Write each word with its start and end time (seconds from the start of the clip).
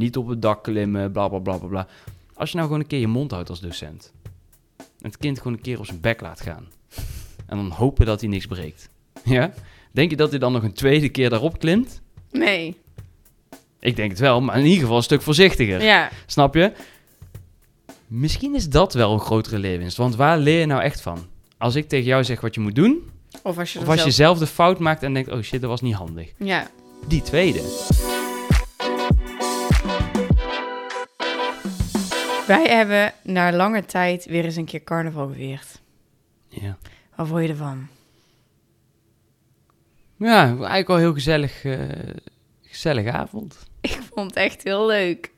Niet 0.00 0.16
op 0.16 0.28
het 0.28 0.42
dak 0.42 0.62
klimmen, 0.62 1.12
bla 1.12 1.28
bla 1.28 1.38
bla 1.38 1.56
bla 1.56 1.68
bla. 1.68 1.86
Als 2.34 2.50
je 2.50 2.56
nou 2.56 2.66
gewoon 2.68 2.82
een 2.82 2.88
keer 2.88 2.98
je 3.00 3.06
mond 3.06 3.30
houdt 3.30 3.48
als 3.48 3.60
docent. 3.60 4.12
En 4.76 4.86
het 5.00 5.16
kind 5.16 5.38
gewoon 5.38 5.52
een 5.52 5.60
keer 5.60 5.78
op 5.78 5.86
zijn 5.86 6.00
bek 6.00 6.20
laat 6.20 6.40
gaan. 6.40 6.66
En 7.46 7.56
dan 7.56 7.70
hopen 7.70 8.06
dat 8.06 8.20
hij 8.20 8.28
niks 8.28 8.46
breekt. 8.46 8.88
Ja? 9.24 9.52
Denk 9.92 10.10
je 10.10 10.16
dat 10.16 10.30
hij 10.30 10.38
dan 10.38 10.52
nog 10.52 10.62
een 10.62 10.72
tweede 10.72 11.08
keer 11.08 11.30
daarop 11.30 11.58
klimt? 11.58 12.00
Nee. 12.30 12.76
Ik 13.80 13.96
denk 13.96 14.10
het 14.10 14.18
wel, 14.20 14.40
maar 14.40 14.58
in 14.58 14.64
ieder 14.64 14.80
geval 14.80 14.96
een 14.96 15.02
stuk 15.02 15.22
voorzichtiger. 15.22 15.82
Ja. 15.82 16.10
Snap 16.26 16.54
je? 16.54 16.72
Misschien 18.06 18.54
is 18.54 18.68
dat 18.68 18.94
wel 18.94 19.12
een 19.12 19.20
grotere 19.20 19.58
leerwinst. 19.58 19.96
Want 19.96 20.16
waar 20.16 20.38
leer 20.38 20.60
je 20.60 20.66
nou 20.66 20.82
echt 20.82 21.00
van? 21.00 21.26
Als 21.58 21.74
ik 21.74 21.88
tegen 21.88 22.06
jou 22.06 22.24
zeg 22.24 22.40
wat 22.40 22.54
je 22.54 22.60
moet 22.60 22.74
doen, 22.74 23.10
Of 23.42 23.58
als 23.58 23.72
je 23.72 23.78
of 23.78 23.88
als 23.88 23.94
je 23.96 24.10
zelf... 24.10 24.14
zelf 24.14 24.38
de 24.38 24.46
fout 24.46 24.78
maakt 24.78 25.02
en 25.02 25.14
denkt, 25.14 25.30
oh 25.30 25.40
shit, 25.40 25.60
dat 25.60 25.70
was 25.70 25.80
niet 25.80 25.94
handig. 25.94 26.32
Ja. 26.38 26.70
Die 27.06 27.22
tweede. 27.22 27.60
Wij 32.50 32.66
hebben 32.68 33.12
na 33.22 33.52
lange 33.52 33.84
tijd 33.84 34.24
weer 34.24 34.44
eens 34.44 34.56
een 34.56 34.64
keer 34.64 34.82
carnaval 34.82 35.26
gevierd. 35.28 35.80
Ja. 36.48 36.78
Wat 37.16 37.28
vond 37.28 37.42
je 37.42 37.48
ervan? 37.48 37.88
Ja, 40.16 40.46
eigenlijk 40.46 40.86
wel 40.86 40.96
heel 40.96 41.12
gezellig, 41.12 41.64
eh 41.64 41.78
gezellige 42.62 43.12
avond. 43.12 43.58
Ik 43.80 43.98
vond 44.14 44.30
het 44.30 44.44
echt 44.44 44.62
heel 44.62 44.86
leuk. 44.86 45.30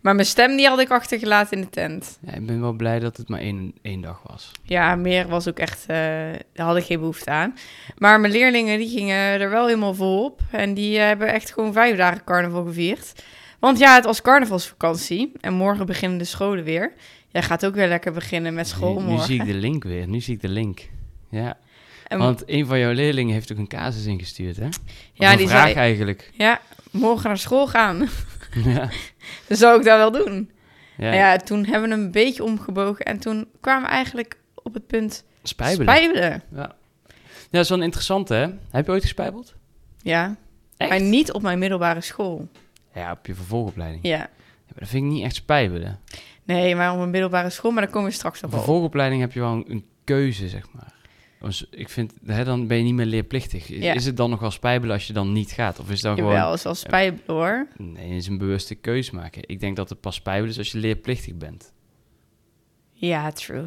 Maar 0.00 0.14
mijn 0.14 0.26
stem 0.26 0.56
die 0.56 0.68
had 0.68 0.78
ik 0.78 0.90
achtergelaten 0.90 1.56
in 1.56 1.62
de 1.62 1.70
tent. 1.70 2.18
Ja, 2.20 2.32
ik 2.32 2.46
ben 2.46 2.60
wel 2.60 2.72
blij 2.72 2.98
dat 2.98 3.16
het 3.16 3.28
maar 3.28 3.40
één, 3.40 3.74
één 3.82 4.00
dag 4.00 4.22
was. 4.22 4.52
Ja, 4.62 4.94
meer 4.94 5.28
was 5.28 5.48
ook 5.48 5.58
echt, 5.58 5.86
daar 5.86 6.66
had 6.66 6.76
ik 6.76 6.84
geen 6.84 6.98
behoefte 6.98 7.30
aan. 7.30 7.56
Maar 7.96 8.20
mijn 8.20 8.32
leerlingen 8.32 8.78
die 8.78 8.88
gingen 8.88 9.40
er 9.40 9.50
wel 9.50 9.66
helemaal 9.66 9.94
vol 9.94 10.24
op. 10.24 10.40
En 10.50 10.74
die 10.74 10.98
eh, 10.98 11.04
hebben 11.04 11.32
echt 11.32 11.52
gewoon 11.52 11.72
vijf 11.72 11.96
dagen 11.96 12.24
carnaval 12.24 12.64
gevierd. 12.64 13.12
Want 13.58 13.78
ja, 13.78 13.94
het 13.94 14.04
was 14.04 14.22
carnavalsvakantie. 14.22 15.32
En 15.40 15.52
morgen 15.54 15.86
beginnen 15.86 16.18
de 16.18 16.24
scholen 16.24 16.64
weer. 16.64 16.92
Jij 17.28 17.42
gaat 17.42 17.66
ook 17.66 17.74
weer 17.74 17.88
lekker 17.88 18.12
beginnen 18.12 18.54
met 18.54 18.68
school 18.68 18.94
nu, 18.94 19.00
nu 19.02 19.08
morgen. 19.08 19.26
zie 19.26 19.40
ik 19.40 19.46
de 19.46 19.54
link 19.54 19.84
weer, 19.84 20.08
nu 20.08 20.20
zie 20.20 20.34
ik 20.34 20.40
de 20.40 20.48
link. 20.48 20.88
Ja, 21.30 21.56
En- 22.06 22.18
want 22.18 22.42
een 22.46 22.66
van 22.66 22.78
jouw 22.78 22.92
leerlingen 22.92 23.32
heeft 23.34 23.52
ook 23.52 23.58
een 23.58 23.68
casus 23.68 24.04
ingestuurd, 24.06 24.56
hè? 24.56 24.66
Of 24.66 24.78
Ja, 25.12 25.36
die 25.36 25.48
vraag 25.48 25.62
zei- 25.62 25.74
eigenlijk. 25.74 26.30
Ja, 26.34 26.60
morgen 26.90 27.28
naar 27.28 27.38
school 27.38 27.66
gaan. 27.66 28.08
ja. 28.64 28.88
Dan 29.46 29.56
zou 29.56 29.78
ik 29.78 29.84
dat 29.84 29.96
wel 30.12 30.24
doen. 30.24 30.50
Ja, 30.96 31.12
Ja. 31.12 31.32
ja, 31.32 31.36
toen 31.36 31.64
hebben 31.64 31.88
we 31.88 31.94
hem 31.94 32.04
een 32.04 32.10
beetje 32.10 32.44
omgebogen. 32.44 33.04
En 33.04 33.18
toen 33.18 33.48
kwamen 33.60 33.82
we 33.82 33.88
eigenlijk 33.88 34.36
op 34.54 34.74
het 34.74 34.86
punt 34.86 35.24
spijbelen. 35.42 35.94
spijbelen. 35.96 36.42
Ja. 36.54 36.60
ja, 36.60 36.74
dat 37.50 37.62
is 37.62 37.68
wel 37.68 37.78
een 37.78 37.84
interessante, 37.84 38.34
hè? 38.34 38.46
Heb 38.70 38.86
je 38.86 38.92
ooit 38.92 39.02
gespijbeld? 39.02 39.54
Ja, 40.02 40.36
Echt? 40.76 40.90
maar 40.90 41.00
niet 41.00 41.32
op 41.32 41.42
mijn 41.42 41.58
middelbare 41.58 42.00
school. 42.00 42.48
Ja, 42.98 43.12
op 43.12 43.26
je 43.26 43.34
vervolgopleiding. 43.34 44.04
Ja. 44.06 44.16
Ja, 44.16 44.74
maar 44.74 44.78
dat 44.78 44.88
vind 44.88 45.04
ik 45.04 45.10
niet 45.10 45.24
echt 45.24 45.34
spijbelen. 45.34 45.98
Nee, 46.44 46.74
maar 46.76 46.90
op 46.92 46.98
mijn 46.98 47.10
middelbare 47.10 47.50
school, 47.50 47.70
maar 47.70 47.82
daar 47.82 47.92
komen 47.92 48.08
we 48.08 48.14
straks 48.14 48.38
Op 48.38 48.44
op. 48.44 48.50
vervolgopleiding 48.50 49.20
heb 49.20 49.32
je 49.32 49.40
wel 49.40 49.52
een, 49.52 49.64
een 49.68 49.84
keuze, 50.04 50.48
zeg 50.48 50.66
maar. 50.72 50.96
Dus 51.40 51.66
ik 51.70 51.88
vind, 51.88 52.12
hè, 52.26 52.44
dan 52.44 52.66
ben 52.66 52.76
je 52.76 52.82
niet 52.82 52.94
meer 52.94 53.06
leerplichtig. 53.06 53.70
Is, 53.70 53.82
Ja. 53.82 53.92
is 53.92 54.04
het 54.04 54.16
dan 54.16 54.30
nog 54.30 54.40
wel 54.40 54.50
spijbelen 54.50 54.94
als 54.94 55.06
je 55.06 55.12
dan 55.12 55.32
niet 55.32 55.50
gaat? 55.50 55.78
Of 55.78 55.84
is 55.86 55.92
het 55.92 56.02
dan 56.02 56.16
Jawel, 56.16 56.38
gewoon... 56.40 56.52
is 56.54 56.62
wel 56.62 56.74
spijbelen 56.74 57.24
hoor. 57.26 57.66
Nee, 57.76 58.08
het 58.08 58.16
is 58.16 58.26
een 58.26 58.38
bewuste 58.38 58.74
keuze 58.74 59.14
maken. 59.14 59.42
Ik 59.46 59.60
denk 59.60 59.76
dat 59.76 59.88
het 59.88 60.00
pas 60.00 60.14
spijbelen 60.14 60.50
is 60.50 60.58
als 60.58 60.72
je 60.72 60.78
leerplichtig 60.78 61.34
bent. 61.34 61.72
Ja, 62.92 63.30
true. 63.32 63.64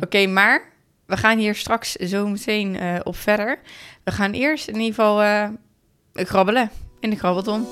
Oké, 0.00 0.26
maar 0.26 0.72
we 1.06 1.16
gaan 1.16 1.38
hier 1.38 1.54
straks 1.54 1.92
zo 1.92 2.28
meteen 2.28 2.76
eh, 2.76 3.00
op 3.02 3.16
verder. 3.16 3.60
We 4.04 4.10
gaan 4.12 4.32
eerst 4.32 4.68
in 4.68 4.74
ieder 4.74 4.88
geval 4.94 5.22
eh, 5.22 5.48
grabbelen 6.12 6.70
in 7.00 7.10
de 7.10 7.16
grabbelton. 7.16 7.66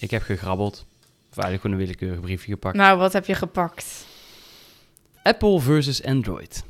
Ik 0.00 0.10
heb 0.10 0.22
gegrabbeld. 0.22 0.86
Of 1.30 1.36
eigenlijk 1.44 1.60
gewoon 1.62 1.76
een 1.76 1.82
willekeurig 1.82 2.20
briefje 2.20 2.52
gepakt. 2.52 2.76
Nou, 2.76 2.98
wat 2.98 3.12
heb 3.12 3.26
je 3.26 3.34
gepakt? 3.34 4.06
Apple 5.22 5.60
versus 5.60 6.04
Android. 6.04 6.64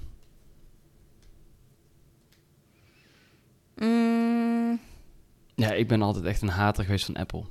Mm, 3.76 4.80
Ja, 5.54 5.72
ik 5.72 5.88
ben 5.88 6.02
altijd 6.02 6.24
echt 6.24 6.42
een 6.42 6.48
hater 6.48 6.84
geweest 6.84 7.04
van 7.04 7.16
Apple. 7.16 7.44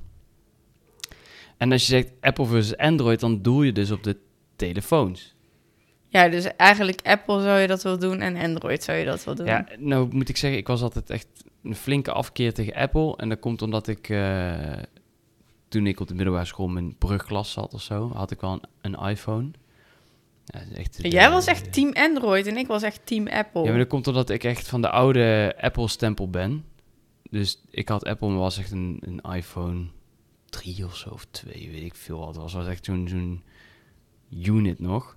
En 1.56 1.72
als 1.72 1.80
je 1.86 1.88
zegt 1.92 2.10
Apple 2.20 2.46
versus 2.46 2.76
Android, 2.76 3.20
dan 3.20 3.42
doel 3.42 3.62
je 3.62 3.72
dus 3.72 3.90
op 3.90 4.02
de 4.02 4.16
telefoons. 4.56 5.34
ja, 6.08 6.28
dus 6.28 6.44
eigenlijk 6.56 7.00
Apple 7.02 7.40
zou 7.42 7.58
je 7.58 7.66
dat 7.66 7.82
wel 7.82 7.98
doen 7.98 8.20
en 8.20 8.36
Android 8.36 8.82
zou 8.82 8.98
je 8.98 9.04
dat 9.04 9.24
wel 9.24 9.34
doen. 9.34 9.46
Ja, 9.46 9.66
nou 9.78 10.14
moet 10.14 10.28
ik 10.28 10.36
zeggen, 10.36 10.58
ik 10.58 10.66
was 10.66 10.82
altijd 10.82 11.10
echt 11.10 11.26
een 11.62 11.74
flinke 11.74 12.12
afkeer 12.12 12.54
tegen 12.54 12.74
Apple. 12.74 13.16
En 13.16 13.28
dat 13.28 13.38
komt 13.38 13.62
omdat 13.62 13.88
ik, 13.88 14.08
eh, 14.08 14.72
toen 15.68 15.86
ik 15.86 16.00
op 16.00 16.08
de 16.08 16.14
middelbare 16.14 16.46
school 16.46 16.68
mijn 16.68 16.96
brugklas 16.98 17.52
zat 17.52 17.74
of 17.74 17.82
zo, 17.82 18.10
had 18.14 18.30
ik 18.30 18.40
wel 18.40 18.52
een, 18.52 18.62
een 18.80 19.08
iPhone. 19.08 19.50
Ja, 20.44 20.60
echt, 20.74 20.98
Jij 21.00 21.30
was 21.30 21.46
echt 21.46 21.72
team 21.72 21.92
Android 21.92 22.46
en 22.46 22.56
ik 22.56 22.66
was 22.66 22.82
echt 22.82 23.00
team 23.04 23.28
Apple. 23.28 23.62
Ja, 23.62 23.68
maar 23.68 23.78
dat 23.78 23.88
komt 23.88 24.06
omdat 24.06 24.30
ik 24.30 24.44
echt 24.44 24.68
van 24.68 24.82
de 24.82 24.90
oude 24.90 25.54
Apple-stempel 25.60 26.30
ben. 26.30 26.64
Dus 27.30 27.62
ik 27.70 27.88
had 27.88 28.04
Apple, 28.04 28.28
maar 28.28 28.38
was 28.38 28.58
echt 28.58 28.70
een, 28.70 29.00
een 29.00 29.34
iPhone 29.34 29.86
3 30.44 30.84
of 30.84 30.96
zo, 30.96 31.10
of 31.10 31.26
2, 31.30 31.70
weet 31.70 31.82
ik 31.82 31.94
veel 31.94 32.18
wat. 32.18 32.28
Het 32.28 32.36
was, 32.36 32.52
was 32.52 32.66
echt 32.66 32.84
zo'n 32.84 33.08
zo'n 33.08 33.42
unit 34.30 34.78
nog. 34.78 35.16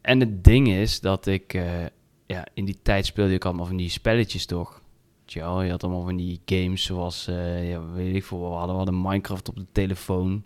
En 0.00 0.20
het 0.20 0.44
ding 0.44 0.68
is 0.68 1.00
dat 1.00 1.26
ik, 1.26 1.54
eh, 1.54 1.84
ja, 2.26 2.46
in 2.54 2.64
die 2.64 2.78
tijd 2.82 3.06
speelde 3.06 3.34
ik 3.34 3.44
allemaal 3.44 3.66
van 3.66 3.76
die 3.76 3.90
spelletjes 3.90 4.46
toch. 4.46 4.79
Tja, 5.30 5.62
je 5.62 5.70
had 5.70 5.82
allemaal 5.82 6.04
van 6.04 6.16
die 6.16 6.40
games 6.44 6.82
zoals, 6.82 7.26
eh, 7.26 7.70
ja, 7.70 7.86
weet 7.92 8.14
ik 8.14 8.24
veel, 8.24 8.38
we 8.38 8.46
hadden, 8.46 8.70
we 8.70 8.82
hadden 8.82 9.00
Minecraft 9.00 9.48
op 9.48 9.56
de 9.56 9.66
telefoon. 9.72 10.44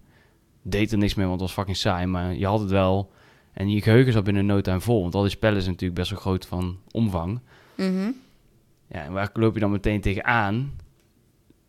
Deed 0.62 0.92
er 0.92 0.98
niks 0.98 1.14
mee, 1.14 1.26
want 1.26 1.40
het 1.40 1.48
was 1.48 1.58
fucking 1.58 1.76
saai, 1.76 2.06
maar 2.06 2.34
je 2.34 2.46
had 2.46 2.60
het 2.60 2.70
wel. 2.70 3.12
En 3.52 3.70
je 3.70 3.82
geheugen 3.82 4.12
zat 4.12 4.24
binnen 4.24 4.46
no 4.46 4.60
time 4.60 4.80
vol, 4.80 5.02
want 5.02 5.14
al 5.14 5.20
die 5.20 5.30
spellen 5.30 5.60
zijn 5.60 5.72
natuurlijk 5.72 6.00
best 6.00 6.10
wel 6.10 6.20
groot 6.20 6.46
van 6.46 6.78
omvang. 6.90 7.40
Mhm. 7.74 8.10
Ja, 8.88 9.02
en 9.04 9.12
waar 9.12 9.30
loop 9.32 9.54
je 9.54 9.60
dan 9.60 9.70
meteen 9.70 10.00
tegenaan? 10.00 10.76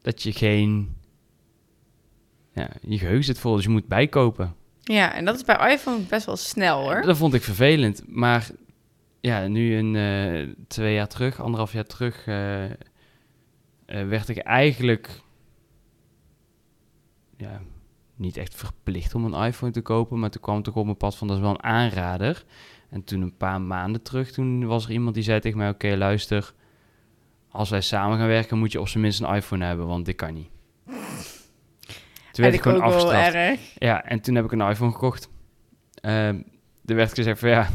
Dat 0.01 0.23
je 0.23 0.31
geen... 0.31 0.95
Ja, 2.53 2.69
je 2.81 2.97
geheugen 2.97 3.23
zit 3.23 3.39
vol, 3.39 3.55
dus 3.55 3.63
je 3.63 3.69
moet 3.69 3.87
bijkopen. 3.87 4.55
Ja, 4.83 5.13
en 5.13 5.25
dat 5.25 5.35
is 5.35 5.43
bij 5.43 5.73
iPhone 5.73 5.99
best 6.09 6.25
wel 6.25 6.37
snel 6.37 6.81
hoor. 6.81 7.01
Dat 7.01 7.17
vond 7.17 7.33
ik 7.33 7.43
vervelend. 7.43 8.03
Maar 8.07 8.49
ja, 9.21 9.47
nu 9.47 9.75
een 9.75 9.95
eh, 9.95 10.55
twee 10.67 10.93
jaar 10.93 11.07
terug, 11.07 11.41
anderhalf 11.41 11.73
jaar 11.73 11.85
terug, 11.85 12.27
eh, 12.27 12.63
eh, 13.85 14.07
werd 14.07 14.29
ik 14.29 14.37
eigenlijk 14.37 15.21
ja, 17.37 17.61
niet 18.15 18.37
echt 18.37 18.55
verplicht 18.55 19.15
om 19.15 19.25
een 19.25 19.45
iPhone 19.45 19.71
te 19.71 19.81
kopen. 19.81 20.19
Maar 20.19 20.29
toen 20.29 20.41
kwam 20.41 20.55
het 20.55 20.63
toch 20.63 20.75
op 20.75 20.85
mijn 20.85 20.97
pad 20.97 21.15
van 21.15 21.27
dat 21.27 21.35
is 21.37 21.41
wel 21.41 21.51
een 21.51 21.63
aanrader. 21.63 22.43
En 22.89 23.03
toen 23.03 23.21
een 23.21 23.37
paar 23.37 23.61
maanden 23.61 24.01
terug, 24.01 24.31
toen 24.31 24.65
was 24.65 24.85
er 24.85 24.91
iemand 24.91 25.15
die 25.15 25.23
zei 25.23 25.39
tegen 25.39 25.57
mij, 25.57 25.69
oké 25.69 25.95
luister, 25.95 26.53
als 27.49 27.69
wij 27.69 27.81
samen 27.81 28.17
gaan 28.17 28.27
werken 28.27 28.57
moet 28.57 28.71
je 28.71 28.79
op 28.79 28.87
zijn 28.87 29.03
minst 29.03 29.21
een 29.21 29.35
iPhone 29.35 29.65
hebben, 29.65 29.87
want 29.87 30.05
dit 30.05 30.15
kan 30.15 30.33
niet. 30.33 30.49
Toen 32.31 32.43
werd 32.43 32.53
ik 32.53 32.61
gewoon 32.61 32.81
afgestraft. 32.81 33.59
Ja, 33.77 34.03
en 34.03 34.21
toen 34.21 34.35
heb 34.35 34.45
ik 34.45 34.51
een 34.51 34.69
iPhone 34.69 34.91
gekocht. 34.91 35.29
Ehm 35.93 36.37
er 36.85 36.95
werd 36.95 37.13
gezegd 37.13 37.39
van 37.39 37.49
ja, 37.49 37.69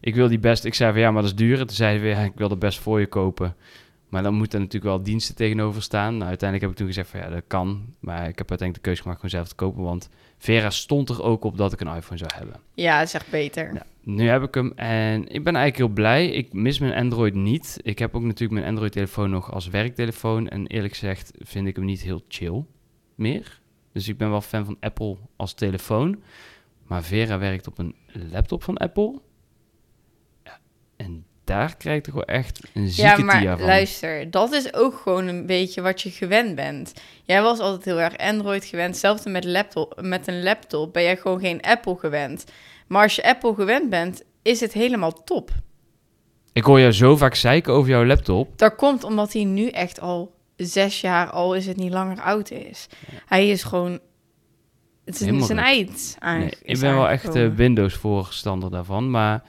ik 0.00 0.14
wil 0.14 0.28
die 0.28 0.38
best. 0.38 0.64
Ik 0.64 0.74
zei 0.74 0.92
van 0.92 1.00
ja, 1.00 1.10
maar 1.10 1.22
dat 1.22 1.30
is 1.30 1.36
duur. 1.36 1.60
En 1.60 1.66
toen 1.66 1.76
zeiden 1.76 2.02
we 2.02 2.08
ja, 2.08 2.18
ik 2.18 2.32
wil 2.34 2.48
dat 2.48 2.58
best 2.58 2.78
voor 2.78 3.00
je 3.00 3.06
kopen. 3.06 3.56
Maar 4.14 4.22
dan 4.22 4.34
moeten 4.34 4.58
er 4.58 4.64
natuurlijk 4.64 4.94
wel 4.94 5.02
diensten 5.02 5.34
tegenover 5.34 5.82
staan. 5.82 6.16
Nou, 6.16 6.28
uiteindelijk 6.28 6.60
heb 6.60 6.70
ik 6.70 6.76
toen 6.76 6.86
gezegd 6.86 7.08
van 7.08 7.20
ja, 7.20 7.28
dat 7.28 7.44
kan. 7.46 7.94
Maar 8.00 8.28
ik 8.28 8.38
heb 8.38 8.50
uiteindelijk 8.50 8.74
de 8.74 8.80
keuze 8.80 9.02
gemaakt 9.02 9.22
om 9.22 9.28
zelf 9.28 9.48
te 9.48 9.54
kopen. 9.54 9.82
Want 9.82 10.08
Vera 10.38 10.70
stond 10.70 11.08
er 11.08 11.22
ook 11.22 11.44
op 11.44 11.56
dat 11.56 11.72
ik 11.72 11.80
een 11.80 11.96
iPhone 11.96 12.18
zou 12.18 12.30
hebben. 12.34 12.60
Ja, 12.74 12.98
dat 12.98 13.06
is 13.06 13.14
echt 13.14 13.30
beter. 13.30 13.74
Ja, 13.74 13.86
nu 14.00 14.28
heb 14.28 14.42
ik 14.42 14.54
hem 14.54 14.72
en 14.76 15.20
ik 15.20 15.44
ben 15.44 15.54
eigenlijk 15.56 15.76
heel 15.76 15.88
blij. 15.88 16.30
Ik 16.30 16.52
mis 16.52 16.78
mijn 16.78 16.94
Android 16.94 17.34
niet. 17.34 17.80
Ik 17.82 17.98
heb 17.98 18.14
ook 18.14 18.22
natuurlijk 18.22 18.60
mijn 18.60 18.72
Android-telefoon 18.72 19.30
nog 19.30 19.52
als 19.52 19.68
werktelefoon. 19.68 20.48
En 20.48 20.66
eerlijk 20.66 20.92
gezegd 20.92 21.32
vind 21.38 21.66
ik 21.66 21.76
hem 21.76 21.84
niet 21.84 22.02
heel 22.02 22.24
chill 22.28 22.64
meer. 23.14 23.60
Dus 23.92 24.08
ik 24.08 24.18
ben 24.18 24.30
wel 24.30 24.40
fan 24.40 24.64
van 24.64 24.76
Apple 24.80 25.16
als 25.36 25.54
telefoon. 25.54 26.22
Maar 26.86 27.02
Vera 27.02 27.38
werkt 27.38 27.66
op 27.66 27.78
een 27.78 27.94
laptop 28.12 28.62
van 28.62 28.76
Apple. 28.76 29.20
Ja, 30.44 30.58
en 30.96 31.24
daar 31.44 31.76
krijg 31.76 32.02
toch 32.02 32.14
wel 32.14 32.24
echt 32.24 32.60
een 32.74 32.88
zieke 32.88 33.10
Ja, 33.10 33.16
maar 33.24 33.56
van. 33.56 33.66
luister, 33.66 34.30
dat 34.30 34.52
is 34.52 34.74
ook 34.74 35.00
gewoon 35.02 35.26
een 35.26 35.46
beetje 35.46 35.80
wat 35.82 36.00
je 36.02 36.10
gewend 36.10 36.54
bent. 36.54 36.92
Jij 37.22 37.42
was 37.42 37.58
altijd 37.58 37.84
heel 37.84 38.00
erg 38.00 38.16
Android 38.16 38.64
gewend. 38.64 38.88
Hetzelfde 38.90 39.30
met, 39.30 39.44
laptop, 39.44 39.98
met 40.02 40.26
een 40.28 40.42
laptop 40.42 40.92
ben 40.92 41.02
jij 41.02 41.16
gewoon 41.16 41.40
geen 41.40 41.60
Apple 41.60 41.96
gewend. 41.96 42.44
Maar 42.86 43.02
als 43.02 43.14
je 43.14 43.24
Apple 43.24 43.54
gewend 43.54 43.90
bent, 43.90 44.22
is 44.42 44.60
het 44.60 44.72
helemaal 44.72 45.24
top. 45.24 45.50
Ik 46.52 46.64
hoor 46.64 46.80
jou 46.80 46.92
zo 46.92 47.16
vaak 47.16 47.34
zeiken 47.34 47.72
over 47.72 47.90
jouw 47.90 48.04
laptop. 48.04 48.58
Dat 48.58 48.74
komt 48.74 49.04
omdat 49.04 49.32
hij 49.32 49.44
nu 49.44 49.68
echt 49.68 50.00
al 50.00 50.34
zes 50.56 51.00
jaar, 51.00 51.30
al 51.30 51.54
is 51.54 51.66
het 51.66 51.76
niet 51.76 51.92
langer 51.92 52.20
oud 52.20 52.50
is. 52.50 52.86
Hij 53.26 53.48
is 53.48 53.62
gewoon... 53.62 53.98
Het 55.04 55.14
is 55.14 55.20
Helemaal 55.20 55.46
zijn 55.46 55.58
eind 55.58 56.16
Nee, 56.20 56.48
is 56.48 56.54
ik 56.62 56.80
ben 56.80 56.94
wel 56.94 57.08
echt 57.08 57.24
aangekomen. 57.26 57.50
eh, 57.50 57.56
Windows 57.56 57.94
voorstander 57.94 58.70
daarvan. 58.70 59.10
Maar 59.10 59.42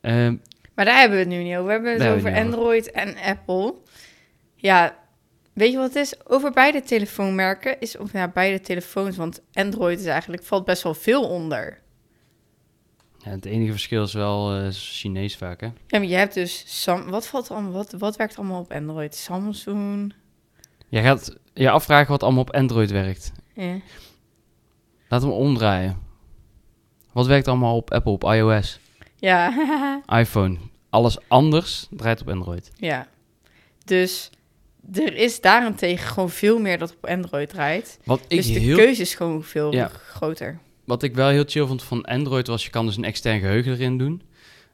ehm, 0.00 0.36
Maar 0.78 0.86
daar 0.86 0.98
hebben 0.98 1.18
we 1.18 1.24
het 1.24 1.32
nu 1.32 1.42
niet 1.42 1.56
over. 1.56 1.66
We 1.66 1.72
hebben 1.72 1.90
het 1.90 2.00
Daar 2.00 2.14
over 2.14 2.34
Android 2.34 2.90
en 2.90 3.16
Apple. 3.16 3.74
Ja, 4.54 4.96
Weet 5.52 5.72
je 5.72 5.78
wat 5.78 5.86
het 5.86 5.96
is? 5.96 6.26
Over 6.26 6.52
beide 6.52 6.82
telefoonmerken 6.82 7.80
is, 7.80 7.96
of 7.96 8.12
ja, 8.12 8.28
beide 8.28 8.60
telefoons, 8.60 9.16
want 9.16 9.42
Android 9.52 9.98
is 9.98 10.06
eigenlijk, 10.06 10.44
valt 10.44 10.64
best 10.64 10.82
wel 10.82 10.94
veel 10.94 11.28
onder. 11.28 11.80
Ja, 13.18 13.30
het 13.30 13.44
enige 13.44 13.70
verschil 13.70 14.02
is 14.02 14.12
wel 14.12 14.54
eh, 14.54 14.66
Chinees 14.70 15.36
vaak, 15.36 15.60
hè? 15.60 15.66
Ja, 15.66 15.98
maar 15.98 16.04
je 16.04 16.14
hebt 16.14 16.34
dus, 16.34 16.82
Sam, 16.82 17.10
wat, 17.10 17.26
valt 17.26 17.50
allemaal, 17.50 17.72
wat, 17.72 17.92
wat 17.92 18.16
werkt 18.16 18.36
allemaal 18.36 18.60
op 18.60 18.72
Android? 18.72 19.14
Samsung? 19.14 20.14
Jij 20.88 21.02
gaat 21.02 21.36
je 21.54 21.70
afvragen 21.70 22.10
wat 22.10 22.22
allemaal 22.22 22.42
op 22.42 22.54
Android 22.54 22.90
werkt. 22.90 23.32
Ja. 23.54 23.76
Laten 25.08 25.28
we 25.28 25.34
hem 25.34 25.44
omdraaien. 25.44 25.98
Wat 27.12 27.26
werkt 27.26 27.48
allemaal 27.48 27.76
op 27.76 27.92
Apple, 27.92 28.12
op 28.12 28.24
iOS, 28.24 28.80
Ja, 29.18 29.52
iPhone? 30.20 30.56
Alles 30.90 31.18
anders 31.28 31.86
draait 31.90 32.20
op 32.20 32.28
Android. 32.28 32.70
ja. 32.76 33.06
Dus 33.84 34.30
er 34.92 35.14
is 35.16 35.40
daarentegen 35.40 36.08
gewoon 36.08 36.30
veel 36.30 36.58
meer 36.58 36.78
dat 36.78 36.94
op 36.96 37.06
Android 37.06 37.48
draait. 37.48 37.98
Wat 38.04 38.20
ik, 38.28 38.36
dus 38.36 38.46
de 38.52 38.58
heel, 38.58 38.76
keuze 38.76 39.00
is 39.02 39.14
gewoon 39.14 39.42
veel 39.44 39.72
Ja. 39.72 39.88
groter. 39.88 40.58
wat 40.84 41.02
ik 41.02 41.14
wel 41.14 41.28
heel 41.28 41.44
chill 41.46 41.66
vond 41.66 41.82
van 41.82 42.04
Android 42.04 42.46
was, 42.46 42.64
je 42.64 42.70
kan 42.70 42.86
dus 42.86 42.96
een 42.96 43.04
extern 43.04 43.40
geheugen 43.40 43.72
erin 43.72 43.98
doen. 43.98 44.22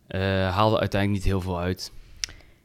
Eh, 0.06 0.20
haalde 0.54 0.78
uiteindelijk 0.80 1.22
niet 1.22 1.32
heel 1.32 1.40
veel 1.40 1.58
uit. 1.58 1.92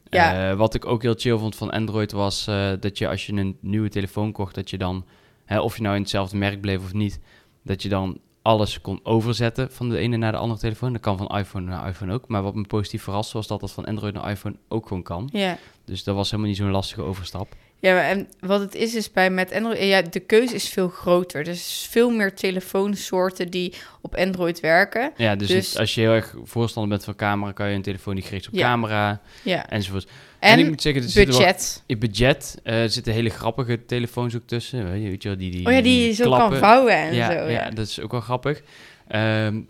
Ja. 0.10 0.50
Eh, 0.52 0.58
wat 0.58 0.74
ik 0.74 0.86
ook 0.86 1.02
heel 1.02 1.14
chill 1.18 1.38
vond 1.38 1.56
van 1.56 1.70
Android 1.72 2.12
was 2.12 2.48
eh, 2.48 2.72
dat 2.80 2.98
je 2.98 3.08
als 3.08 3.26
je 3.26 3.34
een 3.34 3.58
nieuwe 3.62 3.90
telefoon 3.90 4.32
kocht, 4.32 4.56
dat 4.56 4.70
je 4.70 4.78
dan, 4.78 5.06
hè, 5.46 5.60
of 5.60 5.76
je 5.76 5.82
nou 5.82 5.96
in 5.96 6.02
hetzelfde 6.02 6.38
merk 6.38 6.62
bleef 6.62 6.84
of 6.84 6.94
niet, 6.94 7.20
dat 7.64 7.82
je 7.82 7.90
dan 7.90 8.20
alles 8.42 8.82
kon 8.82 9.00
overzetten 9.04 9.72
van 9.72 9.90
de 9.90 9.98
ene 9.98 10.18
naar 10.18 10.32
de 10.32 10.38
andere 10.38 10.60
telefoon. 10.60 10.94
Dat 10.94 11.02
kan 11.02 11.18
van 11.18 11.38
iPhone 11.38 11.66
naar 11.66 11.88
iPhone 11.88 12.14
ook. 12.14 12.28
Maar 12.28 12.44
wat 12.44 12.56
me 12.56 12.64
positief 12.64 13.04
verraste 13.04 13.38
was 13.38 13.48
dat 13.48 13.60
dat 13.60 13.72
van 13.72 13.86
Android 13.86 14.14
naar 14.14 14.32
iPhone 14.32 14.56
ook 14.68 14.88
gewoon 14.88 15.04
kan. 15.04 15.30
Ja. 15.32 15.58
Dus 15.86 16.04
dat 16.04 16.16
was 16.16 16.30
helemaal 16.30 16.52
niet 16.52 16.60
zo'n 16.60 16.72
lastige 16.72 17.02
overstap. 17.02 17.56
Ja, 17.82 18.02
en 18.10 18.28
wat 18.40 18.60
het 18.60 18.76
is, 18.76 18.96
is 18.96 19.12
bij 19.12 19.30
met 19.30 19.54
Android, 19.54 19.80
ja, 19.82 20.02
de 20.02 20.20
keuze 20.20 20.56
is 20.56 20.70
veel 20.70 20.90
groter. 20.90 21.42
Er 21.42 21.48
is 21.48 21.88
veel 21.90 22.10
meer 22.10 22.34
telefoonsoorten 22.36 23.50
die 23.50 23.74
op 24.02 24.16
Android 24.16 24.60
werken. 24.60 25.12
Ja, 25.18 25.36
dus, 25.36 25.48
Dus- 25.48 25.78
als 25.78 25.96
je 25.96 26.02
heel 26.02 26.12
erg 26.12 26.36
voorstander 26.44 26.92
bent 26.92 27.04
van 27.04 27.16
camera, 27.16 27.52
kan 27.52 27.70
je 27.70 27.76
een 27.76 27.82
telefoon 27.82 28.16
die 28.16 28.24
gericht 28.24 28.48
op 28.48 28.54
Ja. 28.54 28.62
camera 28.62 29.22
Ja. 29.44 29.70
enzovoort. 29.70 30.08
En, 30.40 30.60
ik 30.60 30.68
moet 30.68 30.82
zeggen, 30.82 31.02
er 31.04 31.26
budget. 31.26 31.84
in 31.86 32.00
budget 32.00 32.60
eh, 32.64 32.82
er 32.82 32.90
zitten 32.90 33.14
hele 33.14 33.30
grappige 33.30 33.86
telefoons 33.86 34.36
ook 34.36 34.44
tussen. 34.46 34.92
Weet 34.92 35.04
je, 35.04 35.10
weet 35.10 35.24
je 35.24 35.30
wel, 35.30 35.38
die, 35.38 35.52
die, 35.52 35.66
oh 35.68 35.72
ja, 35.74 35.82
die 35.82 36.06
je 36.08 36.14
zo 36.14 36.30
kan 36.30 36.56
vouwen 36.56 36.94
en 36.94 37.14
ja, 37.14 37.26
zo. 37.32 37.38
Ja. 37.38 37.48
ja, 37.50 37.70
dat 37.70 37.88
is 37.88 38.00
ook 38.02 38.12
wel 38.12 38.22
grappig. 38.22 38.62
Ehm, 39.08 39.62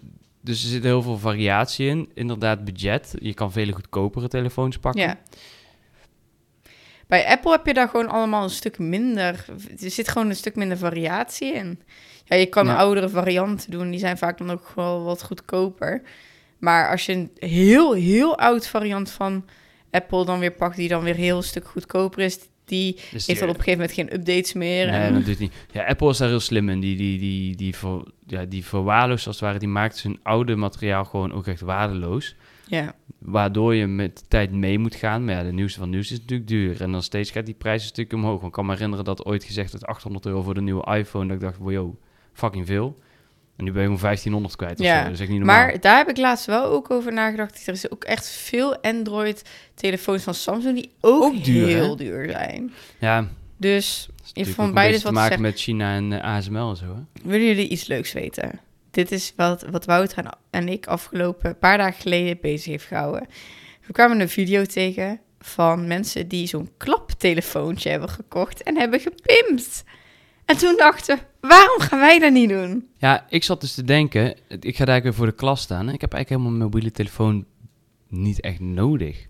dus 0.42 0.64
er 0.64 0.70
zit 0.70 0.84
heel 0.84 1.02
veel 1.02 1.18
variatie 1.18 1.88
in. 1.88 2.10
Inderdaad, 2.14 2.66
budget. 2.66 3.14
Je 3.20 3.34
kan 3.34 3.52
vele 3.52 3.72
goedkopere 3.72 4.28
telefoons 4.28 4.78
pakken. 4.78 5.02
Ja. 5.02 5.18
Bij 7.10 7.28
Apple 7.28 7.52
heb 7.52 7.66
je 7.66 7.74
daar 7.74 7.90
gewoon 7.90 8.10
allemaal 8.10 8.44
een 8.44 8.50
stuk 8.50 8.80
minder. 8.80 9.46
Er 9.84 9.92
zit 9.92 10.08
gewoon 10.10 10.30
een 10.30 10.36
stuk 10.36 10.56
minder 10.56 10.78
variatie 10.78 11.54
in. 11.54 11.82
Ja, 12.26 12.36
je 12.36 12.46
kan 12.46 12.66
Ja. 12.66 12.76
oudere 12.76 13.10
varianten 13.10 13.72
doen, 13.72 13.90
die 13.92 14.00
zijn 14.00 14.18
vaak 14.18 14.38
dan 14.38 14.52
ook 14.52 14.72
wel 14.76 15.04
wat 15.04 15.24
goedkoper. 15.24 16.02
Maar 16.60 16.90
als 16.92 17.06
je 17.06 17.14
een 17.14 17.32
heel, 17.40 17.94
heel 17.94 18.38
oud 18.38 18.68
variant 18.68 19.12
van 19.12 19.46
Apple 19.92 20.26
dan 20.26 20.40
weer 20.40 20.52
pakt, 20.52 20.76
die 20.76 20.88
dan 20.90 21.04
weer 21.04 21.16
heel 21.16 21.42
stuk 21.42 21.68
goedkoper 21.68 22.20
is, 22.24 22.40
die 22.66 22.94
Dus 22.94 23.12
heeft 23.12 23.26
die- 23.26 23.36
dan 23.40 23.50
op 23.50 23.56
een 23.58 23.64
gegeven 23.64 23.80
moment 23.80 23.92
geen 23.98 24.14
updates 24.20 24.54
meer. 24.54 24.86
Nee, 24.92 25.00
en- 25.02 25.14
dat 25.14 25.26
doet 25.26 25.40
niet. 25.40 25.54
Ja, 25.72 25.86
Apple 25.86 26.10
is 26.10 26.18
daar 26.18 26.28
heel 26.30 26.40
slim 26.40 26.70
in. 26.70 26.80
Die, 26.80 26.98
die, 26.98 27.20
die, 27.20 27.56
die, 27.56 27.76
ver, 27.76 28.04
ja, 28.28 28.46
die 28.46 28.66
verwaarloost 28.66 29.28
als 29.28 29.36
het 29.36 29.46
ware. 29.46 29.60
Die 29.60 29.68
maakt 29.68 29.98
zijn 29.98 30.20
oude 30.24 30.56
materiaal 30.56 31.06
gewoon 31.06 31.34
ook 31.34 31.48
echt 31.48 31.62
waardeloos. 31.62 32.36
ja. 32.68 32.96
Waardoor 33.20 33.76
je 33.76 33.88
met 33.88 34.18
de 34.18 34.24
tijd 34.28 34.52
mee 34.52 34.80
moet 34.80 34.96
gaan. 34.96 35.26
Maar 35.26 35.36
ja, 35.36 35.44
de 35.44 35.52
nieuwste 35.52 35.80
van 35.80 35.90
nieuws 35.90 36.12
is 36.12 36.20
natuurlijk 36.20 36.50
duur. 36.50 36.82
En 36.82 36.92
dan 36.92 37.04
steeds 37.04 37.32
gaat 37.32 37.46
die 37.46 37.56
prijs 37.56 37.82
een 37.82 37.88
stukje 37.88 38.16
omhoog. 38.16 38.44
Ik 38.44 38.52
kan 38.52 38.66
me 38.66 38.72
herinneren 38.74 39.06
dat 39.06 39.26
ooit 39.26 39.44
gezegd 39.44 39.72
werd 39.72 39.86
800 39.86 40.26
euro 40.26 40.42
voor 40.42 40.54
de 40.54 40.62
nieuwe 40.62 40.96
iPhone. 40.98 41.26
Dat 41.26 41.36
ik 41.36 41.42
dacht, 41.42 41.58
wow, 41.58 41.94
fucking 42.34 42.66
veel. 42.66 42.98
En 43.56 43.66
nu 43.66 43.72
ben 43.72 43.82
je 43.82 43.88
gewoon 43.88 44.02
1500 44.02 44.56
kwijt 44.56 44.80
of 44.80 44.86
Ja, 44.86 44.98
zo. 44.98 45.04
Dat 45.04 45.14
is 45.14 45.20
echt 45.20 45.30
niet 45.30 45.38
normaal. 45.38 45.66
Maar 45.66 45.80
daar 45.80 45.98
heb 45.98 46.10
ik 46.10 46.18
laatst 46.18 46.46
wel 46.46 46.66
ook 46.66 46.92
over 46.92 47.14
nagedacht. 47.14 47.68
Er 47.68 47.74
is 47.74 47.92
ook 47.92 48.04
echt 48.04 48.30
veel 48.30 48.82
Android-telefoons 48.82 50.24
van 50.24 50.34
Samsung 50.34 50.76
die 50.76 50.92
ook, 51.02 51.24
Ook 51.24 51.44
duur, 51.44 51.68
hè? 51.68 51.74
heel 51.74 51.96
duur 51.96 52.30
zijn. 52.30 52.72
ja, 53.00 53.28
Dus 53.58 54.10
Je 54.34 54.54
een 54.58 54.74
beide 54.74 54.94
wat 54.94 55.06
te 55.06 55.12
maken 55.12 55.42
met 55.42 55.60
China 55.60 55.96
en 55.96 56.14
eh, 56.14 56.36
ASML 56.36 56.70
en 56.70 56.76
zo. 56.76 56.86
Hè? 56.86 57.30
willen 57.30 57.48
jullie 57.48 57.70
iets 57.70 57.88
leuks 57.88 58.14
weten? 58.14 58.60
Dit 59.00 59.12
is 59.12 59.34
wat, 59.36 59.66
wat 59.72 59.86
Wouter 59.86 60.26
en- 60.50 60.68
ik 60.68 60.88
afgelopen 60.88 61.58
paar 61.58 61.78
dagen 61.78 62.02
geleden 62.02 62.38
bezig 62.42 62.66
heeft 62.66 62.86
gehouden. 62.86 63.28
We 63.86 63.94
kwamen 63.94 64.20
een 64.20 64.30
video 64.30 64.66
tegen 64.66 65.20
van 65.40 65.88
mensen 65.88 66.28
die 66.28 66.48
zo'n 66.48 66.70
klaptelefoontje 66.78 67.90
hebben 67.90 68.10
gekocht 68.10 68.64
en 68.64 68.78
hebben 68.78 69.00
gepimpt. 69.00 69.84
En 70.46 70.58
toen 70.58 70.76
dachten 70.78 71.18
we, 71.18 71.48
waarom 71.48 71.80
gaan 71.80 72.00
wij 72.00 72.20
dat 72.20 72.32
niet 72.32 72.50
doen? 72.50 72.88
Ja, 72.98 73.26
ik 73.30 73.44
zat 73.44 73.62
dus 73.62 73.74
te 73.74 73.84
denken, 73.84 74.26
ik 74.28 74.38
ga 74.76 74.86
daar 74.86 74.94
eigenlijk 74.94 75.04
weer 75.04 75.14
voor 75.14 75.26
de 75.26 75.32
klas 75.32 75.62
staan. 75.62 75.90
Ik 75.90 76.02
heb 76.02 76.14
eigenlijk 76.14 76.30
helemaal 76.30 76.52
mijn 76.52 76.64
mobiele 76.64 76.92
telefoon 76.92 77.46
niet 78.08 78.42
echt 78.42 78.60
nodig. 78.60 79.28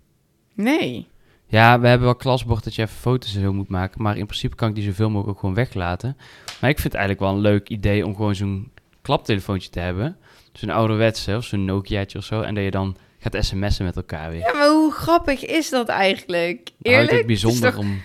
Nee. 0.54 1.08
Ja, 1.48 1.80
we 1.80 1.88
hebben 1.88 2.06
wel 2.08 2.16
klasbord 2.16 2.64
dat 2.64 2.76
je 2.76 2.82
even 2.82 2.96
foto's 2.96 3.36
en 3.36 3.42
zo 3.42 3.54
moet 3.54 3.70
maken. 3.70 4.02
Maar 4.02 4.18
in 4.18 4.26
principe 4.26 4.56
kan 4.56 4.70
ik 4.70 4.76
die 4.76 4.84
zoveel 4.84 5.10
mogelijk 5.10 5.30
ook 5.30 5.40
gewoon 5.40 5.56
weglaten. 5.56 6.18
Maar 6.62 6.70
ik 6.70 6.80
vind 6.80 6.94
het 6.94 7.02
eigenlijk 7.02 7.20
wel 7.20 7.34
een 7.34 7.52
leuk 7.52 7.70
idee 7.70 8.06
om 8.06 8.16
gewoon 8.16 8.36
zo'n 8.36 8.72
klaptelefoontje 9.10 9.70
te 9.70 9.80
hebben. 9.80 10.18
Zo'n 10.54 10.70
ouderwetse 10.70 11.36
of 11.36 11.44
zo'n 11.44 11.66
Nokiaatje 11.66 12.18
of 12.18 12.24
zo. 12.24 12.42
En 12.42 12.56
dat 12.56 12.64
je 12.64 12.72
dan 12.72 12.98
gaat 13.20 13.46
sms'en 13.46 13.86
met 13.86 13.96
elkaar 13.96 14.30
weer. 14.30 14.40
Ja, 14.40 14.54
maar 14.54 14.68
hoe 14.68 14.92
grappig 14.92 15.46
is 15.46 15.70
dat 15.70 15.88
eigenlijk? 15.88 16.70
Eerlijk? 16.82 17.12
het 17.12 17.26
bijzonder 17.26 17.66
Het 17.66 17.74
is 17.74 17.80
om... 17.80 18.02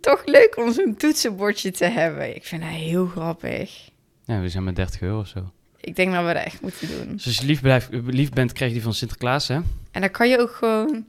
toch, 0.00 0.16
toch 0.16 0.22
leuk 0.26 0.56
om 0.56 0.72
zo'n 0.72 0.94
toetsenbordje 0.96 1.70
te 1.70 1.84
hebben. 1.84 2.36
Ik 2.36 2.44
vind 2.44 2.62
dat 2.62 2.70
heel 2.70 3.06
grappig. 3.06 3.90
Ja, 4.24 4.40
we 4.40 4.48
zijn 4.48 4.64
met 4.64 4.76
30 4.76 5.00
euro 5.00 5.18
of 5.18 5.26
zo. 5.26 5.52
Ik 5.80 5.96
denk 5.96 6.12
dat 6.12 6.26
we 6.26 6.32
dat 6.32 6.44
echt 6.44 6.60
moeten 6.62 6.88
doen. 6.88 7.12
Dus 7.12 7.26
als 7.26 7.38
je 7.38 7.46
lief, 7.46 7.60
blijft, 7.60 7.88
lief 8.06 8.30
bent, 8.30 8.52
krijg 8.52 8.70
je 8.70 8.76
die 8.76 8.84
van 8.84 8.94
Sinterklaas, 8.94 9.48
hè? 9.48 9.60
En 9.90 10.00
dan 10.00 10.10
kan 10.10 10.28
je 10.28 10.40
ook 10.40 10.52
gewoon 10.52 11.06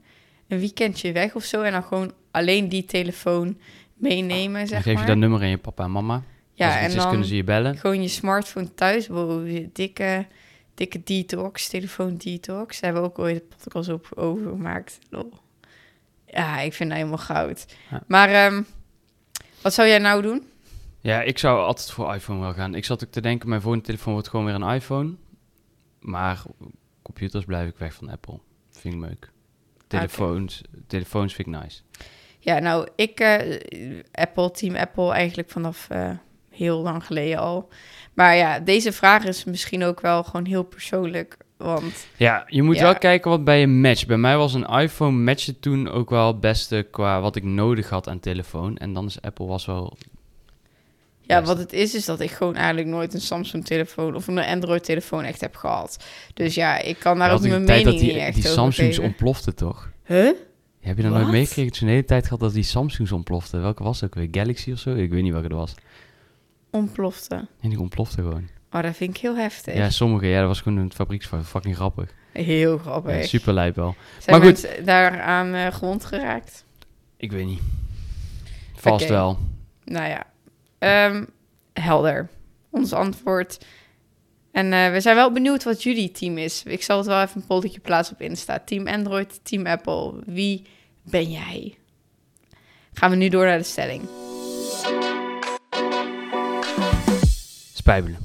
een 0.48 0.58
weekendje 0.58 1.12
weg 1.12 1.34
of 1.34 1.44
zo 1.44 1.62
en 1.62 1.72
dan 1.72 1.82
gewoon 1.82 2.12
alleen 2.30 2.68
die 2.68 2.84
telefoon 2.84 3.58
meenemen, 3.94 4.58
Dan 4.58 4.66
zeg 4.66 4.82
geef 4.82 5.00
je 5.00 5.06
dat 5.06 5.16
nummer 5.16 5.40
aan 5.40 5.48
je 5.48 5.58
papa 5.58 5.84
en 5.84 5.90
mama. 5.90 6.22
Ja, 6.66 6.78
en 6.78 6.86
is, 6.86 6.94
dan 6.94 7.08
kunnen 7.08 7.26
ze 7.26 7.36
je 7.36 7.44
bellen. 7.44 7.76
gewoon 7.76 8.02
je 8.02 8.08
smartphone 8.08 8.74
thuis. 8.74 9.06
Wow, 9.08 9.66
dikke, 9.72 10.26
dikke 10.74 11.02
detox, 11.02 11.68
telefoon 11.68 12.16
detox. 12.16 12.80
Daar 12.80 12.92
hebben 12.92 13.02
we 13.02 13.08
ook 13.08 13.18
ooit 13.18 13.40
een 13.40 13.48
podcast 13.58 13.88
op 13.88 14.08
over 14.14 14.48
gemaakt. 14.48 14.98
Lol. 15.10 15.32
Ja, 16.26 16.60
ik 16.60 16.72
vind 16.72 16.88
dat 16.88 16.98
helemaal 16.98 17.18
goud. 17.18 17.66
Ja. 17.90 18.02
Maar 18.06 18.28
ehm, 18.28 18.62
wat 19.62 19.74
zou 19.74 19.88
jij 19.88 19.98
nou 19.98 20.22
doen? 20.22 20.46
Ja, 21.00 21.22
ik 21.22 21.38
zou 21.38 21.60
altijd 21.60 21.90
voor 21.90 22.14
iPhone 22.14 22.40
wel 22.40 22.52
gaan. 22.52 22.74
Ik 22.74 22.84
zat 22.84 23.04
ook 23.04 23.10
te 23.10 23.20
denken, 23.20 23.48
mijn 23.48 23.60
volgende 23.60 23.86
telefoon 23.86 24.12
wordt 24.12 24.28
gewoon 24.28 24.46
weer 24.46 24.54
een 24.54 24.74
iPhone. 24.74 25.14
Maar 26.00 26.42
computers 27.02 27.44
blijf 27.44 27.68
ik 27.68 27.76
weg 27.76 27.94
van 27.94 28.10
Apple. 28.10 28.38
Vind 28.70 28.94
ik 28.94 29.00
leuk. 29.00 29.30
Telefoons, 29.86 30.62
telefoons 30.86 31.34
vind 31.34 31.48
ik 31.48 31.60
nice. 31.62 31.80
Ja, 32.38 32.58
nou, 32.58 32.88
ik, 32.96 33.20
eh, 33.20 33.60
Apple, 34.12 34.50
team 34.50 34.76
Apple, 34.76 35.12
eigenlijk 35.12 35.50
vanaf 35.50 35.90
eh, 35.90 36.10
heel 36.64 36.82
lang 36.82 37.06
geleden 37.06 37.38
al. 37.38 37.68
Maar 38.14 38.36
ja, 38.36 38.58
deze 38.60 38.92
vraag 38.92 39.24
is 39.24 39.44
misschien 39.44 39.84
ook 39.84 40.00
wel 40.00 40.22
gewoon 40.22 40.44
heel 40.46 40.62
persoonlijk. 40.62 41.36
Want 41.56 42.06
Ja, 42.16 42.44
je 42.46 42.62
moet 42.62 42.76
Ja. 42.76 42.82
wel 42.82 42.94
kijken 42.94 43.30
wat 43.30 43.44
bij 43.44 43.60
je 43.60 43.66
matcht. 43.66 44.06
Bij 44.06 44.16
mij 44.16 44.36
was 44.36 44.54
een 44.54 44.66
iPhone 44.66 45.16
matchte 45.16 45.58
toen 45.60 45.88
ook 45.88 46.10
wel 46.10 46.26
het 46.26 46.40
beste 46.40 46.86
qua 46.90 47.20
wat 47.20 47.36
ik 47.36 47.42
nodig 47.44 47.88
had 47.88 48.08
aan 48.08 48.20
telefoon. 48.20 48.76
En 48.76 48.92
dan 48.92 49.06
is 49.06 49.20
Apple 49.22 49.46
was 49.46 49.66
wel... 49.66 49.96
ja, 51.20 51.36
Best. 51.40 51.48
wat 51.48 51.58
het 51.58 51.72
is, 51.72 51.94
is 51.94 52.04
dat 52.04 52.20
ik 52.20 52.30
gewoon 52.30 52.54
eigenlijk 52.56 52.88
nooit 52.88 53.14
een 53.14 53.20
Samsung-telefoon 53.20 54.14
of 54.14 54.26
een 54.26 54.38
Android-telefoon 54.38 55.24
echt 55.24 55.40
heb 55.40 55.56
gehad. 55.56 56.04
Dus 56.34 56.54
ja, 56.54 56.78
ik 56.78 56.98
kan 56.98 57.18
daar 57.18 57.32
ook 57.32 57.42
ik 57.44 57.50
mijn 57.50 57.64
mening 57.64 57.84
dat 57.84 57.92
niet 57.94 58.02
die, 58.02 58.18
echt 58.20 58.34
die 58.34 58.46
Samsungs 58.46 58.98
ontplofte 58.98 59.54
toch? 59.54 59.90
Huh? 60.04 60.30
Heb 60.80 60.96
je 60.96 61.02
dat 61.02 61.12
nooit 61.12 61.28
meegekregen? 61.30 61.64
Het 61.64 61.74
is 61.74 61.80
een 61.80 61.88
hele 61.88 62.04
tijd 62.04 62.24
gehad 62.24 62.40
dat 62.40 62.52
die 62.52 62.62
Samsungs 62.62 63.12
ontplofte. 63.12 63.58
Welke 63.58 63.82
was 63.82 64.00
het 64.00 64.10
ook 64.10 64.14
weer? 64.22 64.28
Galaxy 64.30 64.72
of 64.72 64.78
zo? 64.78 64.94
Ik 64.94 65.10
weet 65.10 65.22
niet 65.22 65.32
welke 65.32 65.48
dat 65.48 65.58
was. 65.58 65.74
Ontplofte. 66.70 67.46
En 67.60 67.68
die 67.68 67.80
ontplofte 67.80 68.22
gewoon. 68.22 68.48
Oh, 68.72 68.82
dat 68.82 68.96
vind 68.96 69.10
ik 69.16 69.22
heel 69.22 69.36
heftig. 69.36 69.74
Ja, 69.74 69.90
sommige. 69.90 70.26
Ja, 70.26 70.38
dat 70.38 70.48
was 70.48 70.60
gewoon 70.60 70.78
een 70.78 70.92
fabrieksfout. 70.92 71.46
Fucking 71.46 71.76
grappig. 71.76 72.14
Heel 72.32 72.78
grappig. 72.78 73.16
Ja, 73.16 73.22
super 73.26 73.52
lijp 73.52 73.74
wel. 73.76 73.94
Zijn 74.18 74.36
Maar 74.40 74.46
goed. 74.48 74.62
mensen 74.62 74.84
daaraan 74.84 75.54
eh 75.54 75.72
gewond 75.74 76.04
geraakt? 76.04 76.64
Ik 77.16 77.32
weet 77.32 77.46
niet. 77.46 77.60
Vast 78.74 79.08
wel. 79.08 79.38
Nou 79.84 80.08
ja, 80.08 80.26
Ehm, 80.78 81.24
helder. 81.72 82.28
Ons 82.70 82.92
antwoord. 82.92 83.64
En 84.52 84.72
eh, 84.72 84.90
we 84.92 85.00
zijn 85.00 85.16
wel 85.16 85.32
benieuwd 85.32 85.64
wat 85.64 85.82
jullie 85.82 86.10
team 86.10 86.38
is. 86.38 86.62
Ik 86.62 86.82
zal 86.82 86.96
het 86.98 87.06
wel 87.06 87.22
even 87.22 87.40
een 87.40 87.46
polletje 87.46 87.80
plaatsen 87.80 88.14
op 88.14 88.20
Insta. 88.22 88.58
Team 88.64 88.86
Android, 88.86 89.40
Team 89.42 89.66
Apple. 89.66 90.22
Wie 90.26 90.66
ben 91.02 91.30
jij? 91.30 91.78
Gaan 92.92 93.10
we 93.10 93.16
nu 93.16 93.28
door 93.28 93.44
naar 93.46 93.58
de 93.58 93.64
stelling. 93.64 94.02
Spijbelen. 97.90 98.18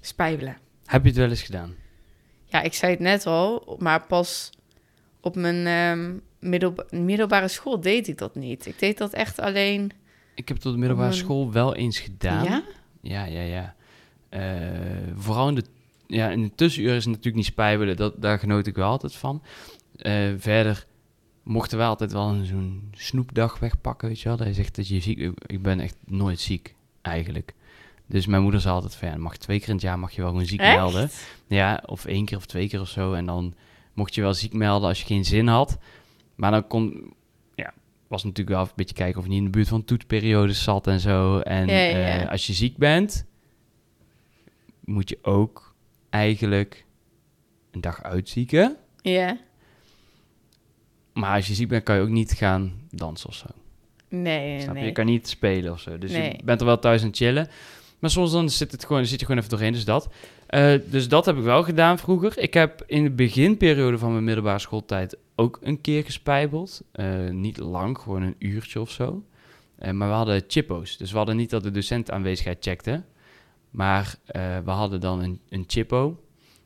Spijbelen. 0.00 0.56
Heb 0.84 1.02
je 1.02 1.08
het 1.08 1.18
wel 1.18 1.28
eens 1.28 1.42
gedaan? 1.42 1.74
Ja, 2.44 2.62
ik 2.62 2.74
zei 2.74 2.92
het 2.92 3.00
net 3.00 3.26
al, 3.26 3.76
maar 3.78 4.02
pas 4.06 4.50
op 5.20 5.36
mijn 5.36 5.66
ehm, 5.66 6.14
middelba- 6.50 6.86
middelbare 6.90 7.48
school 7.48 7.80
deed 7.80 8.08
ik 8.08 8.18
dat 8.18 8.34
niet. 8.34 8.66
Ik 8.66 8.78
deed 8.78 8.98
dat 8.98 9.12
echt 9.12 9.40
alleen 9.40 9.90
Ik 10.34 10.48
heb 10.48 10.56
op 10.56 10.62
de 10.62 10.76
middelbare 10.78 11.12
school 11.12 11.52
wel 11.52 11.74
eens 11.74 11.98
gedaan. 11.98 12.44
Ja? 12.44 12.62
Ja, 13.00 13.24
ja, 13.24 13.40
ja. 13.40 13.74
Eh, 14.28 15.12
vooral 15.14 15.48
in 15.48 15.54
de, 15.54 15.64
ja, 16.06 16.28
in 16.30 16.42
de 16.42 16.54
tussenuren 16.54 16.96
is 16.96 17.04
het 17.04 17.10
natuurlijk 17.10 17.36
niet 17.36 17.52
spijbelen. 17.52 17.96
Dat, 17.96 18.22
daar 18.22 18.38
genoot 18.38 18.66
ik 18.66 18.74
wel 18.74 18.90
altijd 18.90 19.14
van. 19.14 19.42
Eh, 19.96 20.28
verder 20.38 20.86
mochten 21.42 21.78
wij 21.78 21.86
altijd 21.86 22.12
wel 22.12 22.28
een 22.28 22.44
zo'n 22.44 22.88
snoepdag 22.92 23.58
wegpakken, 23.58 24.08
weet 24.08 24.20
je 24.20 24.28
wel. 24.28 24.36
Dat 24.36 24.54
zegt 24.54 24.76
dat 24.76 24.88
je 24.88 25.00
ziek... 25.00 25.32
Ik 25.46 25.62
ben 25.62 25.80
echt 25.80 25.96
nooit 26.06 26.40
ziek, 26.40 26.74
eigenlijk. 27.02 27.54
Dus 28.08 28.26
mijn 28.26 28.42
moeder 28.42 28.60
zei 28.60 28.74
altijd 28.74 28.94
van, 28.94 29.08
ja, 29.08 29.16
mag 29.16 29.36
twee 29.36 29.58
keer 29.58 29.68
in 29.68 29.74
het 29.74 29.82
jaar 29.82 29.98
mag 29.98 30.12
je 30.12 30.20
wel 30.20 30.30
gewoon 30.30 30.46
ziek 30.46 30.60
Echt? 30.60 30.76
melden. 30.76 31.10
Ja, 31.46 31.82
of 31.86 32.04
één 32.04 32.24
keer 32.24 32.36
of 32.36 32.46
twee 32.46 32.68
keer 32.68 32.80
of 32.80 32.88
zo. 32.88 33.12
En 33.12 33.26
dan 33.26 33.54
mocht 33.92 34.14
je 34.14 34.20
wel 34.20 34.34
ziek 34.34 34.52
melden 34.52 34.88
als 34.88 35.00
je 35.00 35.06
geen 35.06 35.24
zin 35.24 35.46
had. 35.46 35.78
Maar 36.34 36.50
dan 36.50 36.66
kon... 36.66 37.12
Ja, 37.54 37.72
was 38.08 38.24
natuurlijk 38.24 38.56
wel 38.56 38.64
een 38.66 38.72
beetje 38.76 38.94
kijken 38.94 39.18
of 39.18 39.24
je 39.24 39.30
niet 39.30 39.38
in 39.38 39.44
de 39.44 39.50
buurt 39.50 39.68
van 39.68 39.84
toetsperiodes 39.84 40.62
zat 40.62 40.86
en 40.86 41.00
zo. 41.00 41.38
En 41.40 41.66
Ja, 41.66 41.74
ja, 41.78 41.98
ja. 41.98 42.20
eh, 42.22 42.30
als 42.30 42.46
je 42.46 42.52
ziek 42.52 42.76
bent, 42.76 43.24
moet 44.84 45.08
je 45.08 45.18
ook 45.22 45.74
eigenlijk 46.10 46.84
een 47.70 47.80
dag 47.80 48.02
uitzieken. 48.02 48.76
Ja. 49.02 49.38
Maar 51.12 51.34
als 51.34 51.46
je 51.46 51.54
ziek 51.54 51.68
bent, 51.68 51.82
kan 51.84 51.96
je 51.96 52.02
ook 52.02 52.08
niet 52.08 52.32
gaan 52.32 52.72
dansen 52.90 53.28
of 53.28 53.34
zo. 53.34 53.46
Nee, 54.08 54.22
nee, 54.22 54.60
Snap 54.60 54.76
je? 54.76 54.84
Je 54.84 54.92
kan 54.92 55.06
niet 55.06 55.28
spelen 55.28 55.72
of 55.72 55.80
zo. 55.80 55.98
Dus 55.98 56.10
Nee. 56.12 56.32
je 56.36 56.44
bent 56.44 56.60
er 56.60 56.66
wel 56.66 56.78
thuis 56.78 57.00
aan 57.02 57.06
het 57.08 57.16
chillen. 57.16 57.48
Maar 57.98 58.10
soms 58.10 58.32
dan 58.32 58.50
zit, 58.50 58.72
het 58.72 58.84
gewoon, 58.84 59.06
zit 59.06 59.18
je 59.20 59.26
gewoon 59.26 59.40
even 59.40 59.50
doorheen, 59.52 59.72
dus 59.72 59.84
dat. 59.84 60.08
Eh, 60.46 60.72
dus 60.86 61.08
dat 61.08 61.26
heb 61.26 61.36
ik 61.36 61.42
wel 61.42 61.62
gedaan 61.62 61.98
vroeger. 61.98 62.38
Ik 62.38 62.54
heb 62.54 62.82
in 62.86 63.02
de 63.02 63.10
beginperiode 63.10 63.98
van 63.98 64.12
mijn 64.12 64.24
middelbare 64.24 64.58
schooltijd 64.58 65.16
ook 65.36 65.58
een 65.62 65.80
keer 65.80 66.04
gespijbeld. 66.04 66.82
Eh, 66.92 67.28
niet 67.30 67.56
lang, 67.58 67.98
gewoon 67.98 68.22
een 68.22 68.34
uurtje 68.38 68.80
of 68.80 68.90
zo. 68.90 69.22
Eh, 69.78 69.92
maar 69.92 70.08
we 70.08 70.14
hadden 70.14 70.42
chippo's. 70.48 70.96
Dus 70.96 71.10
we 71.10 71.16
hadden 71.16 71.36
niet 71.36 71.50
dat 71.50 71.62
de 71.62 71.70
docent 71.70 72.10
aanwezigheid 72.10 72.56
checkte. 72.60 73.02
Maar 73.70 74.14
eh, 74.26 74.42
we 74.64 74.70
hadden 74.70 75.00
dan 75.00 75.22
een, 75.22 75.40
een 75.48 75.64
chippo. 75.66 76.22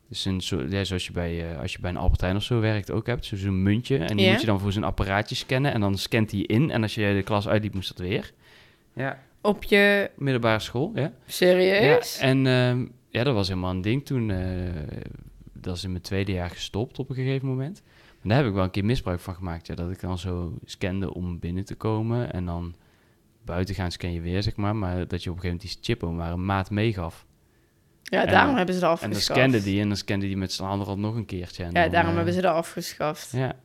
Dus 0.09 0.25
een 0.25 0.41
soort, 0.41 0.71
ja, 0.71 0.83
zoals 0.83 1.05
je 1.05 1.11
bij, 1.11 1.57
als 1.57 1.71
je 1.73 1.79
bij 1.79 1.89
een 1.89 1.97
Albert 1.97 2.21
Heijn 2.21 2.35
of 2.35 2.43
zo 2.43 2.59
werkt 2.59 2.91
ook 2.91 3.07
hebt. 3.07 3.25
zo- 3.25 3.35
Zo'n 3.35 3.63
muntje. 3.63 3.97
En 3.97 4.17
die 4.17 4.25
Ja. 4.25 4.31
moet 4.31 4.41
je 4.41 4.47
dan 4.47 4.59
voor 4.59 4.71
zo'n 4.71 4.83
apparaatje 4.83 5.35
scannen. 5.35 5.73
En 5.73 5.81
dan 5.81 5.97
scant 5.97 6.31
hij 6.31 6.39
in. 6.39 6.71
En 6.71 6.81
als 6.81 6.95
je 6.95 7.13
de 7.15 7.23
klas 7.23 7.47
uitliep, 7.47 7.73
moest 7.73 7.87
dat 7.87 7.97
weer. 8.07 8.31
Ja, 8.93 9.19
Op 9.45 9.63
je... 9.63 10.11
middelbare 10.15 10.59
school, 10.59 10.91
ja. 10.95 11.11
Serieus? 11.25 12.17
Ja, 12.19 12.21
en 12.23 12.47
ehm, 12.47 12.85
ja, 13.09 13.23
dat 13.23 13.33
was 13.33 13.47
helemaal 13.47 13.71
een 13.71 13.81
ding 13.81 14.05
toen. 14.05 14.29
eh, 14.31 14.39
dat 15.53 15.75
is 15.75 15.83
in 15.83 15.91
mijn 15.91 16.03
tweede 16.03 16.31
jaar 16.31 16.49
gestopt 16.49 16.99
op 16.99 17.09
een 17.09 17.15
gegeven 17.15 17.47
moment. 17.47 17.81
Maar 18.21 18.27
daar 18.27 18.37
heb 18.37 18.47
ik 18.47 18.53
wel 18.53 18.63
een 18.63 18.71
keer 18.71 18.85
misbruik 18.85 19.19
van 19.19 19.35
gemaakt. 19.35 19.67
Ja, 19.67 19.75
dat 19.75 19.91
ik 19.91 19.99
dan 20.01 20.17
zo 20.17 20.53
scande 20.65 21.13
om 21.13 21.39
binnen 21.39 21.65
te 21.65 21.75
komen. 21.75 22.33
En 22.33 22.45
dan 22.45 22.75
buiten 23.45 23.75
gaan 23.75 23.91
scan 23.91 24.13
je 24.13 24.21
weer, 24.21 24.43
zeg 24.43 24.55
maar. 24.55 24.75
Maar 24.75 25.07
dat 25.07 25.23
je 25.23 25.29
op 25.29 25.35
een 25.35 25.41
gegeven 25.41 25.47
moment 25.47 25.61
die 25.61 25.77
chippo 25.81 26.11
maar 26.11 26.31
een 26.31 26.45
maat 26.45 26.69
meegaf. 26.69 27.25
Ja, 28.03 28.25
En- 28.25 28.31
daarom 28.31 28.55
hebben 28.55 28.75
ze 28.75 28.81
dat 28.81 28.89
En 28.91 28.99
dan 28.99 29.09
afgeschaft. 29.09 29.39
scande 29.39 29.63
die 29.63 29.81
en 29.81 29.87
dan 29.87 29.97
scande 29.97 30.25
die 30.25 30.37
met 30.37 30.51
z'n 30.51 30.63
anderen 30.63 30.99
nog 30.99 31.15
een 31.15 31.25
keertje. 31.25 31.63
En 31.63 31.71
Ja, 31.71 31.81
dan, 31.81 31.91
daarom 31.91 32.09
eh, 32.09 32.15
hebben 32.15 32.33
ze 32.33 32.41
dat 32.41 32.55
afgeschaft. 32.55 33.31
Ja, 33.31 33.55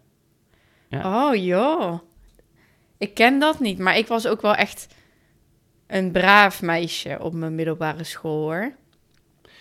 Ja. 0.88 1.26
Oh, 1.28 1.34
joh. 1.44 1.98
Ik 2.98 3.14
ken 3.14 3.38
dat 3.38 3.60
niet, 3.60 3.78
maar 3.78 3.98
ik 3.98 4.06
was 4.06 4.26
ook 4.26 4.42
wel 4.42 4.54
echt 4.54 4.94
een 5.88 6.12
braaf 6.12 6.62
meisje 6.62 7.18
op 7.20 7.32
mijn 7.32 7.54
middelbare 7.54 8.04
school, 8.04 8.42
hoor. 8.42 8.72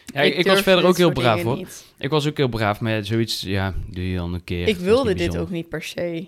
ja 0.05 0.21
ik, 0.21 0.35
ik 0.35 0.47
was 0.47 0.61
verder 0.61 0.85
ook 0.85 0.97
heel 0.97 1.11
braaf 1.11 1.43
hoor. 1.43 1.57
niet. 1.57 1.93
Ik 1.97 2.09
was 2.09 2.27
ook 2.27 2.37
heel 2.37 2.47
braaf, 2.47 2.79
maar 2.79 3.05
zoiets, 3.05 3.41
ja, 3.41 3.73
doe 3.89 4.09
je 4.09 4.17
dan 4.17 4.33
een 4.33 4.43
keer. 4.43 4.67
Ik 4.67 4.77
wilde 4.77 5.07
dit 5.07 5.17
bijzonder. 5.17 5.41
ook 5.41 5.49
niet 5.49 5.69
per 5.69 5.83
se. 5.83 6.27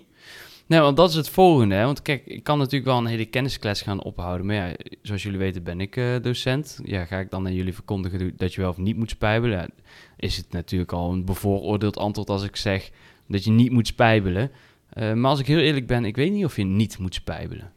Nee, 0.70 0.80
want 0.80 0.96
dat 0.96 1.08
is 1.10 1.14
het 1.14 1.28
volgende. 1.28 1.74
Hè? 1.74 1.84
Want 1.84 2.02
kijk, 2.02 2.26
ik 2.26 2.42
kan 2.42 2.58
natuurlijk 2.58 2.84
wel 2.84 2.98
een 2.98 3.06
hele 3.06 3.24
kennisklets 3.24 3.82
gaan 3.82 4.02
ophouden. 4.02 4.46
Maar 4.46 4.56
ja, 4.56 4.74
zoals 5.02 5.22
jullie 5.22 5.38
weten 5.38 5.62
ben 5.62 5.80
ik 5.80 5.96
eh, 5.96 6.04
docent. 6.22 6.80
Ja, 6.84 7.04
ga 7.04 7.18
ik 7.18 7.30
dan 7.30 7.46
aan 7.46 7.54
jullie 7.54 7.74
verkondigen 7.74 8.32
dat 8.36 8.54
je 8.54 8.60
wel 8.60 8.70
of 8.70 8.76
niet 8.76 8.96
moet 8.96 9.10
spijbelen? 9.10 9.58
Ja, 9.58 9.68
is 10.16 10.36
het 10.36 10.50
natuurlijk 10.50 10.92
al 10.92 11.12
een 11.12 11.24
bevooroordeeld 11.24 11.96
antwoord 11.96 12.30
als 12.30 12.42
ik 12.42 12.56
zeg 12.56 12.90
dat 13.28 13.44
je 13.44 13.50
niet 13.50 13.70
moet 13.70 13.86
spijbelen. 13.86 14.50
Eh, 14.90 15.12
maar 15.12 15.30
als 15.30 15.40
ik 15.40 15.46
heel 15.46 15.58
eerlijk 15.58 15.86
ben, 15.86 16.04
ik 16.04 16.16
weet 16.16 16.32
niet 16.32 16.44
of 16.44 16.56
je 16.56 16.64
niet 16.64 16.98
moet 16.98 17.14
spijbelen. 17.14 17.72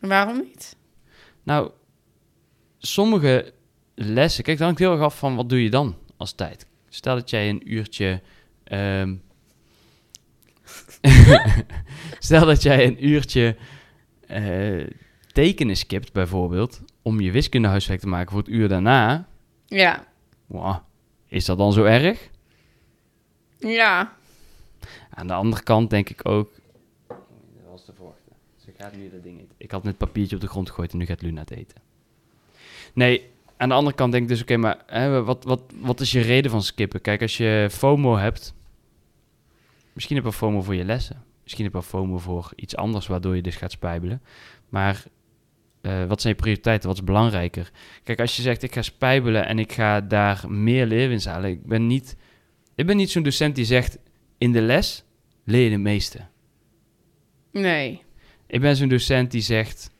Waarom 0.00 0.36
niet? 0.36 0.76
Nou, 1.44 1.70
sommige 2.78 3.52
lessen... 3.94 4.44
Kijk, 4.44 4.56
dan 4.56 4.66
hangt 4.66 4.80
heel 4.80 4.92
erg 4.92 5.00
af 5.00 5.18
van 5.18 5.36
wat 5.36 5.48
doe 5.48 5.62
je 5.62 5.70
dan 5.70 5.96
als 6.16 6.32
tijd. 6.32 6.66
Stel 6.88 7.14
dat 7.14 7.30
jij 7.30 7.48
een 7.48 7.72
uurtje... 7.72 8.22
ehm, 8.64 9.14
Stel 12.18 12.46
dat 12.46 12.62
jij 12.62 12.86
een 12.86 13.06
uurtje 13.06 13.56
eh, 14.26 14.86
tekenen 15.32 15.76
skipt, 15.76 16.12
bijvoorbeeld... 16.12 16.80
om 17.02 17.20
je 17.20 17.30
wiskundehuiswerk 17.30 18.00
te 18.00 18.08
maken 18.08 18.30
voor 18.30 18.40
het 18.40 18.48
uur 18.48 18.68
daarna... 18.68 19.28
Ja. 19.66 20.06
Wow, 20.46 20.76
is 21.26 21.44
dat 21.44 21.58
dan 21.58 21.72
zo 21.72 21.84
erg? 21.84 22.30
Ja. 23.58 24.16
Aan 25.10 25.26
de 25.26 25.32
andere 25.32 25.62
kant 25.62 25.90
denk 25.90 26.08
ik 26.08 26.28
ook... 26.28 26.52
Dat 27.08 27.16
was 27.70 27.84
te 27.84 27.92
verwachten. 27.92 28.32
Ze 28.56 28.63
gaat 28.78 28.96
nu 28.96 29.10
dat 29.10 29.22
ding 29.22 29.40
eten. 29.40 29.54
Ik 29.56 29.70
had 29.70 29.82
net 29.82 29.96
papiertje 29.96 30.34
op 30.34 30.42
de 30.42 30.48
grond 30.48 30.68
gegooid 30.68 30.92
en 30.92 30.98
nu 30.98 31.06
gaat 31.06 31.22
Luna 31.22 31.40
het 31.40 31.50
eten. 31.50 31.76
Nee, 32.94 33.30
aan 33.56 33.68
de 33.68 33.74
andere 33.74 33.96
kant 33.96 34.12
denk 34.12 34.22
ik 34.22 34.28
dus... 34.28 34.42
Oké, 34.42 34.56
maar 34.56 34.82
hè, 34.86 35.22
wat, 35.22 35.44
wat, 35.44 35.60
wat 35.80 36.00
is 36.00 36.12
je 36.12 36.20
reden 36.20 36.50
van 36.50 36.62
skippen? 36.62 37.00
Kijk, 37.00 37.22
als 37.22 37.36
je 37.36 37.68
FOMO 37.70 38.16
hebt... 38.16 38.54
Misschien 39.92 40.16
heb 40.16 40.24
je 40.24 40.32
FOMO 40.32 40.62
voor 40.62 40.74
je 40.74 40.84
lessen. 40.84 41.24
Misschien 41.42 41.64
heb 41.64 41.74
je 41.74 41.82
FOMO 41.82 42.18
voor 42.18 42.52
iets 42.56 42.76
anders... 42.76 43.06
waardoor 43.06 43.36
je 43.36 43.42
dus 43.42 43.56
gaat 43.56 43.72
spijbelen. 43.72 44.22
Maar 44.68 45.04
eh, 45.80 46.04
wat 46.04 46.20
zijn 46.20 46.34
je 46.34 46.40
prioriteiten? 46.40 46.88
Wat 46.88 46.98
is 46.98 47.04
belangrijker? 47.04 47.70
Kijk, 48.02 48.20
als 48.20 48.36
je 48.36 48.42
zegt 48.42 48.62
ik 48.62 48.74
ga 48.74 48.82
spijbelen... 48.82 49.46
en 49.46 49.58
ik 49.58 49.72
ga 49.72 50.00
daar 50.00 50.44
meer 50.48 50.86
leerwinst 50.86 51.26
halen... 51.26 51.50
Ik 51.50 51.66
ben 51.66 51.86
niet, 51.86 52.16
ik 52.74 52.86
ben 52.86 52.96
niet 52.96 53.10
zo'n 53.10 53.22
docent 53.22 53.54
die 53.54 53.64
zegt... 53.64 53.98
in 54.38 54.52
de 54.52 54.60
les 54.60 55.04
leer 55.44 55.64
je 55.64 55.70
het 55.70 55.80
meeste. 55.80 56.26
Nee. 57.50 58.02
Ik 58.46 58.60
ben 58.60 58.76
zo'n 58.76 58.88
docent 58.88 59.30
die 59.30 59.40
zegt... 59.40 59.90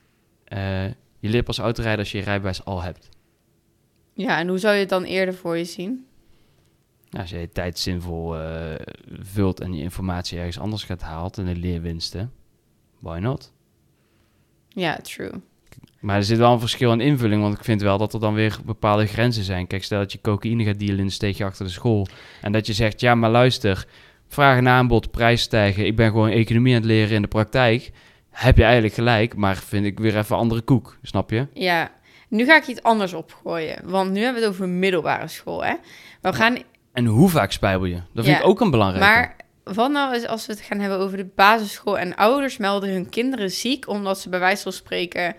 eh, 0.43 0.85
je 1.19 1.29
leert 1.29 1.45
pas 1.45 1.59
autorijden 1.59 1.99
als 1.99 2.11
je 2.11 2.17
je 2.17 2.23
rijbewijs 2.23 2.65
al 2.65 2.81
hebt. 2.81 3.09
Ja, 4.13 4.39
en 4.39 4.47
hoe 4.47 4.57
zou 4.57 4.73
je 4.73 4.79
het 4.79 4.89
dan 4.89 5.03
eerder 5.03 5.33
voor 5.33 5.57
je 5.57 5.65
zien? 5.65 6.05
Nou, 7.09 7.21
als 7.21 7.29
je 7.29 7.39
je 7.39 7.49
tijd 7.49 7.79
zinvol 7.79 8.37
eh, 8.39 8.75
vult 9.19 9.59
en 9.59 9.73
je 9.73 9.81
informatie 9.81 10.37
ergens 10.37 10.59
anders 10.59 10.83
gaat 10.83 11.01
haalt 11.01 11.37
en 11.37 11.45
de 11.45 11.55
leerwinsten, 11.55 12.31
why 12.99 13.19
not? 13.19 13.53
Ja, 14.69 14.95
true. 14.95 15.31
Maar 15.99 16.15
er 16.15 16.23
zit 16.23 16.37
wel 16.37 16.53
een 16.53 16.59
verschil 16.59 16.91
in 16.91 17.01
invulling, 17.01 17.41
want 17.41 17.57
ik 17.57 17.63
vind 17.63 17.81
wel 17.81 17.97
dat 17.97 18.13
er 18.13 18.19
dan 18.19 18.33
weer 18.33 18.57
bepaalde 18.65 19.05
grenzen 19.05 19.43
zijn. 19.43 19.67
Kijk, 19.67 19.83
stel 19.83 19.99
dat 19.99 20.11
je 20.11 20.21
cocaïne 20.21 20.63
gaat 20.63 20.79
dealen 20.79 20.97
in 20.97 21.05
een 21.05 21.11
steegje 21.11 21.45
achter 21.45 21.65
de 21.65 21.71
school 21.71 22.07
en 22.41 22.51
dat 22.51 22.67
je 22.67 22.73
zegt, 22.73 22.99
ja, 22.99 23.15
maar 23.15 23.29
luister, 23.29 23.87
vraag 24.27 24.57
en 24.57 24.67
aanbod, 24.67 25.11
prijs 25.11 25.41
stijgen, 25.41 25.85
ik 25.85 25.95
ben 25.95 26.09
gewoon 26.09 26.29
economie 26.29 26.73
aan 26.73 26.81
het 26.81 26.89
leren 26.89 27.15
in 27.15 27.21
de 27.21 27.27
praktijk. 27.27 27.91
Heb 28.35 28.57
je 28.57 28.63
eigenlijk 28.63 28.93
gelijk, 28.93 29.35
maar 29.35 29.55
vind 29.55 29.85
ik 29.85 29.99
weer 29.99 30.17
even 30.17 30.35
andere 30.35 30.61
koek, 30.61 30.97
snap 31.01 31.29
je? 31.29 31.47
Ja. 31.53 31.91
Nu 32.29 32.45
ga 32.45 32.55
ik 32.55 32.67
iets 32.67 32.83
anders 32.83 33.13
opgooien. 33.13 33.79
Want 33.83 34.11
nu 34.11 34.21
hebben 34.21 34.41
we 34.41 34.47
het 34.47 34.55
over 34.55 34.69
middelbare 34.69 35.27
school, 35.27 35.63
hè? 35.63 35.73
We 36.21 36.33
gaan 36.33 36.57
En 36.93 37.05
hoe 37.05 37.29
vaak 37.29 37.51
spijbel 37.51 37.85
je? 37.85 38.01
Dat 38.13 38.25
vind 38.25 38.37
Ja, 38.37 38.43
ik 38.43 38.47
ook 38.47 38.61
een 38.61 38.71
belangrijke. 38.71 39.07
Maar 39.07 39.35
wat 39.63 39.91
nou 39.91 40.15
is 40.15 40.27
als 40.27 40.45
we 40.45 40.53
het 40.53 40.61
gaan 40.61 40.79
hebben 40.79 40.99
over 40.99 41.17
de 41.17 41.29
basisschool 41.35 41.97
en 41.97 42.15
ouders 42.15 42.57
melden 42.57 42.89
hun 42.89 43.09
kinderen 43.09 43.51
ziek 43.51 43.87
omdat 43.87 44.19
ze 44.19 44.29
bij 44.29 44.39
wijze 44.39 44.63
van 44.63 44.71
spreken 44.71 45.35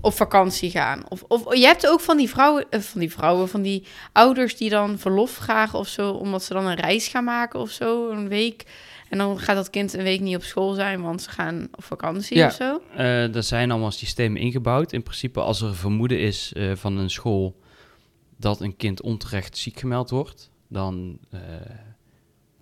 op 0.00 0.12
vakantie 0.14 0.70
gaan? 0.70 1.02
Of, 1.08 1.22
of 1.28 1.54
je 1.54 1.66
hebt 1.66 1.86
ook 1.86 2.00
van 2.00 2.16
die 2.16 2.28
vrouwen, 2.28 2.66
eh, 2.70 2.80
van 2.80 3.00
die 3.00 3.12
vrouwen, 3.12 3.48
van 3.48 3.62
die 3.62 3.86
ouders 4.12 4.56
die 4.56 4.70
dan 4.70 4.98
verlof 4.98 5.30
vragen 5.30 5.78
of 5.78 5.88
zo, 5.88 6.10
omdat 6.10 6.42
ze 6.42 6.52
dan 6.52 6.66
een 6.66 6.76
reis 6.76 7.08
gaan 7.08 7.24
maken 7.24 7.60
of 7.60 7.70
zo, 7.70 8.10
een 8.10 8.28
week. 8.28 8.64
En 9.08 9.18
dan 9.18 9.38
gaat 9.38 9.56
dat 9.56 9.70
kind 9.70 9.92
een 9.92 10.02
week 10.02 10.20
niet 10.20 10.36
op 10.36 10.42
school 10.42 10.72
zijn, 10.72 11.02
want 11.02 11.22
ze 11.22 11.30
gaan 11.30 11.68
op 11.72 11.84
vakantie 11.84 12.36
Ja. 12.36 12.46
of 12.46 12.52
zo. 12.52 12.82
Eh, 12.96 13.34
er 13.34 13.42
zijn 13.42 13.70
allemaal 13.70 13.90
systemen 13.90 14.40
ingebouwd. 14.40 14.92
In 14.92 15.02
principe, 15.02 15.40
als 15.40 15.60
er 15.60 15.74
vermoeden 15.74 16.20
is 16.20 16.52
eh, 16.52 16.74
van 16.74 16.96
een 16.96 17.10
school 17.10 17.60
dat 18.36 18.60
een 18.60 18.76
kind 18.76 19.02
onterecht 19.02 19.56
ziek 19.56 19.78
gemeld 19.78 20.10
wordt, 20.10 20.50
dan 20.68 21.18
eh, 21.30 21.40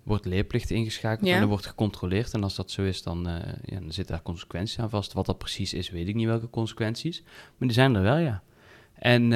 wordt 0.03 0.25
leerplicht 0.25 0.69
ingeschakeld 0.69 1.27
Ja. 1.27 1.33
en 1.33 1.39
dan 1.39 1.49
wordt 1.49 1.65
gecontroleerd. 1.65 2.33
En 2.33 2.43
als 2.43 2.55
dat 2.55 2.71
zo 2.71 2.83
is, 2.83 3.03
dan, 3.03 3.23
ja, 3.63 3.79
dan 3.79 3.91
zitten 3.91 4.15
daar 4.15 4.23
consequenties 4.23 4.79
aan 4.79 4.89
vast. 4.89 5.13
Wat 5.13 5.25
dat 5.25 5.37
precies 5.37 5.73
is, 5.73 5.89
weet 5.89 6.07
ik 6.07 6.15
niet 6.15 6.25
welke 6.27 6.49
consequenties. 6.49 7.21
Maar 7.57 7.67
die 7.67 7.71
zijn 7.71 7.95
er 7.95 8.01
wel, 8.01 8.17
ja. 8.17 8.43
En 8.93 9.29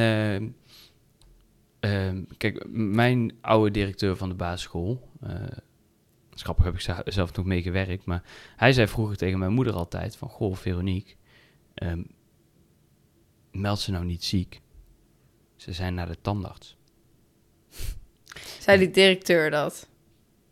kijk, 2.37 2.65
mijn 2.69 3.33
oude 3.41 3.71
directeur 3.71 4.17
van 4.17 4.29
de 4.29 4.35
basisschool, 4.35 5.09
grappig 6.43 6.65
heb 6.65 6.73
ik 6.73 7.13
zelf 7.13 7.35
nog 7.35 7.45
mee 7.45 7.61
gewerkt, 7.61 8.05
maar 8.05 8.23
hij 8.55 8.73
zei 8.73 8.87
vroeger 8.87 9.17
tegen 9.17 9.39
mijn 9.39 9.51
moeder 9.51 9.73
altijd 9.73 10.15
van, 10.15 10.29
goh, 10.29 10.55
Veronique, 10.55 11.15
ehm, 11.73 12.03
meld 13.51 13.79
ze 13.79 13.91
nou 13.91 14.05
niet 14.05 14.23
ziek. 14.23 14.61
Ze 15.55 15.73
zijn 15.73 15.93
naar 15.93 16.07
de 16.07 16.21
tandarts. 16.21 16.77
Zei 18.59 18.77
die 18.77 18.91
directeur 18.91 19.49
dat? 19.49 19.89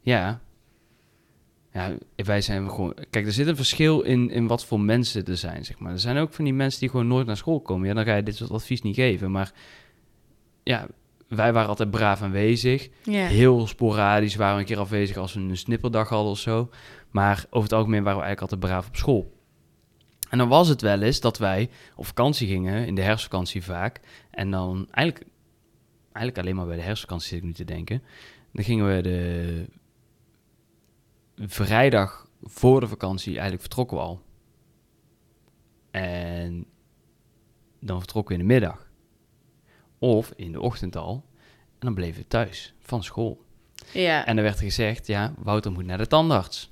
Ja. 0.02 0.42
Ja, 1.74 1.98
wij 2.16 2.42
zijn 2.42 2.70
gewoon... 2.70 2.96
Kijk, 3.10 3.26
er 3.26 3.32
zit 3.32 3.48
een 3.48 3.56
verschil 3.56 4.02
in, 4.02 4.30
in 4.30 4.48
wat 4.48 4.66
voor 4.66 4.80
mensen 4.80 5.26
er 5.26 5.38
zijn, 5.38 5.66
zeg 5.66 5.80
maar. 5.80 5.92
Er 5.92 6.00
zijn 6.00 6.18
ook 6.18 6.34
van 6.34 6.46
die 6.46 6.54
mensen 6.54 6.80
die 6.80 6.90
gewoon 6.90 7.08
nooit 7.08 7.28
naar 7.28 7.38
school 7.38 7.62
komen. 7.62 7.88
Ja, 7.88 7.94
dan 7.94 8.06
ga 8.06 8.16
je 8.16 8.24
dit 8.24 8.36
soort 8.36 8.52
advies 8.52 8.82
niet 8.82 8.96
geven. 8.96 9.32
Maar 9.32 9.54
ja, 10.64 10.88
wij 11.30 11.54
waren 11.54 11.70
altijd 11.70 11.92
braaf 11.92 12.22
aanwezig. 12.22 12.90
Heel 13.04 13.68
sporadisch 13.68 14.36
waren 14.36 14.56
we 14.56 14.62
een 14.62 14.68
keer 14.68 14.80
afwezig 14.80 15.18
als 15.18 15.34
we 15.34 15.40
een 15.40 15.58
snipperdag 15.58 16.10
hadden 16.10 16.32
of 16.32 16.40
zo. 16.40 16.70
Maar 17.10 17.46
over 17.50 17.70
het 17.70 17.78
algemeen 17.78 18.04
waren 18.04 18.20
we 18.20 18.26
eigenlijk 18.26 18.42
altijd 18.42 18.72
braaf 18.72 18.88
op 18.88 18.96
school. 18.96 19.38
En 20.30 20.38
dan 20.38 20.48
was 20.48 20.68
het 20.68 20.82
wel 20.82 21.02
eens 21.02 21.20
dat 21.20 21.38
wij 21.38 21.70
op 21.96 22.06
vakantie 22.06 22.48
gingen, 22.48 22.86
in 22.86 22.96
de 22.96 23.02
herfstvakantie 23.02 23.64
vaak. 23.64 24.00
En 24.32 24.52
dan 24.52 24.88
eigenlijk, 24.92 25.32
eigenlijk 26.12 26.38
alleen 26.38 26.56
maar 26.56 26.68
bij 26.68 26.76
de 26.76 26.82
herfstvakantie 26.82 27.28
zit 27.28 27.38
ik 27.38 27.44
nu 27.44 27.54
te 27.54 27.66
denken. 27.66 28.04
Dan 28.54 28.64
gingen 28.64 28.96
we 28.96 29.02
de 29.02 29.66
vrijdag 31.36 32.28
voor 32.42 32.80
de 32.80 32.88
vakantie, 32.88 33.32
eigenlijk 33.32 33.62
vertrokken 33.62 33.98
we 33.98 34.04
al. 34.04 34.22
En 35.92 36.66
dan 37.80 38.00
vertrokken 38.00 38.36
we 38.36 38.42
in 38.42 38.48
de 38.48 38.54
middag. 38.54 38.89
Of 40.00 40.32
in 40.36 40.52
de 40.52 40.62
ochtend 40.62 40.96
al. 40.96 41.24
En 41.80 41.86
dan 41.86 41.94
bleven 41.94 42.22
we 42.22 42.28
thuis 42.28 42.74
van 42.80 43.04
school. 43.04 43.42
Ja. 43.94 44.26
En 44.26 44.36
dan 44.36 44.44
werd 44.44 44.58
er 44.58 44.64
gezegd, 44.64 45.08
ja, 45.08 45.34
Wouter 45.38 45.72
moet 45.72 45.86
naar 45.86 45.98
de 45.98 46.08
tandarts. 46.08 46.70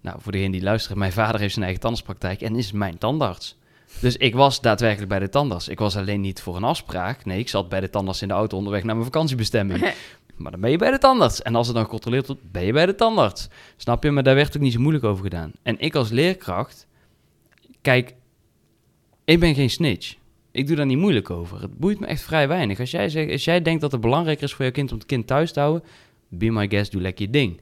Nou, 0.00 0.20
voor 0.20 0.32
degene 0.32 0.50
die 0.50 0.62
luistert, 0.62 0.98
mijn 0.98 1.12
vader 1.12 1.40
heeft 1.40 1.52
zijn 1.52 1.64
eigen 1.64 1.82
tandartspraktijk 1.82 2.40
en 2.40 2.56
is 2.56 2.72
mijn 2.72 2.98
tandarts. 2.98 3.58
Dus 4.00 4.16
ik 4.16 4.34
was 4.34 4.60
daadwerkelijk 4.60 5.08
bij 5.08 5.18
de 5.18 5.28
tandarts. 5.28 5.68
Ik 5.68 5.78
was 5.78 5.96
alleen 5.96 6.20
niet 6.20 6.40
voor 6.40 6.56
een 6.56 6.64
afspraak. 6.64 7.24
Nee, 7.24 7.38
ik 7.38 7.48
zat 7.48 7.68
bij 7.68 7.80
de 7.80 7.90
tandarts 7.90 8.22
in 8.22 8.28
de 8.28 8.34
auto 8.34 8.56
onderweg 8.56 8.82
naar 8.82 8.94
mijn 8.94 9.06
vakantiebestemming. 9.06 9.84
Maar 10.40 10.50
dan 10.50 10.60
ben 10.60 10.70
je 10.70 10.78
bij 10.78 10.90
de 10.90 10.98
tandarts. 10.98 11.42
En 11.42 11.54
als 11.54 11.66
het 11.66 11.76
dan 11.76 11.84
gecontroleerd 11.84 12.26
wordt, 12.26 12.50
ben 12.50 12.64
je 12.64 12.72
bij 12.72 12.86
de 12.86 12.94
tandarts. 12.94 13.48
Snap 13.76 14.02
je? 14.02 14.10
Maar 14.10 14.22
daar 14.22 14.34
werd 14.34 14.56
ook 14.56 14.62
niet 14.62 14.72
zo 14.72 14.80
moeilijk 14.80 15.04
over 15.04 15.22
gedaan. 15.24 15.52
En 15.62 15.78
ik 15.78 15.94
als 15.94 16.10
leerkracht, 16.10 16.86
kijk, 17.80 18.14
ik 19.24 19.40
ben 19.40 19.54
geen 19.54 19.70
snitch. 19.70 20.16
Ik 20.52 20.66
doe 20.66 20.76
daar 20.76 20.86
niet 20.86 20.98
moeilijk 20.98 21.30
over. 21.30 21.60
Het 21.60 21.78
boeit 21.78 22.00
me 22.00 22.06
echt 22.06 22.22
vrij 22.22 22.48
weinig. 22.48 22.80
Als 22.80 22.90
jij, 22.90 23.08
zegt, 23.08 23.30
als 23.32 23.44
jij 23.44 23.62
denkt 23.62 23.80
dat 23.80 23.92
het 23.92 24.00
belangrijker 24.00 24.44
is 24.44 24.54
voor 24.54 24.64
je 24.64 24.70
kind 24.70 24.92
om 24.92 24.98
het 24.98 25.06
kind 25.06 25.26
thuis 25.26 25.52
te 25.52 25.60
houden, 25.60 25.88
be 26.28 26.50
my 26.50 26.68
guest, 26.68 26.92
doe 26.92 27.00
lekker 27.00 27.24
je 27.24 27.30
ding. 27.30 27.60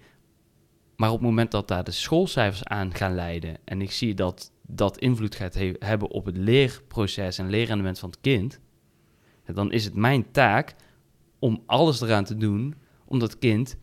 Maar 0.97 1.09
op 1.11 1.15
het 1.19 1.25
moment 1.27 1.51
dat 1.51 1.69
daar 1.69 1.85
de 1.85 1.91
schoolcijfers 1.91 2.65
aan 2.65 2.95
gaan 2.95 3.15
leiden 3.15 3.57
en 3.65 3.83
ik 3.83 3.91
zie 3.91 4.15
dat 4.15 4.53
dat 4.67 4.99
invloed 4.99 5.35
gaat 5.35 5.55
he- 5.55 5.73
hebben 5.79 6.11
op 6.11 6.25
het 6.25 6.37
leerproces 6.37 7.39
en 7.39 7.51
leerrendement 7.51 7.99
van 7.99 8.09
het 8.11 8.21
kind, 8.21 8.61
dan 9.55 9.73
is 9.73 9.85
het 9.85 9.95
mijn 9.95 10.31
taak 10.31 10.75
om 11.39 11.63
alles 11.67 12.01
eraan 12.01 12.25
te 12.25 12.37
doen 12.37 12.75
om 13.05 13.19
dat 13.19 13.39
kind 13.39 13.77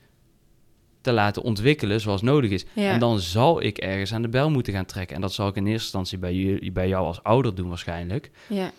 te 1.02 1.12
laten 1.12 1.42
ontwikkelen 1.42 2.02
zoals 2.02 2.22
nodig 2.22 2.52
is. 2.52 2.66
Ja. 2.74 2.92
En 2.92 3.00
dan 3.00 3.20
zal 3.20 3.62
ik 3.62 3.78
ergens 3.78 4.14
aan 4.14 4.22
de 4.22 4.30
bel 4.30 4.50
moeten 4.50 4.74
gaan 4.74 4.86
trekken. 4.86 5.16
En 5.16 5.22
dat 5.22 5.34
zal 5.34 5.48
ik 5.48 5.56
in 5.56 5.64
eerste 5.66 5.84
instantie 5.84 6.18
bij, 6.18 6.34
je, 6.34 6.72
bij 6.72 6.88
jou 6.88 7.06
als 7.06 7.24
ouder 7.24 7.56
doen 7.56 7.68
waarschijnlijk. 7.68 8.32
ja. 8.48 8.72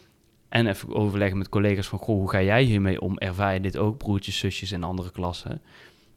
En 0.56 0.66
even 0.66 0.94
overleggen 0.94 1.38
met 1.38 1.48
collega's 1.48 1.86
van, 1.86 1.98
goh, 1.98 2.16
hoe 2.18 2.30
ga 2.30 2.42
jij 2.42 2.62
hiermee 2.62 3.00
om? 3.00 3.18
Ervaar 3.18 3.54
je 3.54 3.60
dit 3.60 3.76
ook, 3.76 3.98
broertjes, 3.98 4.38
zusjes 4.38 4.70
en 4.72 4.82
andere 4.82 5.10
klassen? 5.10 5.60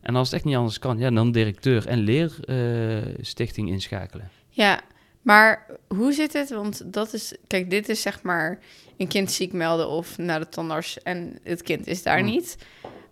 En 0.01 0.15
als 0.15 0.27
het 0.27 0.36
echt 0.36 0.46
niet 0.46 0.55
anders 0.55 0.79
kan, 0.79 0.98
ja, 0.98 1.10
dan 1.12 1.31
directeur 1.31 1.88
en 1.88 2.00
leerstichting 2.00 3.69
inschakelen. 3.69 4.29
Ja, 4.50 4.81
maar 5.22 5.65
hoe 5.88 6.13
zit 6.13 6.34
het? 6.34 6.50
Want 6.50 6.93
dat 6.93 7.13
is, 7.13 7.36
kijk, 7.48 7.69
dit 7.69 7.89
is 7.89 8.01
zeg 8.01 8.22
maar 8.22 8.60
een 8.98 9.08
kind 9.08 9.31
ziek 9.31 9.53
melden 9.53 9.88
of 9.89 10.17
naar 10.17 10.39
de 10.39 10.50
tandarts 10.50 11.01
en 11.03 11.39
het 11.43 11.62
kind 11.62 11.88
is 11.88 12.03
daar 12.03 12.19
Hmm. 12.19 12.27
niet. 12.29 12.58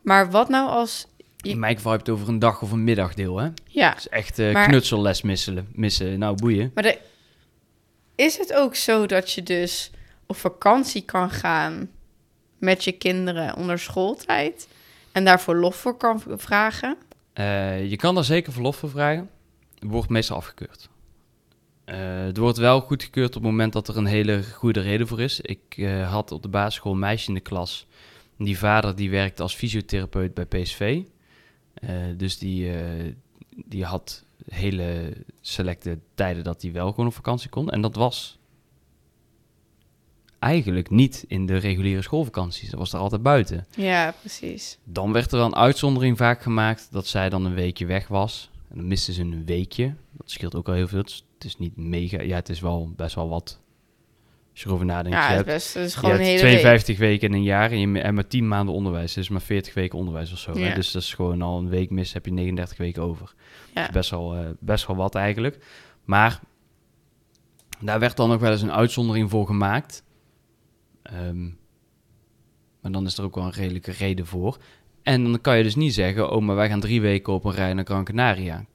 Maar 0.02 0.32
wat 0.32 0.50
nou 0.50 0.70
als, 0.70 1.08
Je- 1.38 1.50
In 1.50 1.60
mijn 1.60 1.76
geval 1.76 1.92
heb 1.92 2.06
je 2.06 2.12
het 2.12 2.20
over 2.22 2.34
een 2.34 2.40
dag 2.40 2.62
of 2.62 2.72
een 2.72 2.84
middagdeel, 2.84 3.38
hè? 3.38 3.50
ja, 3.68 3.96
is 3.98 4.10
echt 4.10 4.40
eh, 4.40 4.54
Maar- 4.54 4.68
knutselles 4.68 5.22
missen, 5.22 5.68
missen. 5.74 6.20
Nou, 6.20 6.36
boeien. 6.36 6.72
maar 6.74 6.84
de, 6.84 6.98
is 8.16 8.38
het 8.38 8.54
ook 8.54 8.76
zo 8.76 9.06
dat 9.06 9.32
je 9.32 9.44
dus 9.44 9.92
op 10.28 10.36
vakantie 10.36 11.02
kan 11.02 11.30
gaan 11.30 11.90
met 12.58 12.84
je 12.84 12.92
kinderen 12.92 13.56
onder 13.56 13.80
schooltijd 13.80 14.68
en 15.12 15.26
daarvoor 15.26 15.56
lof 15.56 15.76
voor 15.76 15.98
kan 15.98 16.24
vragen? 16.28 16.98
Eh, 17.34 17.90
je 17.90 17.96
kan 17.96 18.16
daar 18.16 18.24
zeker 18.24 18.54
verlof 18.54 18.76
voor 18.76 18.90
vragen. 18.90 19.30
Wordt 19.80 20.10
meestal 20.10 20.38
afgekeurd. 20.38 20.90
Eh, 21.86 21.98
het 22.24 22.38
wordt 22.38 22.58
wel 22.58 22.82
goedgekeurd 22.82 23.36
op 23.36 23.42
het 23.42 23.52
moment 23.52 23.74
dat 23.74 23.88
er 23.88 23.98
een 23.98 24.06
hele 24.06 24.44
goede 24.44 24.80
reden 24.80 25.08
voor 25.08 25.22
is. 25.22 25.42
Ik 25.42 25.62
eh, 25.78 26.12
had 26.12 26.32
op 26.32 26.42
de 26.42 26.48
basisschool 26.48 26.92
een 26.92 27.00
meisje 27.00 27.28
in 27.28 27.34
de 27.34 27.40
klas. 27.40 27.88
Die 28.38 28.58
vader 28.58 28.96
die 28.96 29.10
werkte 29.10 29.42
als 29.42 29.56
fysiotherapeut 29.56 30.34
bij 30.34 30.46
PSV. 30.46 31.02
Dus 32.18 32.38
die, 32.38 32.72
die 33.50 33.86
had 33.86 34.24
hele 34.50 35.14
selecte 35.42 36.00
tijden 36.16 36.44
dat 36.44 36.62
hij 36.62 36.72
wel 36.72 36.90
gewoon 36.90 37.06
op 37.06 37.14
vakantie 37.14 37.50
kon. 37.50 37.70
En 37.70 37.82
dat 37.82 37.96
was 37.96 38.37
eigenlijk 40.40 40.90
niet 40.90 41.26
in 41.28 41.46
de 41.46 41.58
reguliere 41.58 42.02
schoolvakanties. 42.02 42.70
Dat 42.70 42.80
was 42.80 42.94
er 42.94 43.00
altijd 43.00 43.22
buiten. 43.22 43.66
Ja, 43.76 44.14
precies. 44.20 44.78
Dan 44.84 45.12
werd 45.14 45.32
er 45.32 45.38
wel 45.38 45.46
een 45.46 45.56
uitzondering 45.56 46.18
vaak 46.18 46.42
gemaakt 46.42 46.88
dat 46.92 47.08
zij 47.08 47.30
dan 47.30 47.46
een 47.46 47.54
weekje 47.54 47.86
weg 47.86 48.08
was. 48.08 48.50
En 48.70 48.78
dan 48.78 48.88
miste 48.88 49.14
ze 49.14 49.22
een 49.22 49.46
weekje. 49.46 49.94
Dat 50.12 50.32
scheelt 50.32 50.56
ook 50.56 50.68
al 50.68 50.74
heel 50.74 50.88
veel. 50.88 50.98
Het 51.00 51.46
is, 51.46 51.58
niet 51.58 51.78
mega. 51.78 52.22
Ja, 52.22 52.36
het 52.36 52.50
is 52.50 52.60
wel 52.60 52.94
best 52.96 53.16
wel 53.16 53.30
wat. 53.30 53.60
Als 54.52 54.62
je 54.62 54.68
erover 54.68 54.86
nadenkt. 54.86 55.18
Ja, 55.18 55.32
je 55.32 55.38
het 55.38 55.48
is 55.48 55.54
hebt, 55.54 55.58
best, 55.58 55.74
het 55.74 55.86
is 55.86 55.94
je 55.94 56.00
gewoon 56.00 56.16
een 56.16 56.22
hele 56.22 56.42
week. 56.42 56.50
52 56.50 56.98
weken 56.98 57.28
in 57.28 57.34
een 57.34 57.44
jaar 57.44 57.72
en, 57.72 57.80
je, 57.80 58.00
en 58.00 58.14
maar 58.14 58.28
10 58.28 58.48
maanden 58.48 58.76
onderwijs. 58.76 59.14
Dus 59.14 59.30
maar 59.30 59.42
40 59.42 59.74
weken 59.74 60.00
onderwijs 60.00 60.32
of 60.32 60.38
zo. 60.38 60.54
hè. 60.54 60.68
Ja. 60.68 60.76
Dus 60.76 60.92
dat 60.92 61.02
is 61.02 61.14
gewoon 61.14 61.42
al 61.42 61.58
een 61.58 61.70
week 61.70 61.90
mis, 61.90 62.14
heb 62.14 62.26
je 62.26 62.32
39 62.32 62.78
weken 62.78 63.04
over. 63.04 63.34
Ja. 63.74 63.84
Is 63.84 63.90
best 63.90 64.10
wel, 64.10 64.36
eh, 64.36 64.46
best 64.60 64.88
wel 64.88 64.96
wat 64.96 65.16
eigenlijk. 65.16 65.66
Maar 66.06 66.40
daar 67.80 68.00
werd 68.00 68.18
dan 68.18 68.32
ook 68.32 68.40
wel 68.40 68.52
eens 68.52 68.62
een 68.62 68.72
uitzondering 68.72 69.30
voor 69.30 69.46
gemaakt. 69.46 70.04
Ehm, 71.12 71.44
maar 72.82 72.92
dan 72.92 73.06
is 73.06 73.18
er 73.18 73.24
ook 73.24 73.36
wel 73.36 73.44
een 73.44 73.52
redelijke 73.52 73.92
reden 73.92 74.26
voor. 74.26 74.58
En 75.04 75.24
dan 75.24 75.42
kan 75.42 75.58
je 75.58 75.64
dus 75.64 75.76
niet 75.76 75.94
zeggen, 75.94 76.32
oh, 76.32 76.42
maar 76.42 76.56
wij 76.56 76.70
gaan 76.70 76.80
drie 76.80 77.02
weken 77.02 77.34
op 77.34 77.44
een 77.46 77.52
rij 77.52 77.74
naar 77.74 77.86
Gran 77.86 78.04
Canaria. 78.04 78.66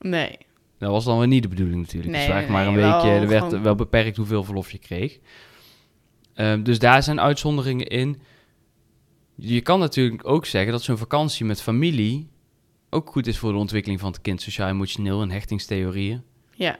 Nee. 0.00 0.38
Dat 0.78 0.90
was 0.90 1.04
dan 1.04 1.18
weer 1.18 1.26
niet 1.28 1.42
de 1.42 1.48
bedoeling 1.48 1.80
natuurlijk. 1.80 2.12
Nee, 2.12 2.20
dus 2.26 2.30
vaak 2.34 2.42
nee, 2.42 2.50
maar 2.52 2.66
een 2.66 2.74
weekje, 2.74 3.08
er 3.10 3.28
werd 3.28 3.44
gewoon- 3.44 3.62
wel 3.62 3.74
beperkt 3.74 4.16
hoeveel 4.16 4.44
verlof 4.44 4.70
je 4.72 4.78
kreeg. 4.78 5.18
Ehm, 6.34 6.62
dus 6.62 6.78
daar 6.78 7.02
zijn 7.02 7.20
uitzonderingen 7.20 7.86
in. 7.86 8.20
Je 9.34 9.60
kan 9.60 9.78
natuurlijk 9.78 10.28
ook 10.28 10.46
zeggen 10.46 10.72
dat 10.72 10.82
zo'n 10.82 10.96
vakantie 10.98 11.44
met 11.46 11.62
familie 11.62 12.28
ook 12.90 13.10
goed 13.10 13.26
is 13.26 13.38
voor 13.38 13.52
de 13.52 13.58
ontwikkeling 13.58 14.00
van 14.00 14.10
het 14.12 14.20
kind, 14.20 14.42
sociaal-emotioneel 14.42 15.22
en 15.22 15.30
hechtingstheorieën. 15.30 16.22
Ja. 16.54 16.78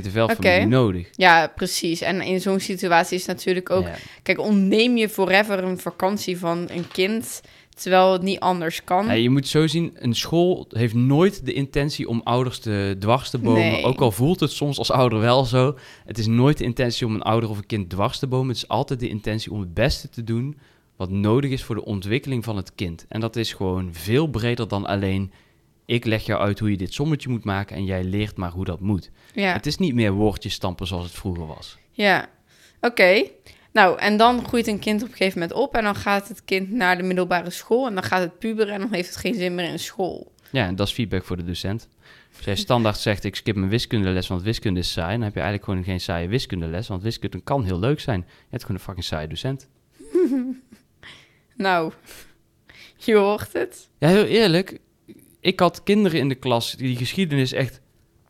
Kind 0.00 0.14
heeft 0.14 0.26
wel 0.26 0.36
familie 0.36 0.66
nodig. 0.66 1.08
ja, 1.12 1.52
precies. 1.54 2.00
En 2.00 2.20
in 2.20 2.40
zo'n 2.40 2.60
situatie 2.60 3.18
is 3.18 3.26
natuurlijk 3.26 3.70
ook... 3.70 3.84
Ja. 3.84 3.94
Kijk, 4.22 4.40
ontneem 4.40 4.96
je 4.96 5.08
forever 5.08 5.64
een 5.64 5.78
vakantie 5.78 6.38
van 6.38 6.66
een 6.70 6.88
kind... 6.88 7.40
terwijl 7.74 8.12
het 8.12 8.22
niet 8.22 8.40
anders 8.40 8.84
kan. 8.84 9.22
Je 9.22 9.30
moet 9.30 9.48
zo 9.48 9.66
zien, 9.66 9.92
een 9.94 10.14
school 10.14 10.66
heeft 10.68 10.94
nooit 10.94 11.46
de 11.46 11.52
intentie 11.52 12.08
om 12.08 12.20
ouders 12.24 12.58
te 12.58 12.96
dwars 12.98 13.30
te 13.30 13.38
bomen. 13.38 13.60
Nee. 13.60 13.84
Ook 13.84 14.00
al 14.00 14.10
voelt 14.10 14.40
het 14.40 14.50
soms 14.50 14.78
als 14.78 14.90
ouder 14.90 15.20
wel 15.20 15.44
zo. 15.44 15.76
Het 16.04 16.18
is 16.18 16.26
nooit 16.26 16.58
de 16.58 16.64
intentie 16.64 17.06
om 17.06 17.14
een 17.14 17.22
ouder 17.22 17.50
of 17.50 17.58
een 17.58 17.66
kind 17.66 17.90
dwars 17.90 18.18
te 18.18 18.26
bomen. 18.26 18.48
Het 18.48 18.56
is 18.56 18.68
altijd 18.68 19.00
de 19.00 19.08
intentie 19.08 19.52
om 19.52 19.60
het 19.60 19.74
beste 19.74 20.08
te 20.08 20.24
doen 20.24 20.56
wat 20.96 21.10
nodig 21.10 21.50
is 21.50 21.62
voor 21.62 21.74
de 21.74 21.84
ontwikkeling 21.84 22.44
van 22.44 22.56
het 22.56 22.74
kind. 22.74 23.04
En 23.08 23.20
dat 23.20 23.36
is 23.36 23.52
gewoon 23.52 23.88
veel 23.92 24.26
breder 24.26 24.68
dan 24.68 24.86
alleen... 24.86 25.32
ik 25.86 26.04
leg 26.04 26.22
jou 26.22 26.40
uit 26.40 26.58
hoe 26.58 26.70
je 26.70 26.76
dit 26.76 26.92
sommetje 26.92 27.28
moet 27.28 27.44
maken... 27.44 27.76
en 27.76 27.84
jij 27.84 28.04
leert 28.04 28.36
maar 28.36 28.50
hoe 28.50 28.64
dat 28.64 28.80
moet. 28.80 29.10
ja. 29.34 29.52
Het 29.52 29.66
is 29.66 29.76
niet 29.76 29.94
meer 29.94 30.12
woordjes 30.12 30.52
stampen 30.52 30.86
zoals 30.86 31.04
het 31.04 31.14
vroeger 31.14 31.46
was. 31.46 31.78
Ja, 31.90 32.28
oké. 32.80 33.22
Nou, 33.72 33.98
en 33.98 34.16
dan 34.16 34.46
groeit 34.46 34.66
een 34.66 34.78
kind 34.78 35.02
op 35.02 35.08
een 35.08 35.14
gegeven 35.16 35.40
moment 35.40 35.58
op... 35.58 35.74
en 35.74 35.84
dan 35.84 35.94
gaat 35.94 36.28
het 36.28 36.44
kind 36.44 36.70
naar 36.70 36.96
de 36.96 37.02
middelbare 37.02 37.50
school... 37.50 37.86
en 37.86 37.94
dan 37.94 38.02
gaat 38.02 38.20
het 38.20 38.38
puberen 38.38 38.74
en 38.74 38.80
dan 38.80 38.92
heeft 38.92 39.08
het 39.08 39.16
geen 39.16 39.34
zin 39.34 39.54
meer 39.54 39.68
in 39.70 39.78
school. 39.78 40.32
Ja, 40.50 40.66
en 40.66 40.76
dat 40.76 40.86
is 40.86 40.92
feedback 40.92 41.24
voor 41.24 41.36
de 41.36 41.44
docent. 41.44 41.88
Als 42.36 42.44
jij 42.44 42.56
standaard 42.56 42.98
zegt, 42.98 43.24
ik 43.24 43.36
skip 43.36 43.56
mijn 43.56 43.70
wiskundeles, 43.70 44.28
want 44.28 44.42
wiskunde 44.42 44.80
is 44.80 44.92
saai... 44.92 45.12
dan 45.12 45.22
heb 45.22 45.34
je 45.34 45.40
eigenlijk 45.40 45.68
gewoon 45.68 45.84
geen 45.84 46.00
saaie 46.00 46.28
wiskundeles... 46.28 46.88
want 46.88 47.02
wiskunde 47.02 47.40
kan 47.40 47.64
heel 47.64 47.78
leuk 47.78 48.00
zijn. 48.00 48.24
Je 48.26 48.46
hebt 48.50 48.62
gewoon 48.62 48.76
een 48.76 48.82
fucking 48.82 49.04
saaie 49.04 49.28
docent. 49.28 49.68
Nou, 51.56 51.92
je 52.96 53.14
hoort 53.14 53.52
het. 53.52 53.88
Ja, 53.98 54.08
heel 54.08 54.24
eerlijk. 54.24 54.78
Ik 55.46 55.60
had 55.60 55.82
kinderen 55.82 56.18
in 56.18 56.28
de 56.28 56.34
klas 56.34 56.72
die 56.72 56.96
geschiedenis 56.96 57.52
echt 57.52 57.80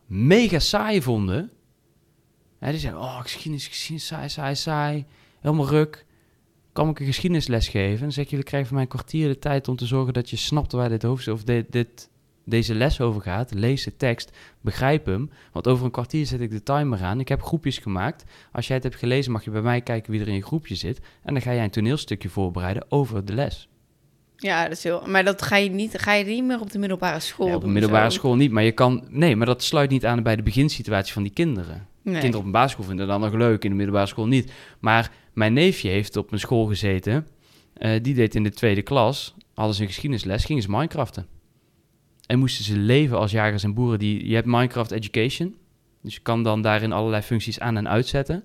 mega 0.06 0.58
saai 0.58 1.02
vonden. 1.02 1.50
Ja, 2.60 2.70
die 2.70 2.80
zeiden, 2.80 3.02
oh, 3.02 3.20
geschiedenis, 3.20 3.66
geschiedenis, 3.66 4.06
saai, 4.06 4.28
saai, 4.28 4.54
saai. 4.54 5.04
Helemaal 5.40 5.68
ruk. 5.68 6.06
Kan 6.72 6.88
ik 6.88 7.00
een 7.00 7.06
geschiedenisles 7.06 7.68
geven? 7.68 8.06
En 8.06 8.12
zeg 8.12 8.24
ik, 8.24 8.30
jullie 8.30 8.44
krijgen 8.44 8.68
van 8.68 8.76
mij 8.76 8.86
een 8.86 8.92
kwartier 8.92 9.28
de 9.28 9.38
tijd 9.38 9.68
om 9.68 9.76
te 9.76 9.86
zorgen 9.86 10.12
dat 10.12 10.30
je 10.30 10.36
snapt 10.36 10.72
waar 10.72 10.88
dit 10.88 11.02
hoofdstuk 11.02 11.34
of 11.34 11.44
dit, 11.44 11.72
dit, 11.72 12.10
deze 12.44 12.74
les 12.74 13.00
over 13.00 13.20
gaat. 13.20 13.54
Lees 13.54 13.84
de 13.84 13.96
tekst, 13.96 14.36
begrijp 14.60 15.06
hem. 15.06 15.30
Want 15.52 15.68
over 15.68 15.84
een 15.84 15.90
kwartier 15.90 16.26
zet 16.26 16.40
ik 16.40 16.50
de 16.50 16.62
timer 16.62 17.02
aan. 17.02 17.20
Ik 17.20 17.28
heb 17.28 17.42
groepjes 17.42 17.78
gemaakt. 17.78 18.24
Als 18.52 18.66
jij 18.66 18.76
het 18.76 18.84
hebt 18.84 18.98
gelezen, 18.98 19.32
mag 19.32 19.44
je 19.44 19.50
bij 19.50 19.62
mij 19.62 19.80
kijken 19.80 20.12
wie 20.12 20.20
er 20.20 20.28
in 20.28 20.34
je 20.34 20.42
groepje 20.42 20.74
zit. 20.74 21.00
En 21.22 21.32
dan 21.32 21.42
ga 21.42 21.54
jij 21.54 21.64
een 21.64 21.70
toneelstukje 21.70 22.28
voorbereiden 22.28 22.86
over 22.88 23.24
de 23.24 23.34
les. 23.34 23.68
Ja, 24.36 24.62
dat 24.62 24.72
is 24.72 24.82
heel... 24.82 25.02
Maar 25.06 25.24
dat 25.24 25.42
ga 25.42 25.56
je 25.56 25.70
niet, 25.70 25.98
ga 25.98 26.12
je 26.12 26.24
niet 26.24 26.44
meer 26.44 26.60
op 26.60 26.70
de 26.70 26.78
middelbare 26.78 27.20
school 27.20 27.46
Nee, 27.46 27.56
op 27.56 27.62
een 27.62 27.72
middelbare 27.72 28.10
zo. 28.10 28.16
school 28.18 28.36
niet, 28.36 28.50
maar 28.50 28.62
je 28.62 28.72
kan... 28.72 29.04
Nee, 29.08 29.36
maar 29.36 29.46
dat 29.46 29.62
sluit 29.62 29.90
niet 29.90 30.06
aan 30.06 30.22
bij 30.22 30.36
de 30.36 30.42
beginsituatie 30.42 31.12
van 31.12 31.22
die 31.22 31.32
kinderen. 31.32 31.86
Nee. 32.02 32.14
Kinderen 32.14 32.38
op 32.38 32.44
een 32.44 32.50
basisschool 32.52 32.84
vinden 32.84 33.06
dat 33.06 33.20
nog 33.20 33.32
leuk, 33.34 33.64
in 33.64 33.70
de 33.70 33.76
middelbare 33.76 34.06
school 34.06 34.26
niet. 34.26 34.52
Maar 34.80 35.10
mijn 35.32 35.52
neefje 35.52 35.88
heeft 35.88 36.16
op 36.16 36.32
een 36.32 36.38
school 36.38 36.66
gezeten. 36.66 37.26
eh, 37.74 38.02
die 38.02 38.14
deed 38.14 38.34
in 38.34 38.42
de 38.42 38.50
tweede 38.50 38.82
klas, 38.82 39.34
hadden 39.54 39.74
ze 39.74 39.80
een 39.82 39.86
geschiedenisles, 39.88 40.44
gingen 40.44 40.62
ze 40.62 40.70
Minecraften. 40.70 41.26
En 42.26 42.38
moesten 42.38 42.64
ze 42.64 42.76
leven 42.76 43.18
als 43.18 43.30
jagers 43.30 43.62
en 43.64 43.74
boeren. 43.74 43.98
Die, 43.98 44.28
je 44.28 44.34
hebt 44.34 44.46
Minecraft 44.46 44.90
Education. 44.90 45.54
Dus 46.02 46.14
je 46.14 46.20
kan 46.20 46.42
dan 46.42 46.62
daarin 46.62 46.92
allerlei 46.92 47.22
functies 47.22 47.60
aan 47.60 47.76
en 47.76 47.88
uitzetten. 47.88 48.44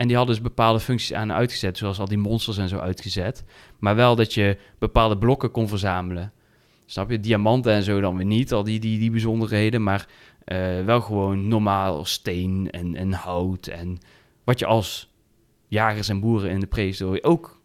En 0.00 0.06
die 0.06 0.16
hadden 0.16 0.34
dus 0.34 0.44
bepaalde 0.44 0.80
functies 0.80 1.12
aan 1.12 1.32
uitgezet, 1.32 1.78
zoals 1.78 1.98
al 1.98 2.08
die 2.08 2.18
monsters 2.18 2.58
en 2.58 2.68
zo 2.68 2.78
uitgezet. 2.78 3.44
Maar 3.78 3.96
wel 3.96 4.16
dat 4.16 4.34
je 4.34 4.58
bepaalde 4.78 5.18
blokken 5.18 5.50
kon 5.50 5.68
verzamelen. 5.68 6.32
Snap 6.86 7.10
je? 7.10 7.20
Diamanten 7.20 7.72
en 7.72 7.82
zo 7.82 8.00
dan 8.00 8.16
weer 8.16 8.26
niet, 8.26 8.52
al 8.52 8.64
die, 8.64 8.80
die, 8.80 8.98
die 8.98 9.10
bijzonderheden. 9.10 9.82
Maar 9.82 10.08
eh, 10.44 10.84
wel 10.84 11.00
gewoon 11.00 11.48
normaal 11.48 12.04
steen 12.04 12.68
en, 12.70 12.96
en 12.96 13.12
hout. 13.12 13.66
En 13.66 13.98
wat 14.44 14.58
je 14.58 14.66
als 14.66 15.12
jagers 15.68 16.08
en 16.08 16.20
boeren 16.20 16.50
in 16.50 16.60
de 16.60 16.66
prehistorie 16.66 17.24
ook 17.24 17.60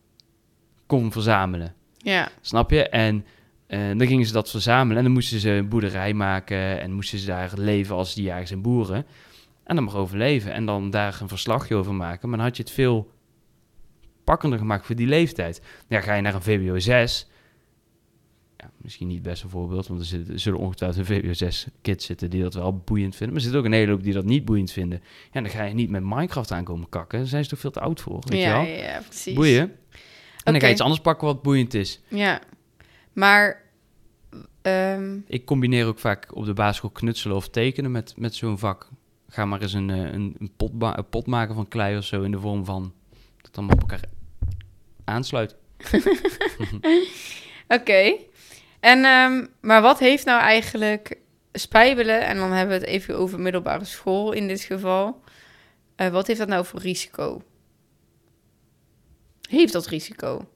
kon 0.85 1.11
verzamelen. 1.11 1.73
Ja, 1.97 2.29
Snap 2.41 2.71
je? 2.71 2.89
En 2.89 3.25
eh, 3.67 3.79
dan 3.79 4.07
gingen 4.07 4.25
ze 4.25 4.33
dat 4.33 4.49
verzamelen 4.49 4.97
en 4.97 5.03
dan 5.03 5.13
moesten 5.13 5.39
ze 5.39 5.49
een 5.49 5.69
boerderij 5.69 6.13
maken 6.13 6.81
en 6.81 6.91
moesten 6.91 7.19
ze 7.19 7.25
daar 7.25 7.51
leven 7.55 7.95
als 7.95 8.13
die 8.13 8.23
jagers 8.23 8.51
en 8.51 8.61
boeren. 8.61 9.05
En 9.65 9.75
dan 9.75 9.83
mag 9.83 9.95
overleven 9.95 10.53
en 10.53 10.65
dan 10.65 10.89
daar 10.89 11.17
een 11.21 11.27
verslagje 11.27 11.75
over 11.75 11.93
maken. 11.93 12.29
Maar 12.29 12.37
dan 12.37 12.47
had 12.47 12.57
je 12.57 12.63
het 12.63 12.71
veel 12.71 13.11
pakkender 14.23 14.59
gemaakt 14.59 14.85
voor 14.85 14.95
die 14.95 15.07
leeftijd. 15.07 15.61
Ja, 15.87 16.01
ga 16.01 16.13
je 16.13 16.21
naar 16.21 16.33
een 16.33 16.41
VWO 16.41 16.79
6. 16.79 17.29
Ja, 18.57 18.71
misschien 18.77 19.07
niet 19.07 19.17
het 19.17 19.25
beste 19.27 19.49
voorbeeld, 19.49 19.87
want 19.87 19.99
er, 19.99 20.05
zitten, 20.05 20.39
zullen 20.39 20.59
ongetwijfeld 20.59 21.09
een 21.09 21.15
VWO 21.21 21.33
6 21.33 21.67
kids 21.81 22.05
zitten 22.05 22.29
die 22.29 22.41
dat 22.41 22.53
wel 22.53 22.77
boeiend 22.77 23.15
vinden. 23.15 23.27
Maar 23.27 23.35
er 23.35 23.41
zitten 23.41 23.59
ook 23.59 23.65
een 23.65 23.71
hele 23.79 23.91
hoop 23.91 24.03
die 24.03 24.13
dat 24.13 24.25
niet 24.25 24.45
boeiend 24.45 24.71
vinden. 24.71 25.01
Ja, 25.31 25.41
dan 25.41 25.49
ga 25.49 25.63
je 25.63 25.73
niet 25.73 25.89
met 25.89 26.03
Minecraft 26.03 26.51
aankomen 26.51 26.89
kakken. 26.89 27.19
Daar 27.19 27.27
zijn 27.27 27.43
ze 27.43 27.49
toch 27.49 27.59
veel 27.59 27.71
te 27.71 27.79
oud 27.79 28.01
voor, 28.01 28.19
weet 28.25 28.41
ja, 28.41 28.61
je 28.61 28.67
wel? 28.67 28.77
ja, 28.77 28.99
precies. 29.01 29.33
Boeien. 29.35 29.71
En 30.43 30.51
dan 30.51 30.59
ga 30.59 30.65
je 30.67 30.73
iets 30.73 30.81
anders 30.81 31.01
pakken 31.01 31.27
wat 31.27 31.41
boeiend 31.41 31.73
is. 31.73 32.01
Ja, 32.07 32.41
maar... 33.13 33.63
ehm, 34.61 35.17
Ik 35.27 35.45
combineer 35.45 35.85
ook 35.85 35.99
vaak 35.99 36.35
op 36.35 36.45
de 36.45 36.53
basisschool 36.53 36.89
knutselen 36.89 37.35
of 37.35 37.49
tekenen 37.49 37.91
met, 37.91 38.13
met 38.17 38.35
zo'n 38.35 38.57
vak. 38.59 38.89
Ga 39.27 39.45
maar 39.45 39.61
eens 39.61 39.73
een, 39.73 39.89
eh, 39.89 39.97
een, 39.97 40.35
een, 40.39 40.51
pot 40.57 40.71
een 40.79 41.09
pot 41.09 41.25
maken 41.25 41.55
van 41.55 41.67
klei 41.67 41.97
of 41.97 42.03
zo 42.03 42.21
in 42.21 42.31
de 42.31 42.39
vorm 42.39 42.65
van 42.65 42.93
dat 43.41 43.57
allemaal 43.57 43.75
op 43.75 43.81
elkaar 43.81 44.09
aansluit. 45.03 45.55
Oké. 47.67 48.17
En, 48.79 49.05
ehm, 49.05 49.45
maar 49.61 49.81
wat 49.81 49.99
heeft 49.99 50.25
nou 50.25 50.41
eigenlijk 50.41 51.17
spijbelen, 51.51 52.25
en 52.25 52.37
dan 52.37 52.51
hebben 52.51 52.79
we 52.79 52.81
het 52.85 52.91
even 52.91 53.17
over 53.17 53.39
middelbare 53.39 53.85
school 53.85 54.31
in 54.31 54.47
dit 54.47 54.61
geval. 54.61 55.23
eh, 55.95 56.09
wat 56.09 56.27
heeft 56.27 56.39
dat 56.39 56.47
nou 56.47 56.65
voor 56.65 56.79
risico? 56.79 57.41
Heeft 59.49 59.73
dat 59.73 59.87
risico? 59.87 60.49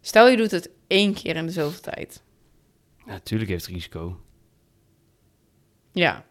Stel 0.00 0.28
je 0.28 0.36
doet 0.36 0.50
het 0.50 0.70
één 0.86 1.14
keer 1.14 1.36
in 1.36 1.46
de 1.46 1.52
zoveel 1.52 1.80
tijd. 1.80 2.22
Natuurlijk 3.04 3.50
heeft 3.50 3.64
het 3.66 3.74
risico. 3.74 4.20
Ja. 5.92 6.24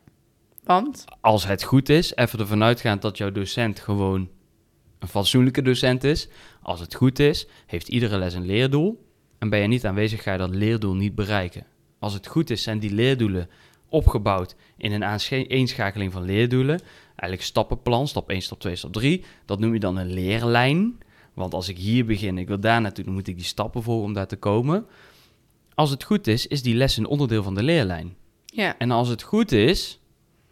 Want? 0.70 1.06
Als 1.22 1.48
het 1.48 1.64
goed 1.64 1.90
is, 1.90 2.16
even 2.16 2.40
ervan 2.40 2.64
uitgaand 2.64 3.02
dat 3.02 3.18
jouw 3.18 3.32
docent 3.32 3.80
gewoon 3.80 4.30
een 5.00 5.08
fatsoenlijke 5.08 5.62
docent 5.62 6.04
is. 6.04 6.28
Als 6.62 6.80
het 6.80 6.96
goed 6.96 7.20
is, 7.20 7.48
heeft 7.66 7.88
iedere 7.88 8.18
les 8.18 8.34
een 8.34 8.46
leerdoel. 8.46 9.06
En 9.40 9.50
ben 9.50 9.60
je 9.60 9.68
niet 9.68 9.86
aanwezig, 9.86 10.24
ga 10.24 10.32
je 10.32 10.38
dat 10.38 10.56
leerdoel 10.56 10.96
niet 10.96 11.16
bereiken. 11.16 11.66
Als 12.00 12.14
het 12.14 12.28
goed 12.28 12.50
is, 12.50 12.64
zijn 12.64 12.80
die 12.80 12.94
leerdoelen 12.94 13.50
opgebouwd 13.88 14.56
in 14.78 14.92
een 14.92 15.04
aanschakeling 15.04 16.12
van 16.12 16.24
leerdoelen. 16.24 16.80
Eigenlijk 17.08 17.42
stappenplan, 17.42 18.08
stap 18.08 18.30
1, 18.30 18.42
stap 18.42 18.60
2, 18.60 18.76
stap 18.76 18.94
3. 18.94 19.24
Dat 19.46 19.60
noem 19.60 19.74
je 19.74 19.80
dan 19.80 19.98
een 19.98 20.14
leerlijn. 20.14 20.98
Want 21.34 21.54
als 21.54 21.70
ik 21.70 21.78
hier 21.78 22.06
begin, 22.06 22.38
ik 22.38 22.48
wil 22.48 22.60
daar 22.60 22.82
naartoe, 22.82 23.04
dan 23.04 23.14
moet 23.14 23.28
ik 23.28 23.36
die 23.36 23.46
stappen 23.46 23.84
volgen 23.84 24.06
om 24.06 24.14
daar 24.14 24.28
te 24.28 24.38
komen. 24.38 24.86
Als 25.74 25.90
het 25.90 26.04
goed 26.04 26.28
is, 26.28 26.48
is 26.48 26.62
die 26.62 26.76
les 26.76 26.98
een 26.98 27.08
onderdeel 27.08 27.44
van 27.44 27.56
de 27.56 27.64
leerlijn. 27.64 28.16
Ja. 28.46 28.78
En 28.78 28.92
als 28.92 29.08
het 29.08 29.22
goed 29.22 29.52
is, 29.52 29.99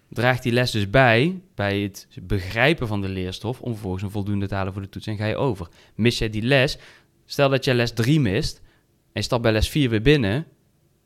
draagt 0.09 0.43
die 0.43 0.51
les 0.51 0.71
dus 0.71 0.89
bij, 0.89 1.41
bij 1.55 1.79
het 1.79 2.07
begrijpen 2.21 2.87
van 2.87 3.01
de 3.01 3.09
leerstof, 3.09 3.61
om 3.61 3.71
vervolgens 3.71 4.03
een 4.03 4.11
voldoende 4.11 4.47
te 4.47 4.55
halen 4.55 4.73
voor 4.73 4.81
de 4.81 4.89
toets 4.89 5.07
en 5.07 5.17
ga 5.17 5.25
je 5.25 5.35
over. 5.35 5.67
Mis 5.95 6.17
jij 6.17 6.29
die 6.29 6.41
les, 6.41 6.77
stel 7.25 7.49
dat 7.49 7.65
jij 7.65 7.73
les 7.73 7.91
3 7.93 8.19
mist, 8.19 8.57
en 8.57 9.11
je 9.13 9.21
stapt 9.21 9.41
bij 9.41 9.51
les 9.51 9.69
4 9.69 9.89
weer 9.89 10.01
binnen, 10.01 10.45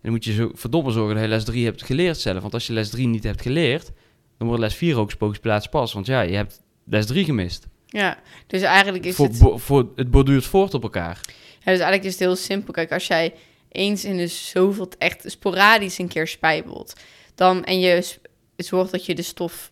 dan 0.02 0.12
moet 0.12 0.24
je 0.24 0.34
zo 0.34 0.52
verdomme 0.54 0.92
zorgen 0.92 1.16
dat 1.16 1.24
je 1.24 1.30
les 1.30 1.44
3 1.44 1.66
hebt 1.66 1.84
geleerd 1.84 2.18
zelf. 2.18 2.42
Want 2.42 2.54
als 2.54 2.68
je 2.68 2.74
les 2.74 2.90
3 2.90 3.08
niet 3.08 3.24
hebt 3.24 3.42
geleerd, 3.42 3.92
dan 4.38 4.48
wordt 4.48 4.62
les 4.64 4.76
4 4.76 4.98
ook 4.98 5.12
spookplaats 5.12 5.68
pas. 5.68 5.94
Want 5.94 6.06
ja, 6.06 6.22
je 6.22 6.36
hebt 6.36 6.62
les 6.86 7.06
3 7.06 7.26
gemist. 7.26 7.68
Ja. 7.88 8.20
Dus 8.48 8.62
eigenlijk 8.62 9.06
is 9.06 9.16
Voor, 9.16 9.28
het... 9.28 9.40
bo- 9.40 9.58
voor, 9.58 9.92
het 9.96 10.12
borduurt 10.12 10.46
voort 10.46 10.74
op 10.74 10.84
elkaar. 10.84 11.20
Ja, 11.26 11.72
dus 11.72 11.80
eigenlijk 11.80 12.04
is 12.04 12.12
het 12.12 12.20
heel 12.20 12.36
simpel. 12.36 12.74
Kijk, 12.74 12.92
als 12.92 13.08
jij 13.08 13.34
eens 13.70 14.06
in 14.06 14.18
de 14.18 14.28
zoveel 14.28 14.90
echt 14.98 15.24
sporadisch 15.28 15.98
een 15.98 16.08
keer 16.08 16.28
spijbelt, 16.28 16.94
dan 17.36 17.64
en 17.64 17.80
je 17.80 18.20
zorgt 18.66 18.92
dat 18.92 19.06
je 19.06 19.16
de 19.16 19.22
stof 19.22 19.72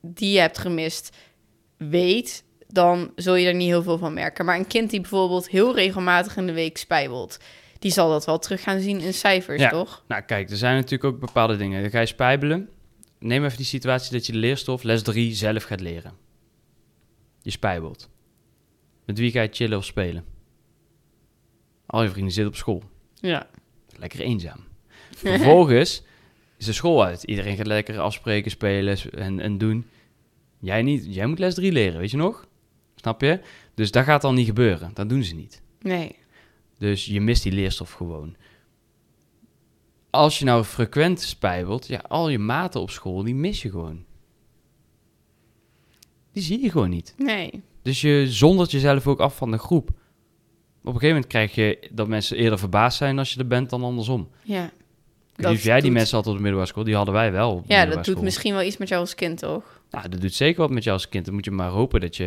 die 0.00 0.32
je 0.32 0.40
hebt 0.40 0.58
gemist 0.58 1.16
weet, 1.76 2.44
dan 2.68 3.12
zul 3.16 3.34
je 3.34 3.46
er 3.46 3.54
niet 3.54 3.68
heel 3.68 3.82
veel 3.82 3.98
van 3.98 4.14
merken. 4.14 4.44
Maar 4.44 4.56
een 4.58 4.66
kind 4.66 4.90
die 4.90 5.00
bijvoorbeeld 5.00 5.48
heel 5.48 5.74
regelmatig 5.74 6.36
in 6.36 6.46
de 6.46 6.52
week 6.52 6.76
spijbelt, 6.76 7.38
die 7.78 7.92
zal 7.92 8.08
dat 8.10 8.24
wel 8.26 8.38
terug 8.38 8.62
gaan 8.62 8.80
zien 8.80 9.00
in 9.00 9.14
cijfers, 9.14 9.60
Ja. 9.60 9.68
toch? 9.68 10.04
Nou, 10.08 10.22
kijk, 10.22 10.50
er 10.50 10.56
zijn 10.56 10.74
natuurlijk 10.74 11.04
ook 11.14 11.20
bepaalde 11.20 11.56
dingen. 11.56 11.82
Dan 11.82 11.90
ga 11.90 12.00
je 12.00 12.06
spijbelen. 12.06 12.68
Neem 13.18 13.44
even 13.44 13.56
die 13.56 13.66
situatie 13.66 14.12
dat 14.12 14.26
je 14.26 14.32
de 14.32 14.38
leerstof 14.38 14.82
les 14.82 15.02
3 15.02 15.34
zelf 15.34 15.62
gaat 15.64 15.80
leren. 15.80 16.12
Je 17.42 17.50
spijbelt. 17.50 18.08
Met 19.04 19.18
wie 19.18 19.30
ga 19.30 19.40
je 19.42 19.48
chillen 19.52 19.78
of 19.78 19.84
spelen? 19.84 20.24
Al 21.86 22.02
je 22.02 22.08
vrienden 22.10 22.32
zitten 22.32 22.52
op 22.52 22.58
school. 22.58 22.82
Ja. 23.14 23.46
Lekker 23.98 24.20
eenzaam. 24.20 24.58
Vervolgens 25.16 26.02
is 26.58 26.66
de 26.66 26.72
school 26.72 27.04
uit. 27.04 27.22
Iedereen 27.22 27.56
gaat 27.56 27.66
lekker 27.66 27.98
afspreken, 27.98 28.50
spelen 28.50 28.98
en, 29.12 29.40
en 29.40 29.58
doen. 29.58 29.86
Jij 30.58 30.82
niet. 30.82 31.14
Jij 31.14 31.26
moet 31.26 31.38
les 31.38 31.54
3 31.54 31.72
leren, 31.72 32.00
weet 32.00 32.10
je 32.10 32.16
nog? 32.16 32.46
Snap 32.94 33.20
je? 33.20 33.40
Dus 33.74 33.90
dat 33.90 34.04
gaat 34.04 34.22
dan 34.22 34.34
niet 34.34 34.46
gebeuren. 34.46 34.90
Dat 34.94 35.08
doen 35.08 35.22
ze 35.22 35.34
niet. 35.34 35.62
Nee. 35.80 36.16
Dus 36.78 37.06
je 37.06 37.20
mist 37.20 37.42
die 37.42 37.52
leerstof 37.52 37.92
gewoon. 37.92 38.36
Als 40.10 40.38
je 40.38 40.44
nou 40.44 40.64
frequent 40.64 41.20
spijbelt, 41.20 41.86
ja, 41.86 42.04
al 42.08 42.28
je 42.28 42.38
maten 42.38 42.80
op 42.80 42.90
school, 42.90 43.22
die 43.22 43.34
mis 43.34 43.62
je 43.62 43.70
gewoon. 43.70 44.04
Die 46.32 46.42
zie 46.42 46.62
je 46.62 46.70
gewoon 46.70 46.90
niet. 46.90 47.14
Nee. 47.16 47.62
Dus 47.82 48.00
je 48.00 48.26
zondert 48.28 48.70
jezelf 48.70 49.06
ook 49.06 49.20
af 49.20 49.36
van 49.36 49.50
de 49.50 49.58
groep. 49.58 49.88
Op 49.88 49.94
een 50.94 51.00
gegeven 51.00 51.08
moment 51.08 51.26
krijg 51.26 51.54
je 51.54 51.88
dat 51.92 52.08
mensen 52.08 52.36
eerder 52.36 52.58
verbaasd 52.58 52.96
zijn 52.96 53.18
als 53.18 53.32
je 53.32 53.38
er 53.38 53.46
bent 53.46 53.70
dan 53.70 53.82
andersom. 53.82 54.28
Ja. 54.42 54.72
Of 55.42 55.62
jij 55.62 55.80
die 55.80 55.90
mensen 55.90 56.16
had 56.16 56.26
op 56.26 56.32
de 56.32 56.40
middelbare 56.40 56.70
school, 56.70 56.84
die 56.84 56.94
hadden 56.94 57.14
wij 57.14 57.32
wel. 57.32 57.64
Ja, 57.66 57.84
dat 57.86 57.94
doet 57.94 58.06
school. 58.06 58.22
misschien 58.22 58.52
wel 58.54 58.62
iets 58.62 58.76
met 58.76 58.88
jou 58.88 59.00
als 59.00 59.14
kind, 59.14 59.38
toch? 59.38 59.82
Nou, 59.90 60.08
dat 60.08 60.20
doet 60.20 60.34
zeker 60.34 60.60
wat 60.60 60.70
met 60.70 60.84
jou 60.84 60.96
als 60.96 61.08
kind. 61.08 61.24
Dan 61.24 61.34
moet 61.34 61.44
je 61.44 61.50
maar 61.50 61.70
hopen 61.70 62.00
dat 62.00 62.16
je 62.16 62.24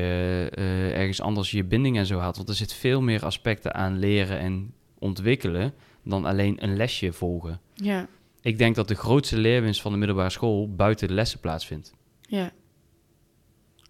eh, 0.53 0.97
ergens 0.97 1.21
anders 1.21 1.51
je 1.51 1.63
binding 1.63 1.97
en 1.97 2.05
zo 2.05 2.19
haalt. 2.19 2.35
Want 2.35 2.49
er 2.49 2.55
zit 2.55 2.73
veel 2.73 3.01
meer 3.01 3.25
aspecten 3.25 3.73
aan 3.73 3.99
leren 3.99 4.39
en 4.39 4.73
ontwikkelen 4.99 5.73
dan 6.03 6.25
alleen 6.25 6.63
een 6.63 6.75
lesje 6.75 7.13
volgen. 7.13 7.59
Ja. 7.73 8.07
Ik 8.41 8.57
denk 8.57 8.75
dat 8.75 8.87
de 8.87 8.95
grootste 8.95 9.37
leerwinst 9.37 9.81
van 9.81 9.91
de 9.91 9.97
middelbare 9.97 10.29
school 10.29 10.75
buiten 10.75 11.07
de 11.07 11.13
lessen 11.13 11.39
plaatsvindt. 11.39 11.93
Ja. 12.21 12.51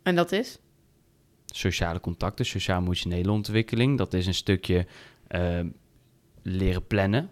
En 0.03 0.15
dat 0.15 0.31
is? 0.31 0.59
Sociale 1.45 1.99
contacten, 1.99 2.45
sociaal-emotionele 2.45 3.31
ontwikkeling. 3.31 3.97
Dat 3.97 4.13
is 4.13 4.25
een 4.25 4.33
stukje 4.33 4.87
eh, 5.27 5.59
leren 6.43 6.87
plannen, 6.87 7.29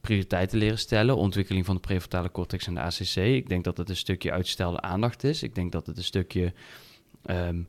prioriteiten 0.00 0.58
leren 0.58 0.78
stellen, 0.78 1.16
ontwikkeling 1.16 1.66
van 1.66 1.74
de 1.74 1.80
prefrontale 1.80 2.30
cortex 2.30 2.66
en 2.66 2.74
de 2.74 2.80
ACC. 2.80 3.16
Ik 3.16 3.48
denk 3.48 3.64
dat 3.64 3.76
het 3.76 3.88
een 3.88 3.96
stukje 3.96 4.32
uitstelde 4.32 4.80
aandacht 4.80 5.24
is. 5.24 5.42
Ik 5.42 5.54
denk 5.54 5.72
dat 5.72 5.86
het 5.86 5.96
een 5.96 6.04
stukje 6.04 6.52
ehm, 7.24 7.62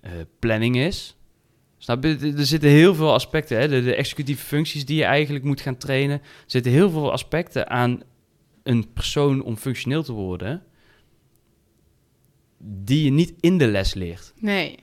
eh, 0.00 0.12
planning 0.38 0.76
is. 0.76 1.16
Snap 1.78 2.04
je? 2.04 2.34
Er 2.36 2.46
zitten 2.46 2.70
heel 2.70 2.94
veel 2.94 3.12
aspecten, 3.12 3.58
hè? 3.58 3.68
De, 3.68 3.82
de 3.82 3.94
executieve 3.94 4.46
functies 4.46 4.84
die 4.84 4.96
je 4.96 5.04
eigenlijk 5.04 5.44
moet 5.44 5.60
gaan 5.60 5.76
trainen. 5.76 6.18
Er 6.18 6.44
zitten 6.46 6.72
heel 6.72 6.90
veel 6.90 7.12
aspecten 7.12 7.68
aan 7.68 8.02
een 8.62 8.92
persoon 8.92 9.42
om 9.42 9.56
functioneel 9.56 10.02
te 10.02 10.12
worden, 10.12 10.62
die 12.58 13.04
je 13.04 13.10
niet 13.10 13.34
in 13.40 13.58
de 13.58 13.66
les 13.66 13.94
leert. 13.94 14.32
Nee. 14.36 14.78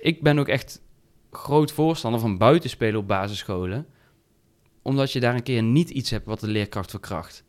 Ik 0.00 0.22
ben 0.22 0.38
ook 0.38 0.48
echt 0.48 0.82
groot 1.30 1.72
voorstander 1.72 2.20
van 2.20 2.38
buitenspelen 2.38 3.00
op 3.00 3.08
basisscholen, 3.08 3.86
omdat 4.82 5.12
je 5.12 5.20
daar 5.20 5.34
een 5.34 5.42
keer 5.42 5.62
niet 5.62 5.90
iets 5.90 6.10
hebt 6.10 6.26
wat 6.26 6.40
de 6.40 6.48
leerkracht 6.48 6.90
verkracht. 6.90 7.44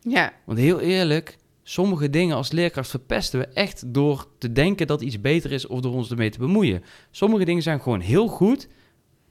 Ja. 0.00 0.32
Want 0.44 0.58
heel 0.58 0.80
eerlijk, 0.80 1.38
sommige 1.62 2.10
dingen 2.10 2.36
als 2.36 2.52
leerkracht 2.52 2.90
verpesten 2.90 3.40
we 3.40 3.46
echt 3.46 3.94
door 3.94 4.28
te 4.38 4.52
denken 4.52 4.86
dat 4.86 5.02
iets 5.02 5.20
beter 5.20 5.52
is 5.52 5.66
of 5.66 5.80
door 5.80 5.92
ons 5.92 6.10
ermee 6.10 6.30
te 6.30 6.38
bemoeien. 6.38 6.82
Sommige 7.10 7.44
dingen 7.44 7.62
zijn 7.62 7.80
gewoon 7.80 8.00
heel 8.00 8.28
goed 8.28 8.68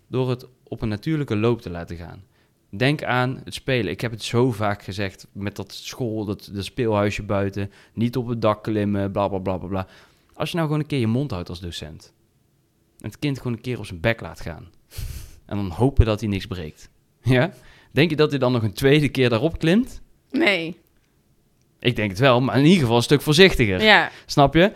door 0.07 0.29
het 0.29 0.47
op 0.63 0.81
een 0.81 0.89
natuurlijke 0.89 1.36
loop 1.36 1.62
te 1.62 1.69
laten 1.69 1.97
gaan. 1.97 2.23
Denk 2.69 3.03
aan 3.03 3.41
het 3.43 3.53
spelen. 3.53 3.91
Ik 3.91 4.01
heb 4.01 4.12
het 4.12 4.23
zo 4.23 4.51
vaak 4.51 4.83
gezegd 4.83 5.27
met 5.31 5.55
dat 5.55 5.73
school, 5.73 6.25
dat, 6.25 6.49
dat 6.53 6.65
speelhuisje 6.65 7.23
buiten. 7.23 7.71
Niet 7.93 8.17
op 8.17 8.27
het 8.27 8.41
dak 8.41 8.63
klimmen, 8.63 9.12
bla 9.12 9.27
bla 9.27 9.39
bla 9.39 9.57
bla 9.57 9.67
bla. 9.67 9.88
Als 10.33 10.49
je 10.49 10.55
nou 10.55 10.67
gewoon 10.67 10.81
een 10.81 10.89
keer 10.89 10.99
je 10.99 11.07
mond 11.07 11.31
houdt 11.31 11.49
als 11.49 11.60
docent. 11.60 12.13
En 12.99 13.10
het 13.10 13.19
kind 13.19 13.38
gewoon 13.38 13.53
een 13.53 13.62
keer 13.62 13.79
op 13.79 13.86
zijn 13.86 13.99
bek 13.99 14.21
laat 14.21 14.41
gaan. 14.41 14.69
En 15.47 15.57
dan 15.57 15.69
hopen 15.69 16.05
dat 16.05 16.19
hij 16.19 16.29
niks 16.29 16.45
breekt. 16.45 16.89
Ja? 17.21 17.53
Denk 17.91 18.10
je 18.10 18.15
dat 18.15 18.29
hij 18.29 18.39
dan 18.39 18.51
nog 18.51 18.63
een 18.63 18.73
tweede 18.73 19.10
keer 19.10 19.29
daarop 19.29 19.60
klimt? 19.60 20.01
Nee. 20.31 20.77
Ik 21.79 21.95
denk 21.95 22.10
het 22.10 22.19
wel, 22.19 22.41
maar 22.41 22.57
in 22.57 22.63
ieder 22.65 22.79
geval 22.81 22.95
een 22.95 23.01
stuk 23.03 23.21
voorzichtiger. 23.21 23.81
Ja. 23.81 24.12
Snap 24.25 24.53
je? 24.53 24.71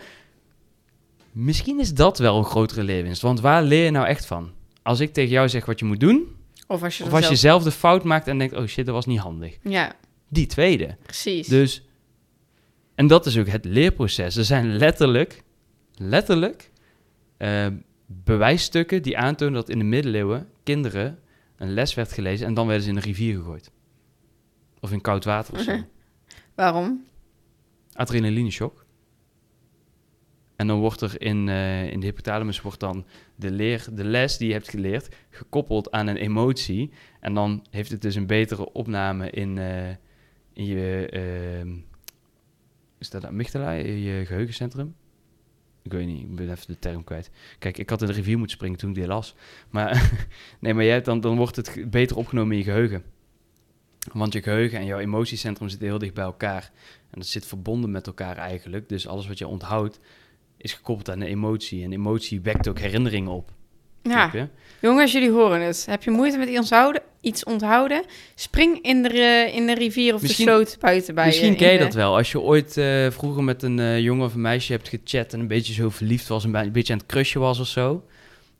Misschien 1.32 1.80
is 1.80 1.94
dat 1.94 2.18
wel 2.18 2.38
een 2.38 2.44
grotere 2.44 2.82
leerwinst. 2.82 3.22
Want 3.22 3.40
waar 3.40 3.62
leer 3.62 3.84
je 3.84 3.90
nou 3.90 4.06
echt 4.06 4.26
van? 4.26 4.50
Als 4.82 5.00
ik 5.00 5.12
tegen 5.12 5.30
jou 5.30 5.48
zeg 5.48 5.64
wat 5.66 5.78
je 5.78 5.84
moet 5.84 6.00
doen, 6.00 6.36
Of 6.66 6.82
als 6.82 6.96
je 6.98 7.04
of 7.04 7.10
dan 7.10 7.18
als 7.18 7.28
je 7.28 7.36
zelf... 7.36 7.62
zelf 7.62 7.72
de 7.74 7.78
fout 7.78 8.04
maakt 8.04 8.26
en 8.28 8.38
denkt, 8.38 8.54
oh 8.56 8.66
shit, 8.66 8.86
dat 8.86 8.94
was 8.94 9.06
niet 9.06 9.18
handig. 9.18 9.58
Ja, 9.62 9.92
Die 10.28 10.46
tweede. 10.46 10.96
precies. 11.02 11.46
Dus, 11.46 11.82
en 12.94 13.06
dat 13.06 13.26
is 13.26 13.38
ook 13.38 13.48
het 13.48 13.64
leerproces. 13.64 14.36
Er 14.36 14.44
zijn 14.44 14.76
letterlijk, 14.76 15.42
letterlijk, 15.94 16.70
eh, 17.36 17.66
bewijsstukken 18.06 19.02
die 19.02 19.18
aantonen 19.18 19.54
dat 19.54 19.68
in 19.68 19.78
de 19.78 19.84
middeleeuwen 19.84 20.48
kinderen 20.62 21.18
een 21.56 21.72
les 21.72 21.94
werd 21.94 22.12
gelezen 22.12 22.46
en 22.46 22.54
dan 22.54 22.66
werden 22.66 22.84
ze 22.84 22.90
in 22.90 22.96
een 22.96 23.02
rivier 23.02 23.36
gegooid. 23.36 23.70
Of 24.80 24.92
in 24.92 25.00
koud 25.00 25.24
water 25.24 25.54
of 25.54 25.60
zo. 25.60 25.76
Waarom? 26.54 27.04
Adrenaline 27.92 28.50
shock. 28.50 28.84
En 30.56 30.66
dan 30.66 30.80
wordt 30.80 31.00
er 31.00 31.20
in, 31.20 31.48
eh, 31.48 31.92
in 31.92 32.00
de 32.00 32.06
hypothalamus 32.06 32.60
wordt 32.60 32.80
dan 32.80 33.04
de, 33.34 33.50
leer, 33.50 33.86
de 33.92 34.04
les 34.04 34.36
die 34.36 34.46
je 34.46 34.52
hebt 34.52 34.68
geleerd 34.68 35.16
gekoppeld 35.30 35.90
aan 35.90 36.06
een 36.06 36.16
emotie. 36.16 36.90
En 37.20 37.34
dan 37.34 37.66
heeft 37.70 37.90
het 37.90 38.02
dus 38.02 38.14
een 38.14 38.26
betere 38.26 38.72
opname 38.72 39.30
in, 39.30 39.58
eh, 39.58 39.88
in 40.52 40.64
je, 40.64 41.08
ehm, 41.10 41.76
is 42.98 43.10
dat 43.10 43.20
de 43.20 43.26
amygdala, 43.26 43.72
in 43.72 43.98
je 43.98 44.26
geheugencentrum? 44.26 44.94
Ik 45.82 45.92
weet 45.92 46.06
niet, 46.06 46.22
ik 46.22 46.34
ben 46.34 46.50
even 46.50 46.66
de 46.66 46.78
term 46.78 47.04
kwijt. 47.04 47.30
Kijk, 47.58 47.78
ik 47.78 47.90
had 47.90 48.00
in 48.00 48.06
de 48.06 48.12
rivier 48.12 48.38
moeten 48.38 48.56
springen 48.56 48.78
toen 48.78 48.88
ik 48.88 48.94
die 48.94 49.06
las. 49.06 49.34
Maar, 49.70 50.10
nee, 50.60 50.74
maar 50.74 50.84
jij 50.84 51.02
dan, 51.02 51.20
dan 51.20 51.36
wordt 51.36 51.56
het 51.56 51.90
beter 51.90 52.16
opgenomen 52.16 52.52
in 52.52 52.58
je 52.58 52.64
geheugen. 52.64 53.02
Want 54.12 54.32
je 54.32 54.42
geheugen 54.42 54.78
en 54.78 54.84
jouw 54.84 54.98
emotiecentrum 54.98 55.68
zitten 55.68 55.88
heel 55.88 55.98
dicht 55.98 56.14
bij 56.14 56.24
elkaar. 56.24 56.70
En 57.10 57.18
dat 57.18 57.26
zit 57.26 57.46
verbonden 57.46 57.90
met 57.90 58.06
elkaar 58.06 58.36
eigenlijk. 58.36 58.88
Dus 58.88 59.06
alles 59.06 59.26
wat 59.26 59.38
je 59.38 59.46
onthoudt 59.46 60.00
is 60.56 60.72
gekoppeld 60.72 61.10
aan 61.10 61.20
een 61.20 61.26
emotie. 61.26 61.84
En 61.84 61.92
emotie 61.92 62.40
wekt 62.40 62.68
ook 62.68 62.78
herinneringen 62.78 63.32
op. 63.32 63.52
Ja, 64.02 64.48
jongens, 64.80 65.12
jullie 65.12 65.30
horen 65.30 65.60
het. 65.60 65.86
Heb 65.90 66.02
je 66.02 66.10
moeite 66.10 66.38
met 66.38 66.48
iets 66.48 66.58
onthouden? 66.58 67.02
Iets 67.20 67.44
onthouden? 67.44 68.04
Spring 68.34 68.78
in 68.82 69.02
de, 69.02 69.50
in 69.54 69.66
de 69.66 69.74
rivier 69.74 70.14
of 70.14 70.22
Misschien- 70.22 70.46
de 70.46 70.50
sloot 70.52 70.76
buiten 70.80 71.14
bij 71.14 71.26
Misschien 71.26 71.50
je. 71.50 71.56
ken 71.56 71.72
je 71.72 71.78
de- 71.78 71.84
dat 71.84 71.94
wel. 71.94 72.16
Als 72.16 72.32
je 72.32 72.40
ooit 72.40 72.76
eh, 72.76 73.10
vroeger 73.10 73.44
met 73.44 73.62
een 73.62 73.78
eh, 73.78 74.00
jongen 74.00 74.26
of 74.26 74.34
een 74.34 74.40
meisje 74.40 74.72
hebt 74.72 74.88
gechat... 74.88 75.32
en 75.32 75.40
een 75.40 75.46
beetje 75.46 75.72
zo 75.72 75.88
verliefd 75.90 76.28
was, 76.28 76.44
een, 76.44 76.50
be- 76.52 76.58
een 76.58 76.72
beetje 76.72 76.92
aan 76.92 76.98
het 76.98 77.08
crushen 77.08 77.40
was 77.40 77.60
of 77.60 77.66
zo. 77.66 78.04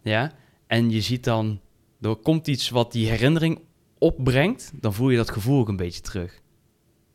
Ja? 0.02 0.33
En 0.66 0.90
je 0.90 1.00
ziet 1.00 1.24
dan... 1.24 1.61
Er 2.00 2.16
komt 2.16 2.46
iets 2.46 2.70
wat 2.70 2.92
die 2.92 3.09
herinnering 3.09 3.61
opbrengt... 3.98 4.70
dan 4.74 4.94
voel 4.94 5.11
je 5.11 5.16
dat 5.16 5.31
gevoel 5.31 5.61
ook 5.61 5.68
een 5.68 5.76
beetje 5.76 6.00
terug. 6.00 6.40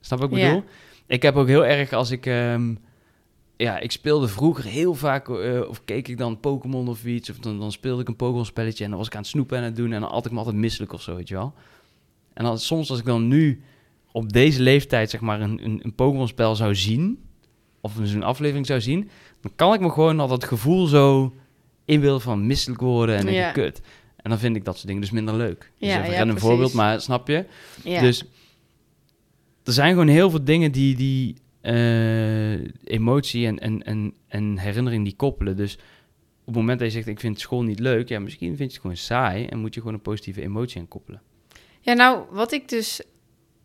Snap 0.01 0.19
wat 0.19 0.31
ik 0.31 0.37
Ja. 0.37 0.47
bedoel? 0.47 0.63
Ik 1.07 1.21
heb 1.21 1.35
ook 1.35 1.47
heel 1.47 1.65
erg 1.65 1.93
als 1.93 2.11
ik... 2.11 2.25
ehm, 2.25 2.75
ja, 3.57 3.79
ik 3.79 3.91
speelde 3.91 4.27
vroeger 4.27 4.63
heel 4.65 4.93
vaak... 4.93 5.29
eh, 5.29 5.61
of 5.69 5.85
keek 5.85 6.07
ik 6.07 6.17
dan 6.17 6.39
Pokémon 6.39 6.87
of 6.87 7.05
iets... 7.05 7.29
of 7.29 7.37
dan, 7.37 7.59
dan 7.59 7.71
speelde 7.71 8.01
ik 8.01 8.07
een 8.07 8.15
Pokémon-spelletje... 8.15 8.83
en 8.83 8.89
dan 8.89 8.99
was 8.99 9.07
ik 9.07 9.15
aan 9.15 9.21
het 9.21 9.29
snoepen 9.29 9.57
en 9.57 9.63
aan 9.63 9.69
het 9.69 9.77
doen... 9.77 9.93
en 9.93 10.01
dan 10.01 10.09
had 10.11 10.25
ik 10.25 10.31
me 10.31 10.37
altijd 10.37 10.55
misselijk 10.55 10.93
of 10.93 11.01
zo, 11.01 11.15
weet 11.15 11.27
je 11.27 11.35
wel. 11.35 11.53
En 12.33 12.43
dan, 12.43 12.59
soms 12.59 12.89
als 12.89 12.99
ik 12.99 13.05
dan 13.05 13.27
nu 13.27 13.61
op 14.11 14.33
deze 14.33 14.61
leeftijd 14.61 15.09
zeg 15.09 15.21
maar 15.21 15.41
een, 15.41 15.63
een, 15.65 15.79
een 15.83 15.95
Pokémon-spel 15.95 16.55
zou 16.55 16.75
zien, 16.75 17.21
of 17.81 17.93
zo'n 18.03 18.23
aflevering 18.23 18.65
zou 18.65 18.81
zien, 18.81 19.09
dan 19.41 19.51
kan 19.55 19.73
ik 19.73 19.79
me 19.79 19.89
gewoon 19.89 20.19
al 20.19 20.27
dat 20.27 20.43
gevoel 20.43 20.85
zo 20.87 21.33
inbeelden 21.85 22.21
van 22.21 22.47
misselijk 22.47 22.81
worden 22.81 23.15
en 23.15 23.33
Ja. 23.33 23.51
kut. 23.51 23.81
En 24.15 24.29
dan 24.29 24.39
vind 24.39 24.55
ik 24.55 24.65
dat 24.65 24.75
soort 24.75 24.87
dingen 24.87 25.01
dus 25.01 25.11
minder 25.11 25.35
leuk. 25.35 25.71
Dus 25.79 25.89
Ja, 25.89 26.01
even 26.01 26.13
ja, 26.13 26.19
een 26.21 26.27
precies. 26.27 26.43
voorbeeld, 26.47 26.73
maar 26.73 27.01
snap 27.01 27.27
je? 27.27 27.45
Ja. 27.83 28.01
Dus 28.01 28.23
er 29.63 29.73
zijn 29.73 29.91
gewoon 29.91 30.07
heel 30.07 30.29
veel 30.29 30.43
dingen 30.43 30.71
die, 30.71 30.95
die 30.95 31.35
eh, 31.67 32.67
emotie 32.83 33.47
en, 33.47 33.59
en, 33.59 33.83
en, 33.83 34.13
en 34.27 34.57
herinnering 34.57 35.03
die 35.03 35.15
koppelen. 35.15 35.57
Dus 35.57 35.75
op 36.39 36.45
het 36.45 36.55
moment 36.55 36.79
dat 36.79 36.87
je 36.87 36.93
zegt, 36.93 37.07
ik 37.07 37.19
vind 37.19 37.39
school 37.39 37.63
niet 37.63 37.79
leuk, 37.79 38.09
ja, 38.09 38.19
misschien 38.19 38.47
vind 38.47 38.59
je 38.59 38.65
het 38.65 38.81
gewoon 38.81 38.97
saai 38.97 39.45
en 39.45 39.59
moet 39.59 39.73
je 39.73 39.79
gewoon 39.79 39.95
een 39.95 40.01
positieve 40.01 40.41
emotie 40.41 40.79
aan 40.79 40.87
koppelen. 40.87 41.21
Ja, 41.81 41.93
nou, 41.93 42.25
wat 42.31 42.51
ik 42.51 42.69
dus 42.69 43.01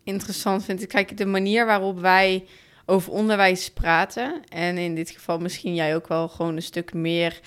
interessant 0.05 0.65
vind, 0.65 0.87
kijk, 0.87 1.17
de 1.17 1.27
manier 1.27 1.67
waarop 1.67 2.01
wij 2.01 2.45
over 2.87 3.13
onderwijs 3.13 3.71
praten, 3.71 4.43
en 4.49 4.79
in 4.79 4.95
dit 4.95 5.11
geval 5.11 5.39
misschien 5.39 5.75
jij 5.75 5.95
ook 5.95 6.09
wel 6.09 6.29
gewoon 6.29 6.57
een 6.57 6.63
stuk 6.63 6.93
meer 6.95 7.41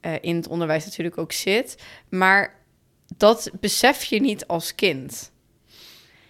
eh, 0.00 0.12
in 0.20 0.36
het 0.36 0.48
onderwijs 0.48 0.84
natuurlijk 0.84 1.18
ook 1.18 1.32
zit, 1.32 1.82
maar 2.08 2.60
dat 3.16 3.50
besef 3.60 4.04
je 4.04 4.20
niet 4.20 4.46
als 4.46 4.74
kind. 4.74 5.32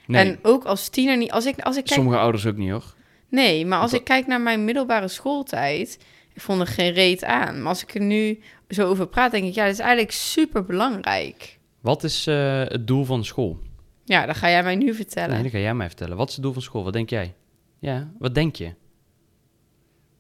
Nee, 0.07 0.25
En 0.25 0.39
ook 0.43 0.65
als 0.65 0.89
tiener 0.89 1.17
niet. 1.17 1.31
Als 1.31 1.47
ik, 1.47 1.61
als 1.61 1.77
ik 1.77 1.85
kijk, 1.85 1.95
sommige 1.95 2.19
ouders 2.19 2.47
ook 2.47 2.57
niet 2.57 2.71
hoor. 2.71 2.95
Nee, 3.33 3.67
maar 3.67 3.81
als 3.81 3.93
ik 3.93 4.05
kijk 4.05 4.27
naar 4.27 4.41
mijn 4.41 4.65
middelbare 4.65 5.09
schooltijd, 5.09 5.99
ik 6.35 6.41
vond 6.41 6.61
er 6.61 6.67
geen 6.67 6.93
reet 6.93 7.25
aan. 7.25 7.59
Maar 7.59 7.69
als 7.69 7.83
ik 7.83 7.95
er 7.95 8.01
nu 8.01 8.41
zo 8.69 8.89
over 8.89 9.07
praat, 9.09 9.31
denk 9.31 9.45
ik, 9.45 9.55
ja, 9.55 9.65
dat 9.65 9.73
is 9.73 9.79
eigenlijk 9.79 10.13
super 10.13 10.65
belangrijk. 10.65 11.59
Wat 11.81 12.05
is 12.05 12.27
eh, 12.27 12.63
het 12.65 12.87
doel 12.87 13.05
van 13.05 13.25
school? 13.25 13.59
Ja, 14.05 14.27
dat 14.27 14.37
ga 14.37 14.49
jij 14.51 14.63
mij 14.63 14.77
nu 14.77 14.95
vertellen. 14.95 15.35
Nee, 15.35 15.43
dat 15.43 15.53
ga 15.53 15.59
jij 15.59 15.75
mij 15.75 15.87
vertellen. 15.87 16.17
Wat 16.17 16.29
is 16.29 16.35
het 16.35 16.43
doel 16.45 16.53
van 16.53 16.63
school? 16.63 16.85
Wat 16.85 16.93
denk 16.93 17.11
jij? 17.11 17.35
Ja, 17.79 18.13
wat 18.19 18.35
denk 18.35 18.57
je? 18.57 18.75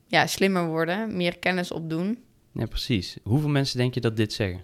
Ja, 0.06 0.26
slimmer 0.26 0.66
worden, 0.66 1.16
meer 1.16 1.38
kennis 1.38 1.70
opdoen. 1.70 2.18
Ja, 2.52 2.66
precies. 2.66 3.16
Hoeveel 3.22 3.48
mensen 3.48 3.78
denk 3.78 3.94
je 3.94 4.00
dat 4.00 4.16
dit 4.16 4.32
zeggen? 4.32 4.60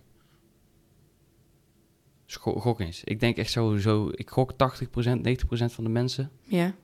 Scho- 2.26 2.60
gok 2.60 2.80
eens. 2.80 3.04
Ik 3.04 3.20
denk 3.20 3.36
echt 3.36 3.50
sowieso, 3.50 4.10
ik 4.14 4.30
gok 4.30 4.52
80%, 4.52 4.54
90% 4.56 5.72
van 5.72 5.84
de 5.84 5.90
mensen. 5.90 6.30
Ja. 6.42 6.74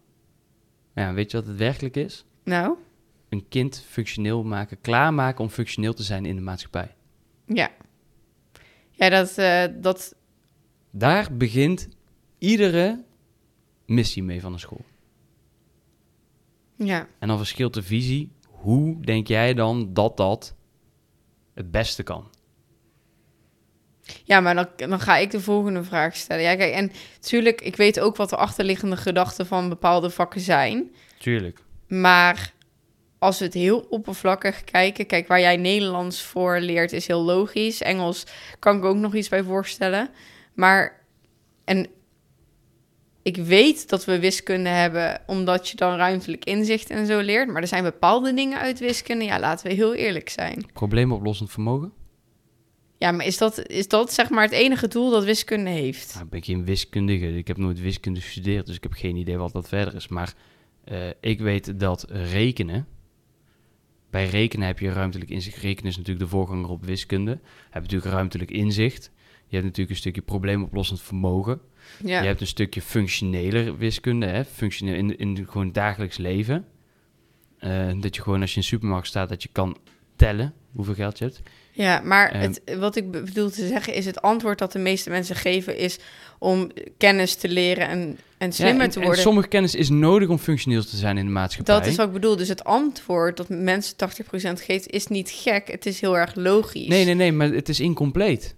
Ja, 0.95 1.13
weet 1.15 1.31
je 1.31 1.37
wat 1.37 1.47
het 1.47 1.57
werkelijk 1.57 1.97
is? 1.97 2.25
Nou, 2.45 2.77
Een 3.29 3.49
kind 3.49 3.85
functioneel 3.89 4.45
maken, 4.45 4.81
klaarmaken 4.81 5.45
om 5.45 5.51
functioneel 5.51 5.95
te 5.95 6.03
zijn 6.03 6.27
in 6.27 6.37
de 6.37 6.43
maatschappij. 6.43 6.95
ja. 7.47 7.71
Ja, 8.97 9.09
dat, 9.09 9.39
eh, 9.39 9.65
dat, 9.81 10.15
Daar 10.91 11.37
begint 11.37 11.89
iedere 12.39 13.05
missie 13.87 14.23
mee 14.23 14.41
van 14.41 14.53
een 14.53 14.59
school. 14.59 14.85
ja. 16.77 17.09
En 17.19 17.29
dan 17.29 17.37
verschilt 17.37 17.75
de 17.75 17.83
visie. 17.83 18.31
Hoe 18.49 19.01
denk 19.01 19.27
jij 19.27 19.55
dan 19.55 19.93
dat 19.95 20.17
dat 20.17 20.55
het 21.55 21.71
beste 21.71 22.03
kan? 22.03 22.31
Ja, 24.25 24.41
maar 24.41 24.55
dan, 24.55 24.69
dan 24.77 25.01
ga 25.01 25.17
ik 25.17 25.31
de 25.31 25.41
volgende 25.41 25.85
vraag 25.85 26.17
stellen. 26.17 26.43
Ja, 26.43 26.57
kijk, 26.57 26.75
en 26.75 26.93
natuurlijk, 27.15 27.61
ik 27.61 27.77
weet 27.77 28.01
ook 28.01 28.17
wat 28.17 28.31
de 28.31 28.37
achterliggende 28.37 28.97
gedachten 28.97 29.47
van 29.47 29.69
bepaalde 29.69 30.11
vakken 30.11 30.41
zijn. 30.41 30.95
Tuurlijk. 31.19 31.59
Maar 31.89 32.53
als 33.19 33.39
we 33.39 33.45
het 33.45 33.55
heel 33.55 33.87
oppervlakkig 33.91 34.65
kijken, 34.65 35.07
kijk, 35.07 35.29
waar 35.29 35.41
jij 35.41 35.57
Nederlands 35.57 36.23
voor 36.23 36.59
leert 36.59 36.93
is 36.93 37.07
heel 37.07 37.23
logisch. 37.23 37.83
Engels 37.83 38.27
kan 38.59 38.77
ik 38.77 38.85
ook 38.85 38.97
nog 38.97 39.15
iets 39.15 39.29
bij 39.29 39.43
voorstellen. 39.43 40.09
Maar, 40.55 41.05
en 41.65 41.89
ik 43.23 43.37
weet 43.37 43.89
dat 43.89 44.05
we 44.05 44.19
wiskunde 44.19 44.69
hebben, 44.69 45.21
omdat 45.27 45.69
je 45.69 45.77
dan 45.77 45.97
ruimtelijk 45.97 46.45
inzicht 46.45 46.91
en 46.91 47.07
zo 47.07 47.21
leert. 47.21 47.49
Maar 47.49 47.63
er 47.63 47.69
zijn 47.69 47.83
bepaalde 47.83 48.35
dingen 48.35 48.59
uit 48.59 48.79
wiskunde, 48.79 49.25
ja, 49.25 49.41
laten 49.41 49.67
we 49.67 49.75
heel 49.75 49.95
eerlijk 49.95 50.29
zijn. 50.29 50.67
Probleemoplossend 50.73 51.51
vermogen? 51.51 51.93
Ja, 52.99 53.13
maar 53.13 53.27
is 53.27 53.39
dat, 53.39 53.67
is 53.69 53.89
dat 53.89 54.13
zeg 54.13 54.31
maar 54.31 54.43
het 54.43 54.53
enige 54.53 54.89
doel 54.89 55.11
dat 55.11 55.25
wiskunde 55.25 55.71
heeft? 55.71 56.13
Nou, 56.13 56.25
ik 56.25 56.31
ben 56.31 56.43
geen 56.43 56.65
wiskundige. 56.65 57.37
Ik 57.37 57.47
heb 57.47 57.57
nooit 57.57 57.81
wiskunde 57.81 58.21
gestudeerd, 58.21 58.67
dus 58.67 58.77
ik 58.77 58.83
heb 58.83 58.93
geen 58.93 59.17
idee 59.17 59.37
wat 59.37 59.53
dat 59.53 59.69
verder 59.69 59.95
is. 59.95 60.09
Maar 60.09 60.35
eh, 60.85 61.09
ik 61.21 61.41
weet 61.41 61.81
dat 61.81 62.07
rekenen. 62.09 62.87
Bij 64.11 64.29
rekenen 64.29 64.67
heb 64.67 64.79
je 64.79 64.93
ruimtelijk 64.93 65.31
inzicht. 65.31 65.57
Rekenen 65.57 65.91
is 65.91 65.97
natuurlijk 65.97 66.25
de 66.25 66.31
voorganger 66.31 66.69
op 66.69 66.85
wiskunde. 66.85 67.31
Heb 67.31 67.73
je 67.73 67.81
natuurlijk 67.81 68.13
ruimtelijk 68.13 68.51
inzicht. 68.51 69.11
Je 69.47 69.57
hebt 69.57 69.65
natuurlijk 69.65 69.91
een 69.91 69.97
stukje 69.97 70.23
probleemoplossend 70.23 71.01
vermogen. 71.03 71.61
Ja, 72.05 72.21
Je 72.21 72.27
hebt 72.27 72.41
een 72.41 72.47
stukje 72.47 72.83
functionele 72.83 73.77
wiskunde, 73.77 74.27
hè? 74.27 74.45
functioneel 74.45 74.95
in, 74.95 75.19
in 75.19 75.47
gewoon 75.49 75.65
het 75.67 75.75
dagelijks 75.75 76.17
leven. 76.17 76.67
Eh, 77.59 77.93
dat 78.01 78.15
je 78.15 78.23
gewoon 78.23 78.41
als 78.41 78.51
je 78.51 78.57
in 78.57 78.63
de 78.63 78.69
supermarkt 78.69 79.07
staat, 79.07 79.29
dat 79.29 79.43
je 79.43 79.49
kan 79.53 79.77
tellen 80.17 80.55
hoeveel 80.73 80.95
geld 80.95 81.19
je 81.19 81.25
hebt. 81.25 81.43
Ja 81.77 82.01
maar 82.05 82.39
het, 82.41 82.61
wat 82.79 82.97
ik 82.97 83.11
be- 83.11 83.23
bedoel 83.23 83.51
te 83.51 83.67
zeggen 83.67 83.95
is... 83.95 84.07
het 84.07 84.23
antwoord 84.23 84.59
dat 84.59 84.73
de 84.73 84.79
meeste 84.79 85.11
mensen 85.11 85.37
geven 85.37 85.77
is 85.77 85.99
om 86.39 86.71
kennis 86.99 87.35
te 87.35 87.49
leren 87.49 87.89
en, 87.89 88.19
en 88.39 88.53
slimmer 88.53 88.77
Ja, 88.79 88.83
en- 88.85 88.91
te 88.91 88.99
en 88.99 89.05
worden. 89.05 89.23
sommige 89.23 89.49
kennis 89.49 89.75
is 89.75 89.89
nodig 89.89 90.29
om 90.29 90.39
functioneel 90.39 90.85
te 90.85 90.97
zijn 90.97 91.19
in 91.19 91.25
de 91.27 91.31
maatschappij. 91.33 91.75
Dat 91.75 91.87
is 91.87 91.97
wat 91.97 92.07
ik 92.07 92.13
bedoel. 92.13 92.37
Dus 92.37 92.49
het 92.49 92.65
antwoord 92.65 93.37
dat 93.37 93.49
mensen 93.49 93.95
80% 93.97 94.53
geeft 94.53 94.91
is 94.91 95.07
niet 95.07 95.31
gek. 95.31 95.69
Het 95.71 95.87
is 95.87 96.01
heel 96.01 96.17
erg 96.19 96.35
logisch. 96.35 96.87
Nee, 96.87 97.05
nee, 97.05 97.15
nee, 97.15 97.33
maar 97.33 97.49
het 97.53 97.69
is 97.69 97.81
incompleet. 97.81 98.55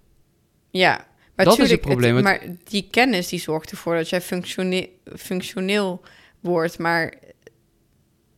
Ja, 0.69 1.05
Maar 1.35 1.45
Dat 1.45 1.59
is 1.59 1.71
het 1.71 1.81
probleem. 1.81 2.23
maar 2.23 2.41
die 2.63 2.87
kennis 2.91 3.27
die 3.27 3.39
zorgt 3.39 3.71
ervoor 3.71 3.95
dat 3.95 4.09
jij 4.09 4.21
functione- 4.21 4.89
functioneel 5.15 6.01
wordt. 6.39 6.77
Maar 6.77 7.13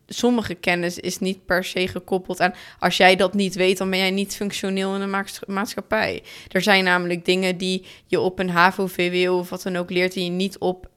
sommige 0.10 0.56
kennis 0.56 1.00
is 1.00 1.19
niet 1.19 1.45
per 1.45 1.63
se 1.63 1.88
gekoppeld 1.88 2.39
aan... 2.39 2.54
als 2.80 2.98
jij 2.98 3.15
dat 3.15 3.34
niet 3.34 3.56
weet, 3.56 3.78
dan 3.78 3.89
ben 3.89 4.00
jij 4.00 4.12
niet 4.12 4.36
functioneel 4.36 4.93
in 4.93 5.00
de 5.02 5.08
maats- 5.08 5.39
maatschappij. 5.48 6.24
Er 6.48 6.62
zijn 6.62 6.84
namelijk 6.84 7.26
dingen 7.26 7.58
die 7.58 7.86
je 8.08 8.19
op 8.19 8.39
een 8.39 8.50
HAVO, 8.50 8.88
VWO 8.88 9.38
of 9.38 9.50
wat 9.50 9.62
dan 9.62 9.76
ook 9.76 9.89
leert... 9.89 10.13
die 10.13 10.24
je 10.24 10.30
niet 10.30 10.58
op, 10.58 10.89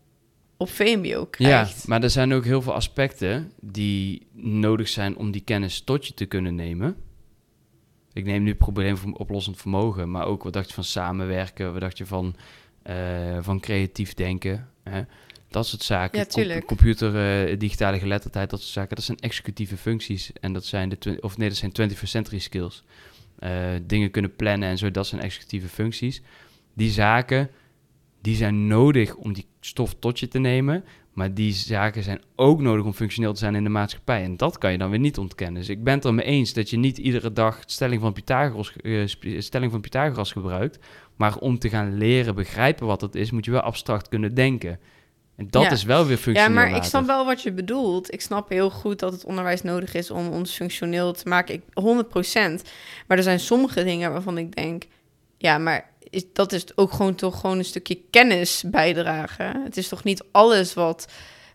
op 0.57 0.71
VMBO 0.71 1.19
Ja, 1.19 1.27
krijgt. 1.31 1.87
maar 1.87 2.03
er 2.03 2.11
zijn 2.11 2.33
ook 2.33 2.45
heel 2.45 2.63
veel 2.63 2.75
aspecten 2.75 3.53
die 3.61 4.27
nodig 4.33 4.89
zijn 4.89 5.17
om 5.17 5.31
die 5.31 5.43
kennis 5.45 5.81
tot 5.81 6.07
je 6.07 6.15
te 6.15 6.25
kunnen 6.25 6.55
nemen. 6.55 6.97
Ik 8.13 8.25
neem 8.25 8.43
nu 8.43 8.55
probleem 8.55 8.97
van 8.97 9.17
oplossend 9.19 9.57
vermogen, 9.57 10.11
maar 10.11 10.27
ook 10.27 10.43
wat 10.43 10.53
dacht 10.53 10.69
je 10.69 10.75
van 10.75 10.85
samenwerken, 10.85 11.73
wat 11.73 11.81
dacht 11.81 11.99
je 11.99 12.07
van, 12.07 12.35
eh, 12.83 13.39
van 13.41 13.61
creatief 13.61 14.15
denken. 14.15 14.69
Hè? 14.83 15.03
Dat 15.53 15.67
soort 15.67 15.83
zaken. 15.83 16.27
Ja, 16.35 16.61
computer, 16.61 17.47
eh, 17.49 17.59
digitale 17.59 17.99
geletterdheid, 17.99 18.51
dat 18.51 18.61
soort 18.61 18.73
zaken. 18.73 18.97
Dat 18.97 19.05
zijn 19.05 19.19
executieve 19.19 19.77
functies. 19.77 20.33
En 20.41 20.53
dat 20.53 20.65
zijn 20.65 20.89
de, 20.89 21.19
of 21.21 21.37
nee, 21.37 21.49
dat 21.49 21.57
zijn 21.57 21.73
21st 21.73 22.09
century 22.09 22.39
skills. 22.39 22.85
Eh, 23.39 23.51
dingen 23.87 24.11
kunnen 24.11 24.37
plannen 24.37 24.69
en 24.69 24.79
zo, 24.79 24.91
dat 24.91 25.07
zijn 25.07 25.21
executieve 25.21 25.69
functies. 25.69 26.23
Die 26.75 26.91
zaken, 26.91 27.51
die 28.21 28.37
zijn 28.37 28.67
nodig 28.67 29.15
om 29.15 29.33
die 29.33 29.47
stof 29.61 29.95
tot 29.99 30.21
je 30.21 30.29
te 30.29 30.39
nemen. 30.39 30.85
Maar 31.13 31.35
die 31.35 31.53
zaken 31.53 32.03
zijn 32.03 32.23
ook 32.37 32.61
nodig 32.61 32.85
om 32.85 32.93
functioneel 32.93 33.33
te 33.33 33.39
zijn 33.39 33.55
in 33.55 33.65
de 33.65 33.71
maatschappij. 33.71 34.23
En 34.23 34.37
dat 34.37 34.59
kan 34.59 34.73
je 34.73 34.79
dan 34.79 34.91
weer 34.91 34.99
niet 34.99 35.19
ontkennen. 35.19 35.61
Dus 35.61 35.69
ik 35.69 35.85
ben 35.85 35.95
het 35.95 36.05
er 36.05 36.15
mee 36.15 36.27
eens 36.27 36.53
dat 36.53 36.71
je 36.71 36.77
niet 36.77 36.99
iedere 36.99 37.33
dag 37.33 37.63
stelling 37.67 38.01
van 38.01 38.13
Pythagoras, 38.13 38.77
eh, 38.77 39.07
stelling 39.39 39.73
van 39.73 39.81
Pythagoras 39.81 40.33
gebruikt. 40.33 40.79
Maar 41.17 41.37
om 41.37 41.59
te 41.59 41.69
gaan 41.69 41.97
leren 41.99 42.35
begrijpen 42.35 42.87
wat 42.87 43.01
het 43.01 43.15
is, 43.15 43.31
moet 43.31 43.45
je 43.45 43.51
wel 43.51 43.61
abstract 43.61 44.09
kunnen 44.09 44.35
denken. 44.35 44.79
En 45.37 45.47
dat 45.51 45.63
Ja. 45.63 45.71
is 45.71 45.83
wel 45.85 46.03
weer 46.07 46.17
Ja, 46.17 46.23
functioneel 46.23 46.55
maar 46.55 46.77
ik 46.77 46.83
snap 46.83 47.07
wel 47.07 47.25
wat 47.25 47.43
je 47.43 47.53
bedoelt. 47.53 48.13
Ik 48.13 48.21
snap 48.21 48.49
heel 48.49 48.71
goed 48.71 48.99
dat 48.99 49.13
het 49.13 49.25
onderwijs 49.25 49.63
nodig 49.63 49.95
is 49.95 50.11
om 50.11 50.29
ons 50.29 50.55
functioneel 50.55 51.13
te 51.13 51.29
maken. 51.29 51.55
Ik, 51.55 51.63
100%. 51.75 52.63
Maar 53.07 53.17
er 53.17 53.23
zijn 53.23 53.41
sommige 53.41 53.85
dingen 53.85 54.13
waarvan 54.13 54.39
ik 54.39 54.55
denk... 54.57 54.83
Ja, 55.39 55.59
maar 55.59 55.91
is, 56.11 56.25
dat 56.33 56.53
is 56.53 56.65
ook 56.77 56.93
gewoon 56.93 57.15
toch 57.15 57.41
gewoon 57.41 57.59
een 57.59 57.65
stukje 57.65 57.99
kennis 58.11 58.65
bijdragen. 58.67 59.63
Het 59.65 59.77
is 59.77 59.89
toch 59.89 60.05
niet 60.05 60.25
alles 60.33 60.75
wat 60.75 61.07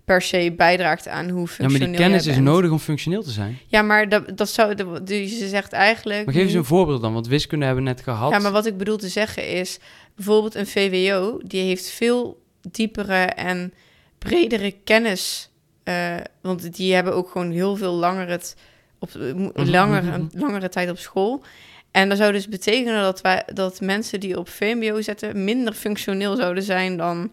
per 0.05 0.21
se 0.21 0.53
bijdraagt 0.57 1.07
aan 1.07 1.29
hoe 1.29 1.39
Ja, 1.39 1.45
functioneel 1.47 1.79
maar 1.79 1.87
die 1.87 1.97
kennis 1.97 2.25
is 2.27 2.37
nodig 2.37 2.71
om 2.71 2.79
functioneel 2.79 3.23
te 3.23 3.31
zijn. 3.31 3.57
Ja, 3.67 3.81
maar 3.81 4.09
dat, 4.09 4.37
dat 4.37 4.49
zou... 4.49 4.75
dat- 4.75 5.07
Dus 5.07 5.39
je 5.39 5.47
zegt 5.47 5.71
eigenlijk... 5.73 6.25
Maar 6.25 6.33
geef 6.33 6.43
eens 6.43 6.53
een 6.53 6.65
voorbeeld 6.65 7.01
dan, 7.01 7.13
want 7.13 7.27
wiskunde 7.27 7.65
hebben 7.65 7.83
we 7.83 7.89
net 7.89 8.01
gehad. 8.01 8.31
Ja, 8.31 8.39
maar 8.39 8.51
wat 8.51 8.65
ik 8.65 8.77
bedoel 8.77 8.97
te 8.97 9.09
zeggen 9.09 9.47
is... 9.47 9.79
Bijvoorbeeld 10.15 10.55
een 10.55 10.67
VWO, 10.67 11.39
die 11.43 11.61
heeft 11.63 11.89
veel 11.89 12.45
diepere 12.71 13.23
en 13.25 13.73
bredere 14.17 14.71
kennis. 14.83 15.51
eh, 15.83 16.15
want 16.41 16.75
die 16.75 16.93
hebben 16.93 17.15
ook 17.15 17.29
gewoon 17.29 17.51
heel 17.51 17.75
veel 17.75 17.93
langer 17.93 18.27
het... 18.27 18.55
Op, 18.99 19.09
eh, 19.09 19.21
Mhm, 19.33 19.49
langer, 19.69 20.03
mhm, 20.03 20.13
een 20.13 20.31
langere 20.33 20.69
tijd 20.69 20.89
op 20.89 20.97
school. 20.97 21.43
En 21.91 22.09
dat 22.09 22.17
zou 22.17 22.31
dus 22.31 22.47
betekenen 22.47 23.01
dat, 23.01 23.21
wij, 23.21 23.43
dat 23.53 23.81
mensen 23.81 24.19
die 24.19 24.37
op 24.37 24.49
VMBO 24.49 25.01
zetten... 25.01 25.43
minder 25.43 25.73
functioneel 25.73 26.35
zouden 26.35 26.63
zijn 26.63 26.97
dan... 26.97 27.31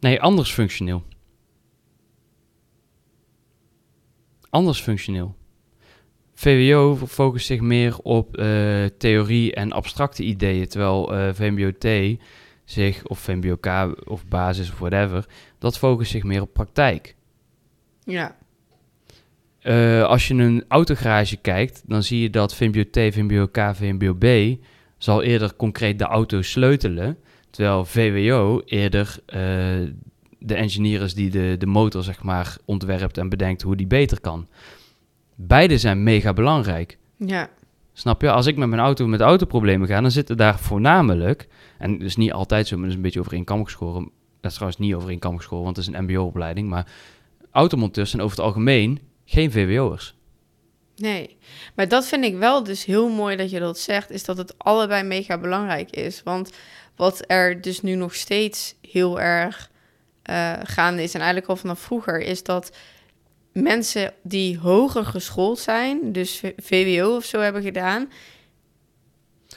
Nee, 0.00 0.20
anders 0.20 0.52
functioneel. 0.52 1.02
Anders 4.50 4.80
functioneel. 4.80 5.34
VWO 6.34 6.98
focust 7.08 7.46
zich 7.46 7.60
meer 7.60 7.98
op 7.98 8.36
eh, 8.36 8.84
theorie 8.98 9.54
en 9.54 9.72
abstracte 9.72 10.22
ideeën, 10.22 10.68
terwijl 10.68 11.14
eh 11.14 11.28
VMBO-T 11.34 12.18
zich, 12.64 13.06
of 13.06 13.18
VMBO-K 13.18 13.94
of 14.04 14.26
basis 14.26 14.70
of 14.70 14.78
whatever, 14.78 15.26
dat 15.58 15.78
focust 15.78 16.10
zich 16.10 16.22
meer 16.22 16.40
op 16.42 16.52
praktijk. 16.52 17.14
Ja, 18.04 18.36
Eh, 19.62 20.02
als 20.02 20.28
je 20.28 20.34
een 20.34 20.64
autogarage 20.68 21.36
kijkt, 21.36 21.82
dan 21.86 22.02
zie 22.02 22.20
je 22.20 22.30
dat 22.30 22.54
VMBO-T, 22.54 22.96
VMBO-K, 23.14 23.70
VMBO-B 23.74 24.56
zal 24.98 25.22
eerder 25.22 25.56
concreet 25.56 25.98
de 25.98 26.04
auto 26.04 26.42
sleutelen, 26.42 27.18
terwijl 27.50 27.84
VWO 27.84 28.62
eerder 28.64 29.16
eh, 29.26 29.40
de 30.38 30.54
engineer 30.54 31.02
is 31.02 31.14
die 31.14 31.30
de, 31.30 31.54
de 31.58 31.66
motor 31.66 32.02
zeg 32.02 32.22
maar 32.22 32.56
ontwerpt 32.64 33.18
en 33.18 33.28
bedenkt 33.28 33.62
hoe 33.62 33.76
die 33.76 33.86
beter 33.86 34.20
kan. 34.20 34.48
Beide 35.34 35.78
zijn 35.78 36.02
mega 36.02 36.32
belangrijk. 36.32 36.98
ja, 37.16 37.50
Snap 37.92 38.20
je? 38.20 38.30
Als 38.30 38.46
ik 38.46 38.56
met 38.56 38.68
mijn 38.68 38.80
auto 38.80 39.06
met 39.06 39.20
autoproblemen 39.20 39.88
ga, 39.88 40.00
dan 40.00 40.10
zitten 40.10 40.36
daar 40.36 40.58
voornamelijk, 40.58 41.48
en 41.82 42.00
is 42.00 42.16
niet 42.16 42.32
altijd 42.32 42.66
zo, 42.66 42.78
maar 42.78 42.90
een 42.90 43.02
beetje 43.02 43.20
over 43.20 43.32
één 43.32 43.44
kam 43.44 43.64
geschoren. 43.64 44.10
Dat 44.40 44.50
is 44.50 44.56
trouwens 44.56 44.80
niet 44.80 44.94
over 44.94 45.08
één 45.08 45.18
kam 45.18 45.36
geschoren, 45.36 45.64
want 45.64 45.76
het 45.76 45.86
is 45.86 45.94
een 45.94 46.04
mbo-opleiding, 46.04 46.68
maar 46.68 46.86
automonteurs 47.50 48.10
zijn 48.10 48.22
over 48.22 48.36
het 48.36 48.46
algemeen 48.46 49.00
geen 49.24 49.52
VWO'ers. 49.52 50.14
nee. 50.96 51.36
Maar 51.74 51.88
dat 51.88 52.06
vind 52.06 52.24
ik 52.24 52.36
wel 52.36 52.62
dus 52.64 52.84
heel 52.84 53.08
mooi 53.08 53.36
dat 53.36 53.50
je 53.50 53.58
dat 53.58 53.78
zegt... 53.78 54.10
is 54.10 54.24
dat 54.24 54.36
het 54.36 54.58
allebei 54.58 55.02
mega 55.02 55.38
belangrijk 55.38 55.90
is. 55.90 56.22
Want 56.22 56.50
wat 56.96 57.24
er 57.26 57.60
dus 57.60 57.80
nu 57.80 57.94
nog 57.94 58.14
steeds 58.14 58.74
heel 58.80 59.20
erg 59.20 59.70
eh, 60.22 60.52
gaande 60.62 61.02
is... 61.02 61.14
en 61.14 61.20
eigenlijk 61.20 61.50
al 61.50 61.56
vanaf 61.56 61.78
vroeger... 61.78 62.20
is 62.20 62.42
dat 62.42 62.76
mensen 63.52 64.14
die 64.22 64.58
hoger 64.58 65.04
geschoold 65.04 65.58
zijn... 65.58 66.12
dus 66.12 66.42
VWO 66.56 67.16
of 67.16 67.24
zo 67.24 67.40
hebben 67.40 67.62
gedaan... 67.62 68.08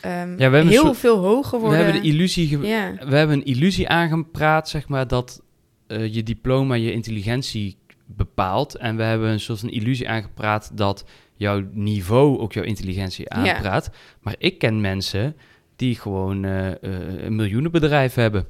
we 0.01 0.57
een 0.57 0.67
heel 0.67 0.81
soort- 0.85 0.97
veel 0.97 1.17
hoger 1.17 1.59
We 1.59 1.65
worden. 1.65 1.83
hebben 1.85 2.01
de 2.01 2.07
illusie, 2.07 2.59
ja, 2.59 2.93
we 3.07 3.15
hebben 3.15 3.35
een 3.37 3.45
illusie 3.45 3.87
aangepraat, 3.89 4.69
zeg 4.69 4.87
maar, 4.87 5.07
dat 5.07 5.43
eh, 5.87 6.13
je 6.13 6.23
diploma 6.23 6.75
je 6.75 6.91
intelligentie 6.91 7.77
bepaalt. 8.05 8.75
En 8.75 8.95
we 8.95 9.03
hebben 9.03 9.29
een 9.29 9.39
soort 9.39 9.59
van 9.59 9.69
illusie 9.69 10.09
aangepraat 10.09 10.71
dat 10.73 11.05
jouw 11.35 11.63
niveau 11.71 12.39
ook 12.39 12.53
jouw 12.53 12.63
intelligentie 12.63 13.29
aanpraat. 13.29 13.89
Maar 14.21 14.35
ik 14.37 14.57
ken 14.57 14.81
mensen 14.81 15.35
die 15.75 15.95
gewoon 15.95 16.45
eh, 16.45 16.67
eh, 16.71 16.77
een 17.23 17.35
miljoenenbedrijf 17.35 18.13
hebben. 18.13 18.45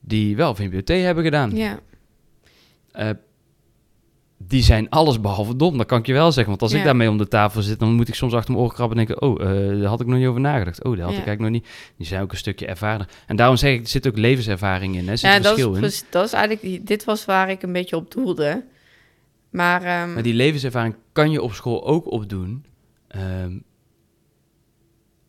Die 0.00 0.36
wel 0.36 0.54
VMBOT 0.54 0.88
hebben 0.88 1.24
gedaan. 1.24 1.56
ja, 1.56 1.78
Eh, 2.92 3.10
die 4.46 4.62
zijn 4.62 4.88
alles 4.88 5.20
behalve 5.20 5.56
dom, 5.56 5.78
dat 5.78 5.86
kan 5.86 5.98
ik 5.98 6.06
je 6.06 6.12
wel 6.12 6.32
zeggen. 6.32 6.48
Want 6.48 6.62
als 6.62 6.72
ik 6.72 6.84
daarmee 6.84 7.08
om 7.10 7.18
de 7.18 7.28
tafel 7.28 7.62
zit, 7.62 7.78
dan 7.78 7.92
moet 7.92 8.08
ik 8.08 8.14
soms 8.14 8.32
achter 8.32 8.50
mijn 8.50 8.64
oren 8.64 8.74
krabben 8.74 8.98
en 8.98 9.06
denken... 9.06 9.26
oh, 9.26 9.40
eh, 9.40 9.80
daar 9.80 9.88
had 9.88 10.00
ik 10.00 10.06
nog 10.06 10.18
niet 10.18 10.26
over 10.26 10.40
nagedacht. 10.40 10.84
Oh, 10.84 10.96
daar 10.96 11.04
had 11.04 11.14
Ja. 11.14 11.20
ik 11.20 11.26
eigenlijk 11.26 11.40
nog 11.40 11.62
niet... 11.62 11.94
Die 11.96 12.06
zijn 12.06 12.22
ook 12.22 12.30
een 12.30 12.36
stukje 12.36 12.66
ervaren. 12.66 13.06
En 13.26 13.36
daarom 13.36 13.56
zeg 13.56 13.74
ik, 13.74 13.80
er 13.80 13.88
zit 13.88 14.06
ook 14.08 14.16
levenservaring 14.16 14.96
in. 14.96 15.08
Hè? 15.08 15.16
Zit 15.16 15.30
ja 15.30 15.38
dat, 15.40 15.58
is, 15.58 15.64
in. 15.64 16.06
dat 16.10 16.26
is 16.26 16.32
eigenlijk... 16.32 16.86
dit 16.86 17.04
was 17.04 17.24
waar 17.24 17.50
ik 17.50 17.62
een 17.62 17.72
beetje 17.72 17.96
op 17.96 18.12
doelde. 18.12 18.64
Maar, 19.50 19.82
ehm, 19.82 20.12
Maar 20.12 20.22
die 20.22 20.34
levenservaring 20.34 20.94
kan 21.12 21.30
je 21.30 21.42
op 21.42 21.52
school 21.52 21.86
ook 21.86 22.10
opdoen. 22.10 22.64
Ehm, 23.08 23.58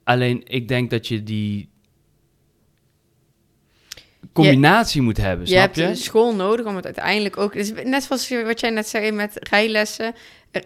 alleen, 0.04 0.42
ik 0.46 0.68
denk 0.68 0.90
dat 0.90 1.08
je 1.08 1.24
die 1.24 1.70
combinatie 4.34 5.02
moet 5.02 5.18
hebben, 5.18 5.46
je 5.46 5.52
snap 5.52 5.62
hebt 5.62 5.76
je? 5.76 5.84
een 5.84 5.96
school 5.96 6.36
nodig 6.36 6.66
om 6.66 6.76
het 6.76 6.86
uiteindelijk 6.86 7.38
ook... 7.38 7.54
Dus 7.54 7.72
net 7.84 8.04
zoals 8.04 8.28
je- 8.28 8.44
wat 8.46 8.60
jij 8.60 8.70
net 8.70 8.88
zei 8.88 9.12
met 9.12 9.48
rijlessen. 9.50 10.14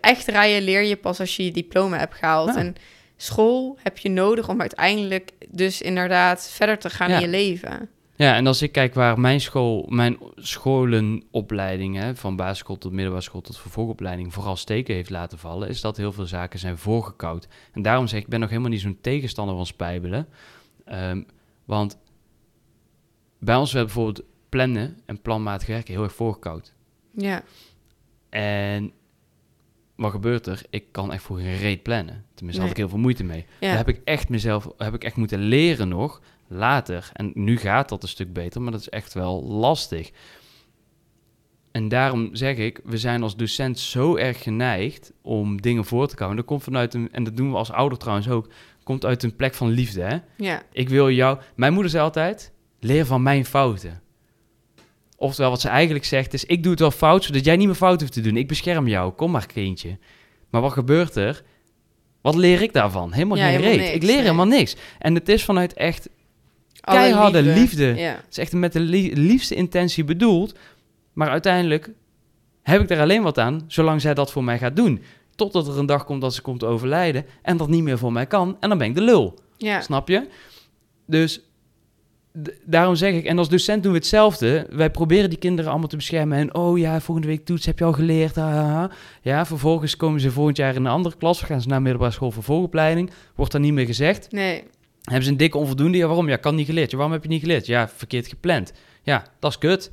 Echt 0.02 0.28
rijden 0.28 0.62
leer 0.64 0.84
je 0.84 0.96
pas 0.96 1.20
als 1.20 1.36
je 1.36 1.44
je 1.46 1.52
diploma 1.52 1.98
hebt 1.98 2.16
gehaald. 2.16 2.54
Ja. 2.54 2.56
En 2.60 2.76
school 3.18 3.78
heb 3.84 3.98
je 3.98 4.10
nodig 4.10 4.50
om 4.50 4.62
uiteindelijk 4.62 5.32
dus 5.50 5.82
inderdaad 5.82 6.50
verder 6.52 6.78
te 6.80 6.90
gaan 6.90 7.10
Ja. 7.10 7.16
in 7.16 7.22
je 7.22 7.28
leven. 7.28 7.90
Ja, 8.18 8.36
en 8.36 8.48
als 8.48 8.62
ik 8.62 8.72
kijk 8.72 8.94
waar 8.94 9.20
mijn 9.20 9.42
school, 9.42 9.86
mijn 9.90 10.18
scholenopleiding, 10.36 11.96
hè, 11.98 12.16
van 12.16 12.36
basisschool 12.36 12.78
tot 12.78 12.92
middelbare 12.92 13.24
school 13.24 13.42
tot 13.42 13.58
vervolgopleiding, 13.58 14.34
vooral 14.34 14.56
steken 14.56 14.96
heeft 14.96 15.10
laten 15.10 15.38
vallen, 15.38 15.70
is 15.70 15.82
dat 15.82 15.98
heel 15.98 16.12
veel 16.12 16.26
zaken 16.26 16.60
zijn 16.60 16.78
voorgekoud. 16.78 17.48
En 17.74 17.82
daarom 17.82 18.08
zeg 18.08 18.18
ik, 18.20 18.24
ik 18.26 18.30
ben 18.32 18.40
nog 18.40 18.50
helemaal 18.50 18.70
niet 18.72 18.82
zo'n 18.82 18.98
tegenstander 19.02 19.56
van 19.56 19.66
spijbelen. 19.66 20.28
Ehm, 20.86 21.22
want 21.66 21.98
bij 23.46 23.56
ons 23.56 23.74
werd 23.74 23.86
bijvoorbeeld 23.86 24.24
plannen 24.50 25.00
en 25.06 25.22
planmatig 25.22 25.68
werken 25.68 25.94
heel 25.94 26.04
erg 26.04 26.14
voorgekoud. 26.14 26.74
Ja, 27.12 27.44
En 28.30 28.92
wat 29.96 30.12
gebeurt 30.12 30.48
er? 30.48 30.62
Ik 30.70 30.92
kan 30.92 31.12
echt 31.14 31.24
voor 31.24 31.38
geen 31.38 31.58
reet 31.58 31.84
plannen. 31.84 32.26
Tenminste, 32.34 32.62
had 32.62 32.72
ik 32.72 32.78
heel 32.78 32.90
veel 32.90 32.98
moeite 32.98 33.24
mee. 33.24 33.46
ja. 33.60 33.68
Daar 33.68 33.78
heb 33.78 33.90
ik 33.90 34.02
echt 34.04 34.30
mezelf, 34.30 34.70
heb 34.78 34.94
ik 34.94 35.04
echt 35.04 35.16
moeten 35.16 35.40
leren 35.40 35.88
nog 35.88 36.22
later. 36.48 37.10
En 37.14 37.32
nu 37.34 37.58
gaat 37.58 37.90
dat 37.90 38.04
een 38.04 38.10
stuk 38.10 38.34
beter, 38.34 38.62
maar 38.62 38.72
dat 38.72 38.82
is 38.82 38.90
echt 38.90 39.14
wel 39.14 39.44
lastig. 39.44 40.12
En 41.72 41.88
daarom 41.88 42.36
zeg 42.36 42.58
ik, 42.58 42.80
we 42.84 42.98
zijn 42.98 43.24
als 43.24 43.36
docent 43.36 43.80
zo 43.80 44.16
erg 44.16 44.44
geneigd 44.44 45.14
om 45.22 45.62
dingen 45.62 45.86
voor 45.86 46.08
te 46.08 46.16
komen. 46.16 46.36
Dat 46.36 46.46
komt 46.46 46.64
vanuit 46.64 46.94
een, 46.94 47.12
en 47.12 47.24
dat 47.24 47.38
doen 47.38 47.52
we 47.52 47.58
als 47.58 47.72
ouder 47.72 47.98
trouwens 47.98 48.30
ook, 48.30 48.50
komt 48.84 49.06
uit 49.06 49.24
een 49.24 49.36
plek 49.36 49.54
van 49.54 49.70
liefde. 49.70 50.02
Hè? 50.02 50.18
ja. 50.38 50.64
Ik 50.72 50.90
wil 50.90 51.10
jou, 51.10 51.40
mijn 51.56 51.74
moeder 51.74 51.92
zei 51.92 52.04
altijd, 52.04 52.54
leer 52.86 53.06
van 53.06 53.24
mijn 53.24 53.46
fouten. 53.46 54.02
Oftewel, 55.18 55.50
wat 55.50 55.62
ze 55.62 55.70
eigenlijk 55.70 56.06
zegt 56.06 56.34
is, 56.34 56.46
ik 56.46 56.62
doe 56.64 56.72
het 56.72 56.80
wel 56.80 56.92
fout, 56.92 57.24
zodat 57.24 57.46
jij 57.46 57.56
niet 57.56 57.66
meer 57.68 57.76
fout 57.76 58.00
hoeft 58.02 58.14
te 58.14 58.22
doen. 58.22 58.38
Ik 58.38 58.48
bescherm 58.48 58.88
jou, 58.88 59.12
kom 59.14 59.32
maar 59.32 59.46
kindje. 59.46 59.98
Maar 60.50 60.62
wat 60.62 60.72
gebeurt 60.74 61.16
er? 61.16 61.44
Wat 62.22 62.36
leer 62.36 62.62
ik 62.62 62.74
daarvan? 62.74 63.14
Helemaal 63.14 63.38
Ja, 63.38 63.44
geen 63.44 63.52
helemaal 63.54 63.72
reet. 63.74 63.82
niks, 63.82 63.96
ik 63.96 64.02
leer 64.04 64.12
nee. 64.14 64.22
helemaal 64.24 64.46
niks. 64.48 64.76
En 65.00 65.16
het 65.16 65.30
is 65.30 65.44
vanuit 65.44 65.74
echt 65.74 66.10
keiharde 66.82 67.42
liefde. 67.42 67.86
Ja. 67.86 68.12
Het 68.12 68.26
is 68.32 68.38
echt 68.38 68.54
met 68.54 68.74
de 68.74 68.80
lie- 68.80 69.16
liefste 69.16 69.56
intentie 69.56 70.04
bedoeld. 70.04 70.58
Maar 71.14 71.30
uiteindelijk 71.30 71.90
heb 72.64 72.82
ik 72.82 72.90
er 72.90 73.00
alleen 73.00 73.24
wat 73.24 73.38
aan, 73.40 73.64
zolang 73.68 74.02
zij 74.02 74.14
dat 74.14 74.32
voor 74.32 74.44
mij 74.44 74.58
gaat 74.58 74.76
doen. 74.76 75.02
Totdat 75.36 75.68
er 75.68 75.78
een 75.80 75.86
dag 75.86 76.06
komt 76.06 76.22
dat 76.22 76.34
ze 76.34 76.42
komt 76.42 76.64
overlijden 76.64 77.26
en 77.42 77.58
dat 77.58 77.68
niet 77.70 77.84
meer 77.84 77.98
voor 77.98 78.12
mij 78.12 78.26
kan. 78.26 78.58
En 78.60 78.70
dan 78.70 78.78
ben 78.78 78.88
ik 78.88 78.96
de 78.96 79.02
lul. 79.02 79.40
Ja. 79.58 79.82
Snap 79.82 80.08
je? 80.08 80.28
Dus 81.08 81.42
daarom 82.66 82.96
zeg 82.96 83.14
ik, 83.14 83.26
en 83.26 83.38
als 83.38 83.50
docent 83.50 83.84
doen 83.84 83.92
we 83.92 83.98
hetzelfde. 83.98 84.68
Wij 84.70 84.90
proberen 84.92 85.30
die 85.30 85.40
kinderen 85.40 85.72
allemaal 85.72 85.88
te 85.90 85.96
beschermen. 85.96 86.38
En 86.38 86.54
oh 86.56 86.78
ja, 86.78 87.00
volgende 87.02 87.30
week 87.30 87.46
toets 87.46 87.66
heb 87.66 87.80
je 87.80 87.86
al 87.86 87.94
geleerd. 87.94 88.38
ah. 88.38 88.84
Ja, 89.22 89.46
vervolgens 89.46 89.96
komen 89.96 90.20
ze 90.20 90.32
volgend 90.32 90.58
jaar 90.58 90.76
in 90.76 90.86
een 90.86 90.92
andere 90.92 91.16
klas. 91.18 91.42
Gaan 91.42 91.62
ze 91.62 91.68
naar 91.68 91.82
middelbare 91.82 92.12
school 92.12 92.32
voor 92.32 92.44
volgopleiding. 92.44 93.12
Wordt 93.36 93.52
daar 93.52 93.62
niet 93.62 93.74
meer 93.74 93.86
gezegd. 93.86 94.32
Nee. 94.32 94.64
Hebben 95.02 95.24
ze 95.26 95.32
een 95.32 95.38
dikke 95.38 95.58
onvoldoende? 95.58 95.98
Ja, 95.98 96.06
waarom? 96.08 96.30
Ja, 96.30 96.36
kan 96.36 96.56
niet 96.56 96.66
geleerd. 96.66 96.90
Ja, 96.92 96.96
waarom 96.98 97.14
heb 97.16 97.24
je 97.24 97.30
niet 97.30 97.42
geleerd? 97.42 97.66
Ja, 97.66 97.88
verkeerd 97.88 98.28
gepland. 98.28 98.74
Ja, 99.04 99.26
dat 99.40 99.52
is 99.52 99.58
kut. 99.58 99.92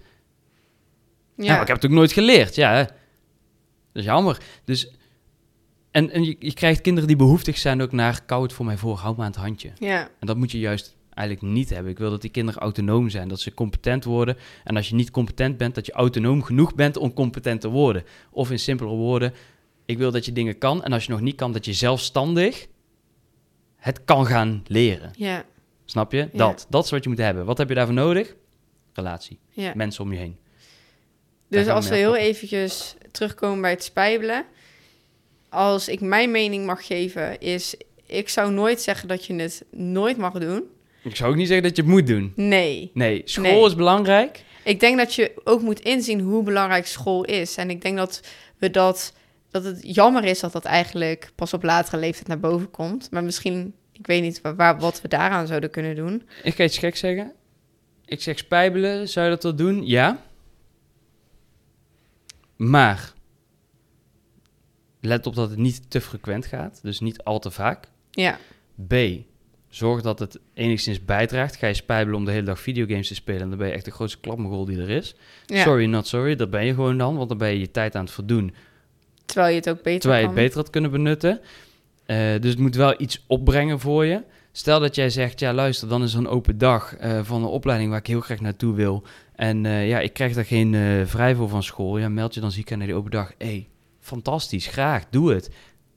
Ja, 1.37 1.45
Ja. 1.45 1.53
maar 1.53 1.61
ik 1.61 1.67
heb 1.67 1.77
het 1.77 1.85
ook 1.85 1.91
nooit 1.97 2.13
geleerd. 2.13 2.55
Ja, 2.55 2.77
dat 2.79 2.93
is 3.93 4.05
jammer. 4.05 4.39
Dus, 4.65 4.93
en 5.91 6.11
en 6.11 6.25
je, 6.25 6.37
je 6.39 6.53
krijgt 6.55 6.81
kinderen 6.81 7.09
die 7.09 7.17
behoeftig 7.17 7.59
zijn 7.59 7.83
ook 7.83 7.93
naar... 7.93 8.25
kou 8.27 8.43
het 8.43 8.53
voor 8.53 8.65
mij 8.65 8.77
voor, 8.77 8.97
hou 8.97 9.15
me 9.17 9.21
aan 9.23 9.27
het 9.31 9.37
handje. 9.37 9.71
ja. 9.79 10.01
En 10.21 10.27
dat 10.27 10.37
moet 10.37 10.51
je 10.51 10.59
juist 10.59 10.97
eigenlijk 11.15 11.55
niet 11.55 11.71
hebben. 11.71 11.93
Ik 11.93 11.99
wil 11.99 12.11
dat 12.11 12.21
die 12.21 12.31
kinderen 12.31 12.61
autonoom 12.61 13.09
zijn, 13.09 13.29
dat 13.29 13.41
ze 13.41 13.55
competent 13.55 14.05
worden. 14.05 14.37
En 14.65 14.77
als 14.77 14.89
je 14.89 14.95
niet 14.95 15.11
competent 15.11 15.57
bent, 15.57 15.75
dat 15.75 15.87
je 15.87 15.93
autonoom 15.93 16.43
genoeg 16.43 16.75
bent 16.75 16.97
om 16.97 17.13
competent 17.13 17.61
te 17.61 17.69
worden. 17.69 18.05
Of 18.31 18.51
in 18.51 18.59
simpelere 18.59 18.97
woorden, 18.97 19.35
ik 19.85 19.99
wil 19.99 20.11
dat 20.11 20.25
je 20.25 20.33
dingen 20.33 20.59
kan. 20.59 20.85
En 20.85 20.93
als 20.93 21.05
je 21.05 21.11
nog 21.11 21.21
niet 21.21 21.37
kan, 21.37 21.53
dat 21.53 21.65
je 21.65 21.73
zelfstandig 21.73 22.67
het 23.77 24.05
kan 24.05 24.27
gaan 24.27 24.63
leren. 24.67 25.11
Ja. 25.17 25.45
Snap 25.85 26.13
je? 26.13 26.19
Ja. 26.19 26.29
Dat. 26.33 26.67
Dat 26.69 26.85
is 26.85 26.91
wat 26.91 27.03
je 27.03 27.09
moet 27.09 27.19
hebben. 27.19 27.45
Wat 27.45 27.59
heb 27.59 27.69
je 27.69 27.75
daarvoor 27.75 27.95
nodig? 27.95 28.35
Relatie. 28.93 29.39
ja. 29.51 29.73
Mensen 29.75 30.05
om 30.05 30.13
je 30.13 30.19
heen. 30.19 30.37
Dus 31.49 31.69
als 31.69 31.89
we 31.89 31.95
heel 31.95 32.17
eventjes 32.17 32.97
terugkomen 33.11 33.61
bij 33.61 33.71
het 33.71 33.85
spijbelen. 33.85 34.45
Als 35.49 35.89
ik 35.89 36.01
mijn 36.01 36.31
mening 36.31 36.67
mag 36.67 36.87
geven, 36.87 37.41
is... 37.41 37.75
Ik 38.07 38.29
zou 38.29 38.53
nooit 38.53 38.81
zeggen 38.81 39.09
dat 39.09 39.27
je 39.27 39.35
het 39.35 39.65
nooit 39.71 40.17
mag 40.17 40.33
doen. 40.33 40.65
Ik 41.03 41.17
zou 41.17 41.31
ook 41.31 41.37
niet 41.37 41.47
zeggen 41.47 41.67
dat 41.67 41.77
je 41.77 41.83
het 41.83 41.91
moet 41.91 42.07
doen. 42.07 42.33
Nee. 42.37 42.91
Nee, 42.95 43.23
school 43.25 43.45
Nee. 43.45 43.65
is 43.65 43.75
belangrijk. 43.75 44.45
Ik 44.65 44.81
denk 44.81 44.97
dat 44.99 45.15
je 45.15 45.33
ook 45.45 45.63
moet 45.63 45.81
inzien 45.81 46.21
hoe 46.21 46.43
belangrijk 46.43 46.87
school 46.87 47.25
is. 47.25 47.57
En 47.57 47.71
ik 47.71 47.83
denk 47.83 47.97
dat 47.97 48.21
we 48.59 48.71
dat... 48.71 49.13
Dat 49.51 49.65
het 49.65 49.95
jammer 49.95 50.25
is 50.25 50.41
dat 50.41 50.53
dat 50.53 50.65
eigenlijk 50.65 51.33
pas 51.35 51.53
op 51.55 51.63
latere 51.63 51.97
leeftijd 51.97 52.27
naar 52.29 52.41
boven 52.41 52.71
komt. 52.71 53.11
Maar 53.11 53.25
misschien... 53.25 53.75
Ik 53.93 54.07
weet 54.07 54.23
niet 54.23 54.41
waar, 54.41 54.57
waar- 54.57 54.79
wat 54.79 55.01
we 55.01 55.09
daaraan 55.09 55.47
zouden 55.47 55.71
kunnen 55.71 55.97
doen. 55.97 56.23
Ik 56.43 56.55
ga 56.55 56.65
iets 56.65 56.79
gek 56.79 56.97
zeggen. 56.97 57.33
Ik 58.05 58.23
zeg 58.23 58.39
spijbelen, 58.39 59.09
zou 59.09 59.27
je 59.27 59.33
dat 59.33 59.43
wel 59.43 59.55
doen? 59.55 59.87
Ja. 59.87 60.23
Maar 62.57 63.13
let 65.01 65.27
op 65.27 65.35
dat 65.35 65.51
het 65.51 65.59
niet 65.59 65.91
te 65.91 66.01
frequent 66.01 66.47
gaat, 66.47 66.79
dus 66.83 67.01
niet 67.01 67.23
al 67.23 67.39
te 67.39 67.51
vaak. 67.51 67.89
Ja. 68.11 68.39
B, 68.87 68.95
zorg 69.75 70.03
dat 70.03 70.19
het 70.19 70.39
enigszins 70.55 71.05
bijdraagt. 71.05 71.57
Ga 71.57 71.67
je 71.67 71.75
spijbelen 71.75 72.19
om 72.19 72.25
de 72.25 72.31
hele 72.31 72.43
dag 72.47 72.61
videogames 72.61 73.09
te 73.09 73.15
spelen, 73.15 73.41
en 73.41 73.49
dan 73.49 73.59
ben 73.59 73.67
je 73.67 73.73
echt 73.73 73.85
de 73.85 73.91
grootste 73.91 74.21
klapmogol 74.21 74.65
die 74.65 74.81
er 74.81 74.91
is. 74.91 75.15
ja. 75.47 75.63
Sorry, 75.63 75.85
not 75.85 76.07
sorry, 76.07 76.37
dat 76.37 76.51
ben 76.51 76.65
je 76.65 76.75
gewoon 76.75 76.99
dan, 76.99 77.17
want 77.17 77.29
dan 77.29 77.39
ben 77.39 77.49
je 77.49 77.59
je 77.59 77.71
tijd 77.71 77.95
aan 77.95 78.05
het 78.05 78.13
verdoen, 78.13 78.55
Terwijl 79.25 79.51
je 79.51 79.57
het 79.57 79.69
ook 79.69 79.83
beter 79.83 80.01
terwijl 80.01 80.21
je 80.21 80.27
kan. 80.27 80.37
het 80.37 80.45
beter 80.45 80.61
had 80.61 80.71
kunnen 80.71 80.91
benutten. 80.91 81.41
Eh, 82.07 82.17
dus 82.41 82.51
het 82.51 82.59
moet 82.59 82.75
wel 82.75 82.95
iets 82.99 83.25
opbrengen 83.27 83.81
voor 83.81 84.05
je. 84.05 84.23
Stel 84.53 84.81
dat 84.81 84.95
jij 84.95 85.11
zegt, 85.11 85.41
ja 85.41 85.53
luister, 85.53 85.89
dan 85.89 86.03
is 86.03 86.13
er 86.13 86.19
een 86.19 86.29
open 86.29 86.59
dag 86.59 86.97
eh, 86.97 87.21
van 87.23 87.43
een 87.43 87.49
opleiding 87.49 87.91
waar 87.91 87.99
ik 87.99 88.07
heel 88.07 88.21
graag 88.21 88.41
naartoe 88.41 88.75
wil. 88.75 89.03
En 89.35 89.67
eh, 89.67 89.89
ja, 89.89 90.01
ik 90.01 90.13
krijg 90.13 90.35
daar 90.35 90.45
geen 90.45 91.07
vrij 91.07 91.35
voor 91.35 91.49
van 91.49 91.63
school. 91.63 91.99
Ja, 91.99 92.09
meld 92.09 92.35
je 92.35 92.41
dan 92.41 92.53
ziek 92.53 92.73
aan 92.73 92.79
naar 92.79 92.87
die 92.87 92.97
open 92.97 93.11
dag. 93.11 93.33
Hey, 93.39 93.69
fantastisch, 94.01 94.67
graag, 94.67 95.05
doe 95.11 95.33
het. 95.33 95.51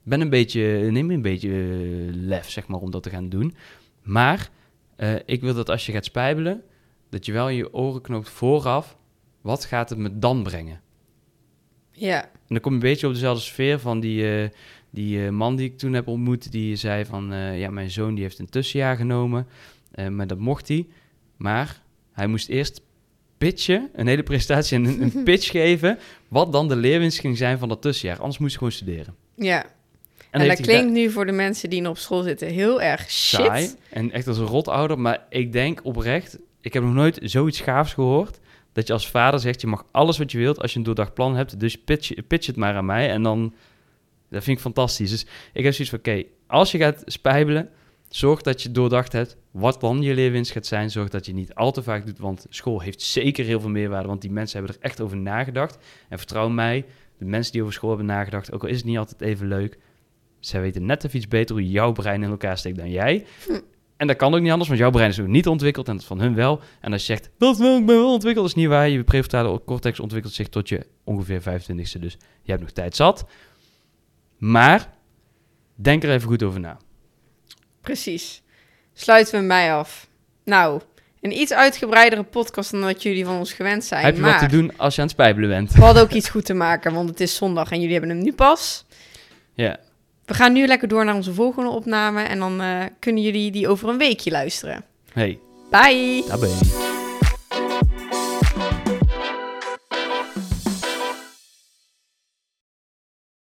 Ben 0.06 0.22
een 0.22 0.30
beetje, 0.30 0.92
neem 0.92 1.12
een 1.12 1.22
beetje 1.22 1.50
eh, 1.50 2.16
lef, 2.16 2.50
zeg 2.50 2.68
maar, 2.68 2.80
om 2.80 2.92
dat 2.92 3.04
te 3.04 3.10
gaan 3.10 3.30
doen. 3.30 3.56
Maar 4.02 4.50
eh, 4.96 5.16
ik 5.26 5.42
wil 5.42 5.54
dat 5.54 5.70
als 5.70 5.86
je 5.86 5.92
gaat 5.92 6.06
spijbelen, 6.06 6.64
dat 7.10 7.26
je 7.26 7.32
wel 7.32 7.50
in 7.50 7.56
je 7.56 7.74
oren 7.74 8.02
knoopt 8.02 8.30
vooraf, 8.30 8.98
wat 9.42 9.66
gaat 9.66 9.90
het 9.90 9.98
me 9.98 10.20
dan 10.20 10.44
brengen? 10.44 10.82
Ja. 11.92 12.24
En 12.24 12.30
dan 12.48 12.60
kom 12.60 12.72
je 12.72 12.78
een 12.78 12.84
beetje 12.84 13.08
op 13.08 13.14
dezelfde 13.14 13.44
sfeer 13.44 13.80
van 13.80 14.00
die, 14.00 14.42
eh, 14.42 14.50
die 14.90 15.32
man 15.32 15.56
die 15.56 15.70
ik 15.70 15.78
toen 15.78 15.94
heb 15.94 16.08
ontmoet. 16.08 16.52
Die 16.52 16.76
zei 16.76 17.06
van, 17.06 17.34
ja, 17.34 17.70
mijn 17.70 17.92
zoon 17.92 18.14
die 18.14 18.24
heeft 18.24 18.40
een 18.40 18.50
tussenjaar 18.50 18.96
genomen. 18.96 19.48
maar 20.10 20.28
dat 20.28 20.40
mocht 20.40 20.68
hij. 20.68 20.88
Maar 21.38 21.82
hij 22.12 22.28
moest 22.28 22.50
eerst 22.50 22.82
pitchen, 23.38 23.90
een 23.94 24.08
hele 24.08 24.24
presentatie 24.24 24.78
en 24.78 24.86
een, 24.86 25.02
een 25.02 25.24
pitch 25.30 25.50
geven. 25.50 26.00
Wat 26.28 26.52
dan 26.52 26.68
de 26.68 26.76
leerwinst 26.76 27.20
ging 27.20 27.38
zijn 27.38 27.58
van 27.58 27.70
dat 27.70 27.82
tussenjaar. 27.82 28.20
Anders 28.20 28.38
moest 28.38 28.52
hij 28.52 28.58
gewoon 28.58 28.74
studeren. 28.74 29.16
Ja. 29.36 29.66
En, 30.42 30.48
dat 30.48 30.62
klinkt 30.62 30.92
nu 30.92 31.10
voor 31.10 31.26
de 31.26 31.32
mensen 31.32 31.70
die 31.70 31.82
nog 31.82 31.92
op 31.92 31.98
school 31.98 32.22
zitten 32.22 32.48
heel 32.48 32.82
erg 32.82 33.12
shit. 33.12 33.46
saai 33.46 33.70
en 33.90 34.12
echt 34.12 34.28
als 34.28 34.38
een 34.38 34.46
rotouder. 34.46 35.00
Maar 35.00 35.26
ik 35.30 35.52
denk 35.52 35.80
oprecht, 35.84 36.40
ik 36.62 36.74
heb 36.74 36.84
nog 36.84 36.94
nooit 36.94 37.20
zoiets 37.24 37.60
gaafs 37.62 37.94
gehoord. 37.94 38.40
Dat 38.72 38.88
je 38.88 38.94
als 38.94 39.10
vader 39.10 39.40
zegt, 39.40 39.62
je 39.62 39.68
mag 39.68 39.86
alles 39.92 40.18
wat 40.18 40.32
je 40.32 40.38
wilt 40.38 40.62
als 40.62 40.72
je 40.72 40.78
een 40.78 40.84
doordacht 40.84 41.14
plan 41.14 41.36
hebt. 41.36 41.60
Dus 41.60 41.78
pitch, 41.78 42.12
pitch 42.28 42.48
het 42.48 42.56
maar 42.56 42.76
aan 42.76 42.86
mij. 42.86 43.10
En 43.10 43.24
dan, 43.24 43.54
dat 44.30 44.44
vind 44.44 44.58
ik 44.58 44.64
fantastisch. 44.64 45.10
Dus 45.10 45.26
ik 45.54 45.64
heb 45.64 45.74
zoiets 45.74 45.90
van, 45.90 46.00
oké, 46.00 46.24
als 46.48 46.72
je 46.72 46.78
gaat 46.78 47.02
spijbelen, 47.06 47.70
zorg 48.10 48.42
dat 48.42 48.62
je 48.62 48.72
doordacht 48.72 49.12
hebt 49.12 49.38
wat 49.52 49.82
dan 49.82 50.02
je 50.02 50.14
leerwinst 50.14 50.52
gaat 50.52 50.66
zijn. 50.66 50.92
Zorg 50.92 51.10
dat 51.10 51.26
je 51.26 51.34
niet 51.34 51.54
al 51.54 51.72
te 51.72 51.84
vaak 51.84 52.06
doet, 52.06 52.20
want 52.20 52.46
school 52.50 52.80
heeft 52.80 53.02
zeker 53.02 53.46
heel 53.46 53.60
veel 53.60 53.70
meerwaarde. 53.70 54.08
Want 54.08 54.22
die 54.22 54.32
mensen 54.32 54.58
hebben 54.58 54.76
er 54.76 54.84
echt 54.84 55.02
over 55.02 55.18
nagedacht. 55.18 55.78
En 56.10 56.18
vertrouw 56.18 56.50
mij, 56.50 56.86
de 57.18 57.26
mensen 57.26 57.52
die 57.52 57.62
over 57.62 57.74
school 57.74 57.90
hebben 57.90 58.08
nagedacht, 58.08 58.52
ook 58.52 58.64
al 58.64 58.70
is 58.70 58.78
het 58.78 58.86
niet 58.86 58.98
altijd 58.98 59.22
even 59.22 59.48
leuk, 59.48 59.78
zij 60.48 60.62
weten 60.62 60.86
net 60.86 61.04
even 61.04 61.18
iets 61.18 61.28
beter 61.28 61.56
hoe 61.56 61.70
jouw 61.70 61.92
brein 61.92 62.24
in 62.24 62.30
elkaar 62.30 62.58
steekt 62.58 62.78
dan 62.78 62.90
jij. 62.90 63.26
Hm. 63.46 63.60
En 63.98 64.08
dat 64.08 64.16
kan 64.16 64.34
ook 64.34 64.42
niet 64.42 64.52
anders, 64.52 64.68
want 64.70 64.82
jouw 64.82 64.92
brein 64.92 65.10
is 65.10 65.20
ook 65.20 65.28
niet 65.28 65.48
ontwikkeld 65.48 65.88
en 65.88 65.96
dat 65.96 66.06
van 66.06 66.20
hun 66.20 66.36
wel. 66.36 66.62
En 66.82 66.92
als 66.92 67.06
je 67.06 67.14
zegt, 67.14 67.30
dat 67.38 67.58
wel, 67.58 67.78
ik 67.78 67.86
ben 67.86 67.96
wel 67.96 68.14
ontwikkeld, 68.14 68.46
is 68.46 68.54
niet 68.54 68.68
waar. 68.68 68.90
Je 68.90 69.04
prefrontale 69.04 69.62
cortex 69.66 70.00
ontwikkelt 70.00 70.34
zich 70.34 70.50
tot 70.50 70.70
je 70.70 70.86
ongeveer 71.04 71.42
25ste, 71.42 72.00
dus 72.00 72.18
je 72.42 72.52
hebt 72.52 72.62
nog 72.62 72.72
tijd 72.72 72.96
zat. 72.96 73.26
Maar, 74.38 74.90
denk 75.76 76.04
er 76.04 76.10
even 76.10 76.28
goed 76.28 76.44
over 76.44 76.60
na. 76.60 76.78
Precies. 77.82 78.42
Sluiten 78.94 79.40
we 79.40 79.46
mij 79.46 79.74
af. 79.74 80.08
Nou, 80.44 80.82
een 81.22 81.32
iets 81.32 81.54
uitgebreidere 81.54 82.24
podcast 82.24 82.72
dan 82.72 82.82
wat 82.82 83.04
jullie 83.04 83.26
van 83.26 83.38
ons 83.38 83.54
gewend 83.54 83.84
zijn. 83.84 84.06
Heb 84.06 84.16
je 84.16 84.22
maar 84.22 84.40
wat 84.40 84.50
te 84.50 84.56
doen 84.56 84.78
als 84.78 84.96
je 84.96 85.02
aan 85.02 85.08
het 85.08 85.16
spijbelen 85.16 85.50
bent? 85.50 85.72
we 85.72 85.82
hadden 85.82 86.04
ook 86.04 86.12
iets 86.12 86.30
goed 86.30 86.46
te 86.46 86.54
maken, 86.54 86.94
want 86.94 87.10
het 87.10 87.20
is 87.20 87.36
zondag 87.36 87.72
en 87.72 87.78
jullie 87.80 87.92
hebben 87.92 88.10
hem 88.10 88.24
nu 88.24 88.34
pas. 88.34 88.86
Ja, 89.54 89.80
We 90.26 90.34
gaan 90.34 90.54
nu 90.54 90.68
lekker 90.68 90.88
door 90.88 91.06
naar 91.06 91.16
onze 91.16 91.34
volgende 91.34 91.70
opname 91.70 92.22
en 92.24 92.40
dan 92.40 92.62
eh, 92.62 92.84
kunnen 93.00 93.24
jullie 93.24 93.52
die 93.52 93.68
over 93.68 93.90
een 93.90 93.98
weekje 93.98 94.32
luisteren. 94.32 94.84
hey, 95.14 95.40
Bye! 95.70 96.24
daar 96.28 96.40
ben 96.40 96.50
je. 96.50 96.85